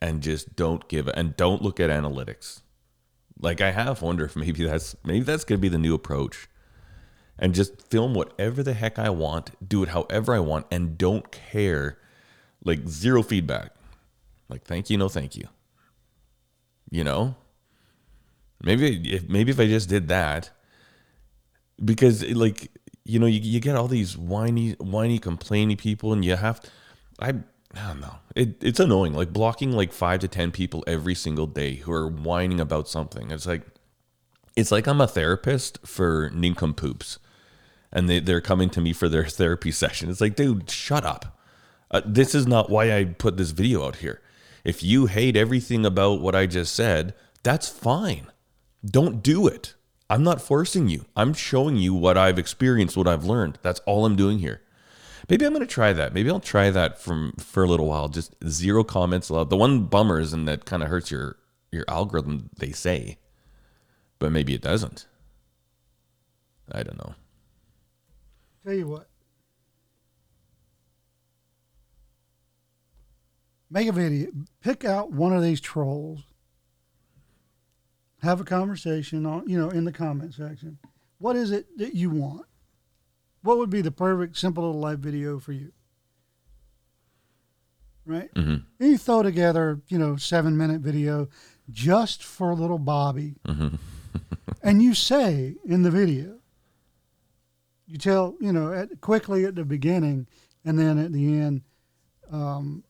and 0.00 0.22
just 0.22 0.54
don't 0.54 0.86
give 0.88 1.08
and 1.08 1.36
don't 1.36 1.62
look 1.62 1.80
at 1.80 1.90
analytics. 1.90 2.60
Like 3.40 3.60
I 3.60 3.72
half 3.72 4.02
wonder 4.02 4.24
if 4.24 4.36
maybe 4.36 4.64
that's 4.64 4.96
maybe 5.04 5.24
that's 5.24 5.44
gonna 5.44 5.58
be 5.58 5.68
the 5.68 5.78
new 5.78 5.94
approach, 5.94 6.48
and 7.38 7.54
just 7.54 7.90
film 7.90 8.14
whatever 8.14 8.62
the 8.62 8.74
heck 8.74 8.98
I 8.98 9.10
want, 9.10 9.50
do 9.68 9.82
it 9.82 9.90
however 9.90 10.34
I 10.34 10.40
want, 10.40 10.66
and 10.70 10.96
don't 10.96 11.30
care, 11.32 11.98
like 12.68 12.86
zero 12.86 13.22
feedback. 13.22 13.72
Like 14.48 14.64
thank 14.64 14.90
you, 14.90 14.96
no 14.96 15.08
thank 15.08 15.34
you. 15.34 15.48
You 16.90 17.02
know, 17.02 17.34
maybe 18.62 19.12
if 19.12 19.28
maybe 19.28 19.50
if 19.50 19.58
I 19.58 19.66
just 19.66 19.88
did 19.88 20.08
that, 20.08 20.50
because 21.84 22.24
like 22.24 22.70
you 23.04 23.18
know 23.18 23.26
you, 23.26 23.40
you 23.40 23.58
get 23.58 23.74
all 23.74 23.88
these 23.88 24.16
whiny 24.16 24.72
whiny 24.72 25.18
complainy 25.18 25.76
people 25.76 26.12
and 26.12 26.24
you 26.24 26.36
have 26.36 26.60
I 27.18 27.28
I 27.74 27.86
don't 27.88 28.00
know. 28.00 28.16
It, 28.36 28.62
it's 28.62 28.80
annoying 28.80 29.14
like 29.14 29.32
blocking 29.32 29.72
like 29.72 29.92
five 29.92 30.20
to 30.20 30.28
ten 30.28 30.50
people 30.50 30.84
every 30.86 31.14
single 31.14 31.46
day 31.46 31.76
who 31.76 31.92
are 31.92 32.08
whining 32.08 32.60
about 32.60 32.88
something. 32.88 33.30
It's 33.30 33.46
like 33.46 33.62
it's 34.56 34.70
like 34.70 34.86
I'm 34.86 35.00
a 35.00 35.06
therapist 35.06 35.86
for 35.86 36.30
nincompoops 36.34 37.18
and 37.90 38.08
they, 38.08 38.20
they're 38.20 38.40
coming 38.40 38.68
to 38.70 38.80
me 38.80 38.92
for 38.92 39.08
their 39.08 39.24
therapy 39.40 39.72
session. 39.72 40.10
It's 40.10 40.20
like 40.20 40.36
dude 40.36 40.70
shut 40.70 41.04
up 41.04 41.37
uh, 41.90 42.02
this 42.04 42.34
is 42.34 42.46
not 42.46 42.70
why 42.70 42.96
I 42.96 43.04
put 43.04 43.36
this 43.36 43.50
video 43.50 43.86
out 43.86 43.96
here 43.96 44.20
if 44.64 44.82
you 44.82 45.06
hate 45.06 45.36
everything 45.36 45.86
about 45.86 46.20
what 46.20 46.34
I 46.34 46.46
just 46.46 46.74
said 46.74 47.14
that's 47.42 47.68
fine 47.68 48.26
don't 48.84 49.22
do 49.22 49.46
it 49.46 49.74
I'm 50.10 50.22
not 50.22 50.40
forcing 50.40 50.88
you. 50.88 51.04
I'm 51.16 51.34
showing 51.34 51.76
you 51.76 51.92
what 51.92 52.16
I've 52.16 52.38
experienced, 52.38 52.96
what 52.96 53.08
I've 53.08 53.24
learned. 53.24 53.58
That's 53.62 53.80
all 53.80 54.06
I'm 54.06 54.16
doing 54.16 54.38
here. 54.38 54.62
Maybe 55.28 55.44
I'm 55.44 55.52
going 55.52 55.66
to 55.66 55.72
try 55.72 55.92
that. 55.92 56.14
Maybe 56.14 56.30
I'll 56.30 56.40
try 56.40 56.70
that 56.70 56.98
from 56.98 57.32
for 57.38 57.62
a 57.62 57.66
little 57.66 57.86
while. 57.86 58.08
Just 58.08 58.34
zero 58.46 58.84
comments 58.84 59.28
allowed. 59.28 59.50
The 59.50 59.56
one 59.56 59.84
bummer 59.84 60.18
is, 60.18 60.32
and 60.32 60.48
that 60.48 60.64
kind 60.64 60.82
of 60.82 60.88
hurts 60.88 61.10
your 61.10 61.36
your 61.70 61.84
algorithm. 61.88 62.48
They 62.56 62.72
say, 62.72 63.18
but 64.18 64.32
maybe 64.32 64.54
it 64.54 64.62
doesn't. 64.62 65.06
I 66.72 66.82
don't 66.82 66.96
know. 66.96 67.14
Tell 68.64 68.74
you 68.74 68.86
what. 68.86 69.07
Make 73.70 73.88
a 73.88 73.92
video. 73.92 74.30
Pick 74.62 74.84
out 74.84 75.12
one 75.12 75.32
of 75.32 75.42
these 75.42 75.60
trolls. 75.60 76.20
Have 78.22 78.40
a 78.40 78.44
conversation 78.44 79.26
on, 79.26 79.48
you 79.48 79.58
know, 79.58 79.70
in 79.70 79.84
the 79.84 79.92
comment 79.92 80.34
section. 80.34 80.78
What 81.18 81.36
is 81.36 81.50
it 81.50 81.66
that 81.78 81.94
you 81.94 82.10
want? 82.10 82.46
What 83.42 83.58
would 83.58 83.70
be 83.70 83.82
the 83.82 83.90
perfect 83.90 84.36
Simple 84.36 84.64
Little 84.64 84.80
Life 84.80 84.98
video 84.98 85.38
for 85.38 85.52
you? 85.52 85.72
Right? 88.04 88.32
Mm-hmm. 88.34 88.56
And 88.80 88.90
you 88.90 88.98
throw 88.98 89.22
together, 89.22 89.80
you 89.88 89.98
know, 89.98 90.16
seven 90.16 90.56
minute 90.56 90.80
video 90.80 91.28
just 91.70 92.24
for 92.24 92.54
little 92.54 92.78
Bobby. 92.78 93.34
and 94.62 94.82
you 94.82 94.94
say 94.94 95.56
in 95.64 95.82
the 95.82 95.90
video, 95.90 96.38
you 97.86 97.98
tell, 97.98 98.34
you 98.40 98.52
know, 98.52 98.72
at, 98.72 99.00
quickly 99.00 99.44
at 99.44 99.54
the 99.54 99.64
beginning 99.64 100.26
and 100.64 100.78
then 100.78 100.98
at 100.98 101.12
the 101.12 101.38
end, 101.38 101.62
um, 102.32 102.82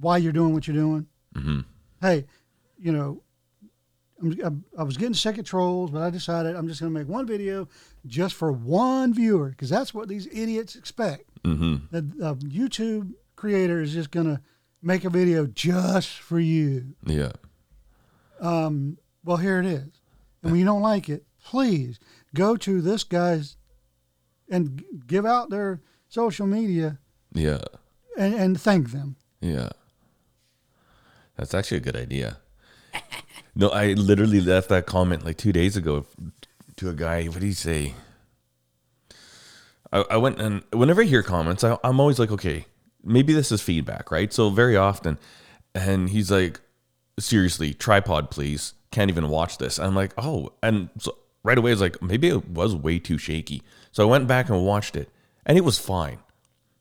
why 0.00 0.16
you're 0.18 0.32
doing 0.32 0.52
what 0.54 0.66
you're 0.66 0.76
doing. 0.76 1.06
Mm-hmm. 1.34 1.60
Hey, 2.00 2.26
you 2.78 2.92
know, 2.92 3.22
I'm, 4.22 4.64
I 4.78 4.82
was 4.82 4.96
getting 4.96 5.14
sick 5.14 5.38
of 5.38 5.44
trolls, 5.46 5.90
but 5.90 6.02
I 6.02 6.10
decided 6.10 6.56
I'm 6.56 6.68
just 6.68 6.80
going 6.80 6.92
to 6.92 6.98
make 6.98 7.08
one 7.08 7.26
video 7.26 7.68
just 8.06 8.34
for 8.34 8.52
one 8.52 9.14
viewer 9.14 9.50
because 9.50 9.70
that's 9.70 9.94
what 9.94 10.08
these 10.08 10.26
idiots 10.26 10.76
expect. 10.76 11.24
Mm-hmm. 11.44 11.86
That 11.90 12.04
a 12.22 12.34
YouTube 12.36 13.12
creator 13.36 13.80
is 13.80 13.92
just 13.92 14.10
going 14.10 14.26
to 14.26 14.40
make 14.82 15.04
a 15.04 15.10
video 15.10 15.46
just 15.46 16.10
for 16.18 16.38
you. 16.40 16.94
Yeah. 17.06 17.32
Um, 18.40 18.98
well, 19.24 19.36
here 19.36 19.58
it 19.60 19.66
is. 19.66 19.88
And 20.42 20.52
when 20.52 20.56
you 20.56 20.64
don't 20.64 20.82
like 20.82 21.08
it, 21.08 21.24
please 21.44 21.98
go 22.34 22.56
to 22.56 22.80
this 22.80 23.04
guy's 23.04 23.56
and 24.48 24.82
give 25.06 25.24
out 25.24 25.50
their 25.50 25.80
social 26.08 26.46
media 26.46 26.98
Yeah. 27.32 27.60
and, 28.18 28.34
and 28.34 28.60
thank 28.60 28.90
them. 28.90 29.16
Yeah. 29.40 29.70
That's 31.40 31.54
actually 31.54 31.78
a 31.78 31.80
good 31.80 31.96
idea. 31.96 32.36
No, 33.56 33.68
I 33.70 33.94
literally 33.94 34.40
left 34.40 34.68
that 34.68 34.86
comment 34.86 35.24
like 35.24 35.36
two 35.36 35.52
days 35.52 35.76
ago 35.76 36.06
to 36.76 36.88
a 36.88 36.94
guy. 36.94 37.24
What 37.24 37.40
did 37.40 37.42
he 37.42 37.52
say? 37.52 37.94
I, 39.92 40.04
I 40.08 40.16
went 40.18 40.40
and 40.40 40.62
whenever 40.72 41.02
I 41.02 41.04
hear 41.04 41.24
comments, 41.24 41.64
I, 41.64 41.76
I'm 41.82 41.98
always 41.98 42.20
like, 42.20 42.30
okay, 42.30 42.66
maybe 43.02 43.32
this 43.32 43.50
is 43.50 43.60
feedback, 43.60 44.12
right? 44.12 44.32
So 44.32 44.50
very 44.50 44.76
often, 44.76 45.18
and 45.74 46.10
he's 46.10 46.30
like, 46.30 46.60
seriously, 47.18 47.74
tripod, 47.74 48.30
please. 48.30 48.74
Can't 48.92 49.10
even 49.10 49.28
watch 49.28 49.58
this. 49.58 49.80
I'm 49.80 49.96
like, 49.96 50.12
oh, 50.16 50.52
and 50.62 50.88
so 50.98 51.18
right 51.42 51.58
away, 51.58 51.72
I 51.72 51.74
was 51.74 51.80
like, 51.80 52.00
maybe 52.00 52.28
it 52.28 52.48
was 52.48 52.74
way 52.74 53.00
too 53.00 53.18
shaky. 53.18 53.62
So 53.90 54.06
I 54.06 54.10
went 54.10 54.28
back 54.28 54.48
and 54.48 54.64
watched 54.64 54.94
it, 54.94 55.10
and 55.44 55.58
it 55.58 55.64
was 55.64 55.76
fine. 55.76 56.18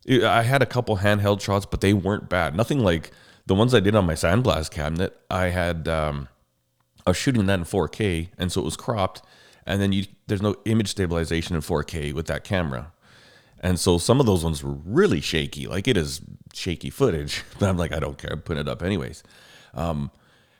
I 0.08 0.44
had 0.44 0.62
a 0.62 0.68
couple 0.68 0.98
handheld 0.98 1.42
shots, 1.42 1.66
but 1.66 1.82
they 1.82 1.94
weren't 1.94 2.30
bad. 2.30 2.56
Nothing 2.56 2.80
like 2.80 3.12
the 3.50 3.56
ones 3.56 3.74
I 3.74 3.80
did 3.80 3.96
on 3.96 4.06
my 4.06 4.14
Sandblast 4.14 4.70
cabinet. 4.70 5.20
I 5.28 5.46
had 5.48 5.88
um, 5.88 6.28
I 7.06 7.10
was 7.10 7.18
shooting 7.18 7.48
that 7.48 7.58
in 7.58 7.66
4K, 7.66 8.30
and 8.38 8.52
so 8.52 8.62
it 8.62 8.64
was 8.64 8.78
cropped, 8.78 9.24
and 9.66 9.82
then 9.82 9.92
you 9.92 10.06
there's 10.28 10.44
no 10.44 10.56
image 10.66 10.90
stabilization 10.90 11.56
in 11.56 11.64
4K 11.64 12.14
with 12.14 12.28
that 12.28 12.44
camera, 12.44 12.92
and 13.60 13.80
so 13.80 13.98
some 13.98 14.20
of 14.20 14.28
those 14.28 14.44
ones 14.44 14.64
were 14.64 14.78
really 14.86 15.20
shaky. 15.20 15.66
Like 15.66 15.88
it 15.88 15.98
is 15.98 16.22
shaky 16.54 16.92
footage, 16.92 17.44
but 17.60 17.68
I'm 17.68 17.76
like 17.76 17.92
I 17.92 18.00
don't 18.00 18.20
care. 18.20 18.34
I'm 18.34 18.42
putting 18.42 18.62
it 18.62 18.68
up 18.68 18.84
anyways. 18.84 19.24
Um, 19.74 20.12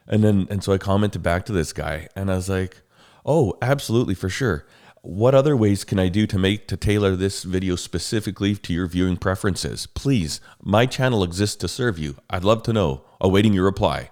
and 0.08 0.24
then 0.24 0.48
and 0.50 0.64
so 0.64 0.74
I 0.74 0.80
commented 0.80 1.22
back 1.22 1.46
to 1.46 1.54
this 1.54 1.72
guy, 1.72 2.08
and 2.16 2.32
I 2.32 2.38
was 2.38 2.50
like, 2.50 2.82
"Oh, 3.24 3.54
absolutely 3.62 4.16
for 4.16 4.30
sure." 4.30 4.66
What 5.02 5.34
other 5.34 5.56
ways 5.56 5.84
can 5.86 5.98
I 5.98 6.10
do 6.10 6.28
to 6.28 6.38
make 6.38 6.68
to 6.68 6.78
tailor 6.78 7.16
this 7.16 7.44
video 7.44 7.76
specifically 7.76 8.56
to 8.56 8.74
your 8.74 8.86
viewing 8.88 9.16
preferences? 9.18 9.88
Please, 9.88 10.42
my 10.62 10.86
channel 10.86 11.24
exists 11.24 11.56
to 11.58 11.68
serve 11.68 11.98
you. 11.98 12.18
I'd 12.30 12.44
love 12.44 12.64
to 12.64 12.74
know. 12.74 13.04
Awaiting 13.22 13.54
your 13.54 13.66
reply. 13.66 14.10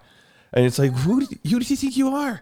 And 0.54 0.66
it's 0.66 0.80
like, 0.80 0.92
who 0.94 1.26
do, 1.26 1.36
who 1.50 1.60
do 1.60 1.66
you 1.66 1.76
think 1.76 1.98
you 1.98 2.10
are? 2.10 2.42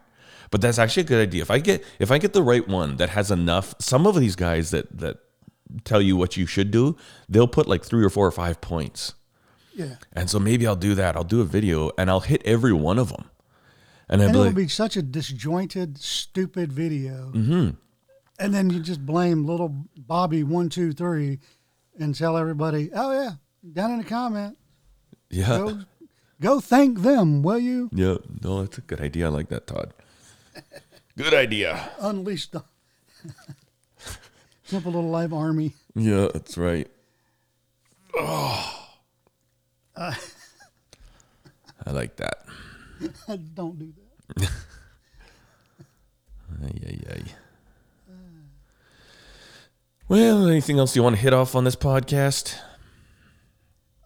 But 0.52 0.62
that's 0.62 0.78
actually 0.78 1.02
a 1.02 1.08
good 1.08 1.28
idea. 1.28 1.42
If 1.42 1.50
I 1.52 1.60
get 1.60 1.84
if 2.00 2.12
I 2.12 2.18
get 2.20 2.34
the 2.34 2.44
right 2.44 2.68
one 2.68 2.98
that 2.98 3.10
has 3.10 3.32
enough, 3.32 3.74
some 3.80 4.06
of 4.06 4.16
these 4.16 4.36
guys 4.36 4.70
that 4.72 4.96
that 5.00 5.18
tell 5.84 6.02
you 6.02 6.16
what 6.16 6.38
you 6.38 6.46
should 6.46 6.70
do, 6.72 6.96
they'll 7.28 7.48
put 7.48 7.68
like 7.68 7.84
three 7.84 8.06
or 8.06 8.10
four 8.10 8.28
or 8.28 8.32
five 8.32 8.62
points. 8.62 9.16
Yeah. 9.74 9.96
And 10.14 10.30
so 10.30 10.40
maybe 10.40 10.66
I'll 10.68 10.76
do 10.76 10.94
that. 10.96 11.16
I'll 11.16 11.24
do 11.24 11.42
a 11.42 11.46
video 11.46 11.92
and 11.98 12.10
I'll 12.10 12.22
hit 12.22 12.42
every 12.46 12.74
one 12.74 13.00
of 13.00 13.10
them. 13.10 13.26
And 14.08 14.22
And 14.22 14.34
be 14.34 14.40
it 14.40 14.42
like, 14.44 14.56
be 14.56 14.68
such 14.68 14.96
a 14.96 15.02
disjointed, 15.02 15.98
stupid 15.98 16.72
video. 16.72 17.32
mm-hmm. 17.34 17.70
And 18.38 18.54
then 18.54 18.70
you 18.70 18.80
just 18.82 19.06
blame 19.06 19.46
little 19.46 19.70
Bobby 19.98 20.44
one 20.44 20.70
two 20.70 20.92
three, 20.92 21.40
and 21.98 22.14
tell 22.14 22.38
everybody, 22.38 22.90
"Oh 22.94 23.12
yeah, 23.14 23.32
down 23.72 23.92
in 23.92 23.98
the 24.00 24.04
comment, 24.04 24.58
yeah, 25.30 25.48
go, 25.58 25.80
go 26.42 26.60
thank 26.60 27.02
them, 27.02 27.44
will 27.44 27.60
you?" 27.60 27.90
yeah. 27.94 28.18
No, 28.44 28.62
that's 28.62 28.78
a 28.78 28.82
good 28.82 29.00
idea. 29.00 29.28
I 29.28 29.30
like 29.30 29.50
that, 29.50 29.68
Todd. 29.68 29.94
Good 31.18 31.34
idea. 31.34 31.92
Unleash 32.00 32.48
the 32.48 32.62
Simple 34.66 34.92
Little 34.92 35.10
Life 35.10 35.32
army. 35.32 35.74
Yeah, 35.96 36.28
that's 36.34 36.58
right. 36.58 36.90
Uh, 38.20 38.72
I 39.96 40.18
like 41.92 42.18
that. 42.18 42.46
Don't 43.56 43.80
do 43.80 43.94
that. 44.38 44.50
Ay, 46.64 46.80
ay, 46.86 47.00
ay. 47.16 47.24
Well, 50.08 50.48
anything 50.48 50.78
else 50.78 50.96
you 50.96 51.04
want 51.04 51.16
to 51.16 51.22
hit 51.22 51.34
off 51.34 51.56
on 51.56 51.64
this 51.64 51.76
podcast? 51.76 52.56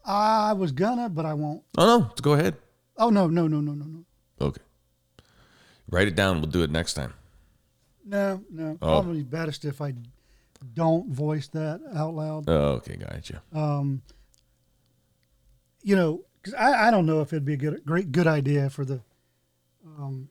I 0.05 0.53
was 0.53 0.71
gonna, 0.71 1.09
but 1.09 1.25
I 1.25 1.33
won't. 1.33 1.63
Oh 1.77 1.85
no, 1.85 1.97
let's 2.07 2.21
go 2.21 2.33
ahead. 2.33 2.55
Oh 2.97 3.09
no, 3.09 3.27
no, 3.27 3.47
no, 3.47 3.59
no, 3.59 3.73
no, 3.73 3.85
no, 3.85 4.05
Okay. 4.41 4.61
Write 5.89 6.07
it 6.07 6.15
down. 6.15 6.37
We'll 6.41 6.49
do 6.49 6.63
it 6.63 6.71
next 6.71 6.93
time. 6.93 7.13
no, 8.05 8.43
no. 8.49 8.77
Oh. 8.81 8.87
Probably 9.01 9.23
best 9.23 9.65
if 9.65 9.81
I 9.81 9.93
don't 10.73 11.11
voice 11.11 11.47
that 11.49 11.81
out 11.93 12.13
loud. 12.15 12.45
Oh, 12.47 12.71
okay, 12.77 12.95
gotcha. 12.97 13.41
um, 13.53 14.01
you 15.83 15.95
know, 15.95 16.25
'cause 16.43 16.53
I, 16.53 16.87
I 16.87 16.91
don't 16.91 17.05
know 17.05 17.21
if 17.21 17.31
it'd 17.33 17.45
be 17.45 17.53
a 17.53 17.57
good, 17.57 17.85
great, 17.85 18.11
good 18.11 18.27
idea 18.27 18.69
for 18.69 18.83
the, 18.83 19.01
um, 19.97 20.27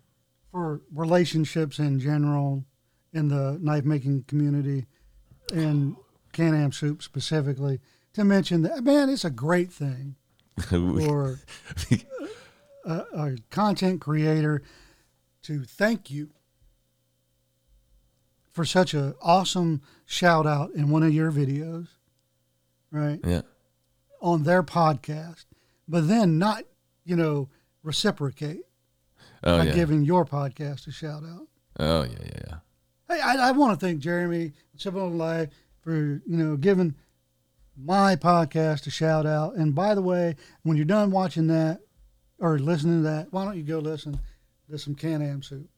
for 0.51 0.82
relationships 0.95 1.78
in 1.78 1.99
general, 2.01 2.65
in 3.12 3.28
the 3.28 3.59
knife 3.62 3.85
making 3.85 4.24
community, 4.24 4.86
and 5.53 5.97
Can-Am 6.33 6.73
Soup 6.73 7.03
specifically, 7.03 7.81
to 8.15 8.25
mention 8.25 8.62
that 8.62 8.85
man, 8.85 9.09
it's 9.09 9.25
a 9.25 9.31
great 9.31 9.73
thing 9.73 10.16
for 10.61 11.41
a, 12.85 12.95
a 13.15 13.37
content 13.51 14.01
creator 14.01 14.62
to 15.43 15.65
thank 15.65 16.11
you 16.11 16.31
for 18.53 18.65
such 18.65 18.93
a 18.95 19.15
awesome 19.23 19.81
shout 20.05 20.47
out 20.47 20.73
in 20.75 20.91
one 20.91 21.03
of 21.03 21.15
your 21.15 21.31
videos, 21.31 21.89
right? 22.91 23.20
Yeah. 23.25 23.43
On 24.20 24.43
their 24.43 24.65
podcast, 24.65 25.45
but 25.87 26.09
then 26.09 26.39
not, 26.39 26.65
you 27.05 27.15
know, 27.15 27.49
reciprocate 27.85 28.62
Oh 29.45 29.59
by 29.59 29.65
yeah. 29.66 29.75
giving 29.75 30.03
your 30.03 30.25
podcast 30.25 30.89
a 30.89 30.91
shout 30.91 31.23
out. 31.23 31.47
oh 31.79 32.03
yeah, 32.03 32.11
yeah, 32.25 32.41
yeah. 32.49 32.55
Hey, 33.09 33.20
I, 33.20 33.49
I 33.49 33.53
want 33.53 33.79
to 33.79 33.87
thank 33.87 34.01
Jeremy 34.01 34.53
Simple 34.79 35.11
Life 35.11 35.51
for 35.81 35.95
you 35.95 36.23
know 36.27 36.57
giving 36.57 36.95
my 37.77 38.17
podcast 38.17 38.87
a 38.87 38.91
shout 38.91 39.27
out. 39.27 39.55
And 39.55 39.75
by 39.75 39.95
the 39.95 40.03
way, 40.03 40.37
when 40.63 40.77
you're 40.77 40.87
done 40.87 41.11
watching 41.11 41.47
that 41.49 41.81
or 42.39 42.59
listening 42.59 43.03
to 43.03 43.09
that, 43.09 43.29
why 43.33 43.45
don't 43.45 43.57
you 43.57 43.63
go 43.63 43.79
listen 43.79 44.19
to 44.71 44.79
some 44.79 44.95
Can 44.95 45.23
Am 45.23 45.43
Soup? 45.43 45.69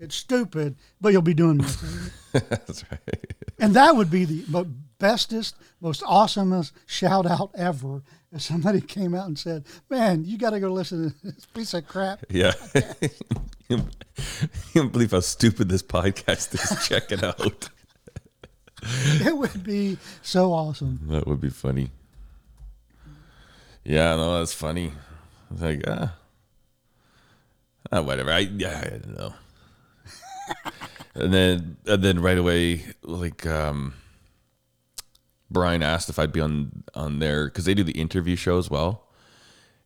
It's 0.00 0.14
stupid, 0.14 0.76
but 1.00 1.12
you'll 1.12 1.22
be 1.22 1.34
doing 1.34 1.58
me. 1.58 1.64
That's 2.32 2.84
right. 2.90 3.34
And 3.58 3.74
that 3.74 3.96
would 3.96 4.10
be 4.10 4.24
the 4.24 4.64
bestest, 4.98 5.56
most 5.80 6.02
awesomest 6.02 6.72
shout 6.86 7.26
out 7.26 7.50
ever. 7.56 8.02
If 8.30 8.42
somebody 8.42 8.80
came 8.80 9.14
out 9.14 9.26
and 9.26 9.38
said, 9.38 9.64
"Man, 9.90 10.24
you 10.24 10.38
got 10.38 10.50
to 10.50 10.60
go 10.60 10.72
listen 10.72 11.10
to 11.10 11.16
this 11.24 11.46
piece 11.46 11.74
of 11.74 11.88
crap," 11.88 12.24
Yeah. 12.30 12.52
you 13.68 13.84
can't 14.72 14.92
believe 14.92 15.10
how 15.10 15.20
stupid 15.20 15.68
this 15.68 15.82
podcast 15.82 16.54
is. 16.54 16.86
Check 16.86 17.10
it 17.10 17.24
out. 17.24 17.70
it 19.26 19.36
would 19.36 19.64
be 19.64 19.98
so 20.22 20.52
awesome. 20.52 21.00
That 21.08 21.26
would 21.26 21.40
be 21.40 21.50
funny. 21.50 21.90
Yeah, 23.84 24.16
no, 24.16 24.38
that's 24.38 24.52
funny. 24.52 24.92
It's 25.50 25.62
like, 25.62 25.82
ah, 25.86 26.14
ah 27.90 28.02
whatever. 28.02 28.30
I 28.30 28.40
yeah, 28.40 28.82
I 28.84 28.88
don't 28.90 29.16
know. 29.16 29.34
and 31.14 31.32
then 31.32 31.76
and 31.86 32.02
then 32.02 32.20
right 32.20 32.38
away, 32.38 32.84
like 33.02 33.46
um, 33.46 33.94
Brian 35.50 35.82
asked 35.82 36.08
if 36.08 36.18
I'd 36.18 36.32
be 36.32 36.40
on 36.40 36.84
on 36.94 37.18
there 37.18 37.46
because 37.46 37.64
they 37.64 37.74
do 37.74 37.84
the 37.84 37.98
interview 37.98 38.36
show 38.36 38.58
as 38.58 38.70
well. 38.70 39.04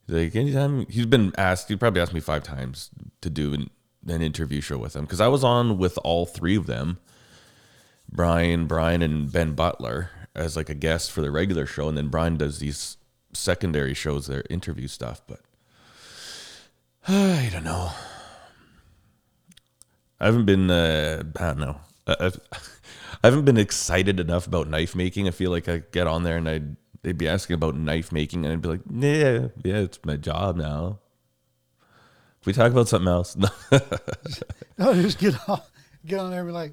He's 0.06 0.16
like 0.16 0.36
anytime 0.36 0.86
he's 0.88 1.06
been 1.06 1.32
asked, 1.38 1.68
he 1.68 1.76
probably 1.76 2.02
asked 2.02 2.14
me 2.14 2.20
five 2.20 2.42
times 2.42 2.90
to 3.20 3.30
do 3.30 3.54
an, 3.54 3.70
an 4.06 4.22
interview 4.22 4.60
show 4.60 4.78
with 4.78 4.96
him 4.96 5.04
because 5.04 5.20
I 5.20 5.28
was 5.28 5.44
on 5.44 5.78
with 5.78 5.98
all 6.04 6.26
three 6.26 6.56
of 6.56 6.66
them. 6.66 6.98
Brian, 8.12 8.66
Brian, 8.66 9.02
and 9.02 9.32
Ben 9.32 9.54
Butler 9.54 10.10
as 10.34 10.56
like 10.56 10.68
a 10.68 10.74
guest 10.74 11.10
for 11.10 11.20
the 11.20 11.30
regular 11.30 11.66
show, 11.66 11.88
and 11.88 11.96
then 11.96 12.08
Brian 12.08 12.36
does 12.36 12.58
these 12.58 12.98
secondary 13.32 13.94
shows, 13.94 14.26
their 14.26 14.44
interview 14.50 14.88
stuff. 14.88 15.22
But 15.26 15.40
I 17.08 17.48
don't 17.52 17.64
know. 17.64 17.90
I 20.20 20.26
haven't 20.26 20.44
been. 20.44 20.70
Uh, 20.70 21.22
I 21.36 21.42
don't 21.42 21.58
know. 21.58 21.80
I, 22.06 22.16
I've, 22.20 22.40
I 23.24 23.28
haven't 23.28 23.44
been 23.44 23.58
excited 23.58 24.20
enough 24.20 24.46
about 24.46 24.68
knife 24.68 24.94
making. 24.94 25.28
I 25.28 25.30
feel 25.30 25.50
like 25.50 25.68
I 25.68 25.82
get 25.92 26.06
on 26.06 26.22
there 26.24 26.36
and 26.36 26.48
I 26.48 26.60
they'd 27.02 27.18
be 27.18 27.28
asking 27.28 27.54
about 27.54 27.76
knife 27.76 28.12
making, 28.12 28.44
and 28.44 28.52
I'd 28.52 28.62
be 28.62 28.68
like, 28.68 28.80
yeah, 28.90 29.48
yeah, 29.64 29.78
it's 29.80 29.98
my 30.04 30.16
job 30.16 30.56
now. 30.56 30.98
Can 32.42 32.50
we 32.50 32.52
talk 32.52 32.72
about 32.72 32.88
something 32.88 33.08
else? 33.08 33.36
No. 34.78 34.94
Just 34.94 35.18
get 35.18 35.34
on, 35.48 35.60
get 36.04 36.18
on 36.18 36.30
there 36.30 36.40
and 36.40 36.48
be 36.48 36.52
like, 36.52 36.72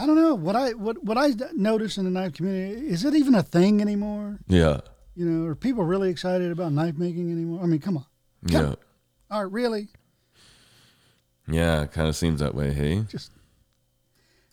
I 0.00 0.06
don't 0.06 0.16
know 0.16 0.34
what 0.34 0.56
I 0.56 0.70
what 0.72 1.04
what 1.04 1.18
I 1.18 1.34
notice 1.54 1.98
in 1.98 2.04
the 2.06 2.10
knife 2.10 2.32
community. 2.32 2.88
Is 2.88 3.04
it 3.04 3.14
even 3.14 3.34
a 3.34 3.42
thing 3.42 3.80
anymore? 3.82 4.38
yeah, 4.48 4.80
You 5.14 5.26
know, 5.26 5.46
are 5.48 5.54
people 5.54 5.84
really 5.84 6.08
excited 6.10 6.50
about 6.50 6.72
knife 6.72 6.96
making 6.96 7.30
anymore? 7.30 7.62
I 7.62 7.66
mean, 7.66 7.80
come 7.80 7.98
on, 7.98 8.06
yeah, 8.46 8.74
all 9.30 9.42
right, 9.44 9.52
really? 9.52 9.88
yeah. 11.48 11.82
It 11.82 11.92
kind 11.92 12.08
of 12.08 12.16
seems 12.16 12.40
that 12.40 12.54
way. 12.54 12.72
Hey, 12.72 13.02
Just 13.08 13.32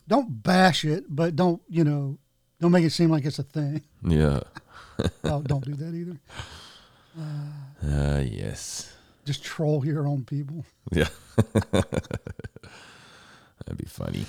don't 0.06 0.42
bash 0.42 0.84
it, 0.84 1.04
but 1.08 1.34
don't 1.34 1.62
you 1.68 1.82
know, 1.84 2.18
don't 2.60 2.72
make 2.72 2.84
it 2.84 2.90
seem 2.92 3.08
like 3.10 3.24
it's 3.24 3.38
a 3.38 3.42
thing. 3.42 3.82
yeah. 4.06 4.40
oh, 5.24 5.40
don't 5.42 5.64
do 5.64 5.74
that 5.74 5.94
either. 5.94 6.18
Uh, 7.82 8.20
yes. 8.20 8.92
Just 9.24 9.42
troll 9.44 9.84
your 9.86 10.06
own 10.06 10.24
people. 10.24 10.64
Yeah. 10.92 11.08
That'd 11.70 11.86
be 13.76 13.86
funny. 13.86 14.24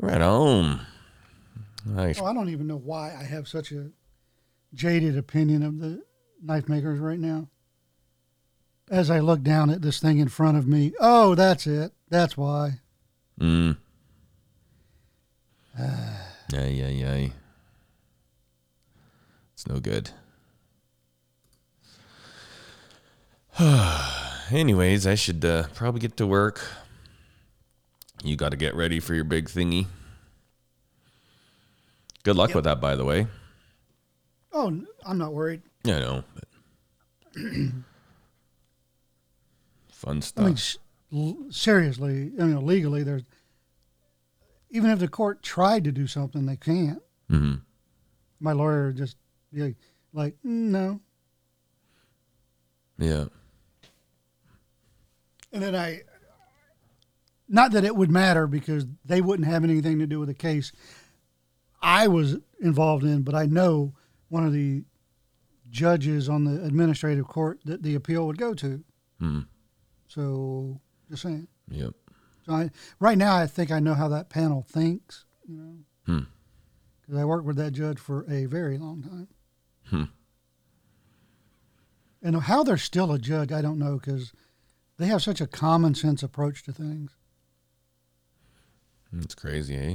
Right 0.00 0.20
on. 0.20 0.80
Nice. 1.84 2.20
Oh, 2.20 2.26
I 2.26 2.34
don't 2.34 2.50
even 2.50 2.66
know 2.66 2.76
why 2.76 3.14
I 3.18 3.24
have 3.24 3.48
such 3.48 3.72
a 3.72 3.90
jaded 4.74 5.16
opinion 5.16 5.62
of 5.62 5.78
the 5.78 6.02
knife 6.42 6.68
makers 6.68 7.00
right 7.00 7.18
now. 7.18 7.48
As 8.90 9.10
I 9.10 9.20
look 9.20 9.42
down 9.42 9.70
at 9.70 9.82
this 9.82 10.00
thing 10.00 10.18
in 10.18 10.28
front 10.28 10.56
of 10.56 10.66
me, 10.66 10.92
oh, 11.00 11.34
that's 11.34 11.66
it. 11.66 11.92
That's 12.08 12.36
why. 12.36 12.80
Mm. 13.40 13.76
yeah, 15.78 16.66
yeah, 16.66 16.88
yeah. 16.88 17.28
It's 19.52 19.66
no 19.66 19.80
good. 19.80 20.10
Anyways, 24.50 25.06
I 25.06 25.16
should 25.16 25.44
uh, 25.44 25.64
probably 25.74 26.00
get 26.00 26.16
to 26.18 26.26
work. 26.26 26.64
You 28.22 28.36
got 28.36 28.50
to 28.50 28.56
get 28.56 28.74
ready 28.74 29.00
for 29.00 29.14
your 29.14 29.24
big 29.24 29.48
thingy. 29.48 29.86
Good 32.24 32.36
luck 32.36 32.54
with 32.54 32.64
that, 32.64 32.80
by 32.80 32.96
the 32.96 33.04
way. 33.04 33.26
Oh, 34.52 34.82
I'm 35.06 35.18
not 35.18 35.32
worried. 35.32 35.62
Yeah, 35.84 35.96
I 35.96 36.00
know. 36.00 36.24
Fun 39.90 40.22
I 40.36 40.54
mean, 41.10 41.50
seriously, 41.50 42.32
you 42.36 42.46
know, 42.46 42.60
legally, 42.60 43.02
there's 43.02 43.22
even 44.70 44.90
if 44.90 44.98
the 44.98 45.08
court 45.08 45.42
tried 45.42 45.84
to 45.84 45.92
do 45.92 46.06
something, 46.06 46.46
they 46.46 46.56
can't. 46.56 47.02
hmm 47.28 47.54
My 48.40 48.52
lawyer 48.52 48.92
just 48.92 49.16
be 49.52 49.62
like, 49.62 49.76
like 50.12 50.34
"Mm, 50.44 50.70
no. 50.70 51.00
Yeah. 52.98 53.24
And 55.52 55.62
then 55.62 55.74
I, 55.74 56.02
not 57.48 57.72
that 57.72 57.84
it 57.84 57.96
would 57.96 58.10
matter 58.10 58.46
because 58.46 58.86
they 59.04 59.20
wouldn't 59.20 59.48
have 59.48 59.64
anything 59.64 59.98
to 59.98 60.06
do 60.06 60.20
with 60.20 60.28
the 60.28 60.34
case 60.34 60.72
I 61.80 62.08
was 62.08 62.36
involved 62.60 63.04
in, 63.04 63.22
but 63.22 63.34
I 63.34 63.46
know 63.46 63.94
one 64.28 64.44
of 64.46 64.52
the 64.52 64.84
judges 65.70 66.28
on 66.28 66.44
the 66.44 66.64
administrative 66.64 67.26
court 67.28 67.60
that 67.64 67.82
the 67.82 67.94
appeal 67.94 68.26
would 68.26 68.38
go 68.38 68.54
to. 68.54 68.84
Mm. 69.20 69.46
So 70.08 70.80
just 71.08 71.22
saying. 71.22 71.46
Yep. 71.70 71.94
So 72.46 72.52
I, 72.52 72.70
right 73.00 73.18
now, 73.18 73.36
I 73.36 73.46
think 73.46 73.70
I 73.70 73.78
know 73.78 73.94
how 73.94 74.08
that 74.08 74.28
panel 74.30 74.62
thinks. 74.68 75.24
You 75.46 75.56
know, 75.56 75.74
Hmm. 76.06 76.24
because 77.00 77.16
I 77.18 77.24
worked 77.24 77.44
with 77.46 77.56
that 77.56 77.72
judge 77.72 77.98
for 77.98 78.24
a 78.30 78.46
very 78.46 78.78
long 78.78 79.02
time. 79.02 79.28
Hmm. 79.84 80.04
And 82.22 82.36
how 82.42 82.62
they're 82.64 82.76
still 82.76 83.12
a 83.12 83.18
judge, 83.18 83.52
I 83.52 83.60
don't 83.62 83.78
know, 83.78 83.98
because 83.98 84.32
they 84.98 85.06
have 85.06 85.22
such 85.22 85.40
a 85.40 85.46
common 85.46 85.94
sense 85.94 86.22
approach 86.22 86.62
to 86.64 86.72
things. 86.72 87.16
It's 89.20 89.34
crazy, 89.34 89.76
eh? 89.76 89.94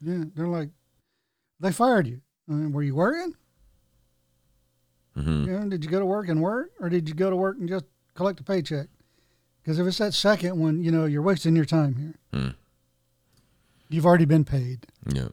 Yeah, 0.00 0.24
they're 0.34 0.48
like, 0.48 0.70
they 1.60 1.72
fired 1.72 2.06
you. 2.06 2.20
I 2.48 2.52
mean, 2.52 2.72
were 2.72 2.82
you 2.82 2.94
working? 2.94 3.34
hmm 5.14 5.44
You 5.44 5.58
know, 5.58 5.68
did 5.68 5.84
you 5.84 5.90
go 5.90 6.00
to 6.00 6.06
work 6.06 6.28
and 6.28 6.42
work, 6.42 6.70
or 6.80 6.88
did 6.88 7.08
you 7.08 7.14
go 7.14 7.30
to 7.30 7.36
work 7.36 7.56
and 7.58 7.68
just 7.68 7.84
collect 8.14 8.40
a 8.40 8.44
paycheck? 8.44 8.88
Because 9.62 9.78
if 9.78 9.86
it's 9.86 9.98
that 9.98 10.12
second 10.14 10.58
one, 10.58 10.82
you 10.82 10.90
know, 10.90 11.04
you're 11.06 11.22
wasting 11.22 11.56
your 11.56 11.64
time 11.64 11.94
here. 11.96 12.14
Hmm. 12.32 12.48
You've 13.88 14.04
already 14.06 14.24
been 14.24 14.44
paid. 14.44 14.86
Yep. 15.06 15.32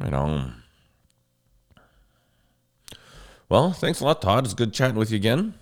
Right 0.00 0.12
on. 0.12 0.62
Well, 3.48 3.72
thanks 3.72 4.00
a 4.00 4.04
lot, 4.04 4.22
Todd. 4.22 4.44
It's 4.44 4.54
good 4.54 4.72
chatting 4.72 4.96
with 4.96 5.10
you 5.10 5.16
again. 5.16 5.54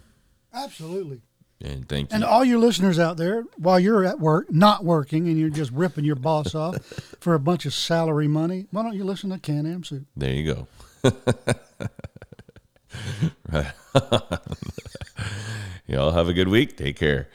Absolutely. 0.55 1.21
And 1.65 1.89
thank 1.89 2.11
you. 2.11 2.17
And 2.17 2.25
all 2.25 2.45
your 2.45 2.59
listeners 2.59 2.99
out 2.99 3.17
there, 3.17 3.45
while 3.57 3.79
you're 3.79 4.05
at 4.05 4.19
work, 4.19 4.51
not 4.51 4.85
working, 4.85 5.29
and 5.29 5.39
you're 5.39 5.49
just 5.49 5.71
ripping 5.71 6.05
your 6.05 6.17
boss 6.17 6.55
off 6.57 6.77
for 7.21 7.35
a 7.35 7.39
bunch 7.39 7.67
of 7.67 7.73
salary 7.73 8.27
money, 8.29 8.67
why 8.71 8.83
don't 8.83 8.95
you 8.95 9.05
listen 9.05 9.31
to 9.31 9.39
Can 9.39 9.65
Am 9.67 9.85
Soup? 9.85 10.05
There 10.17 10.33
you 10.33 10.55
go. 10.55 10.67
right. 13.53 13.73
Y'all 15.87 16.11
have 16.13 16.29
a 16.29 16.33
good 16.33 16.49
week. 16.49 16.77
Take 16.77 16.97
care. 16.97 17.29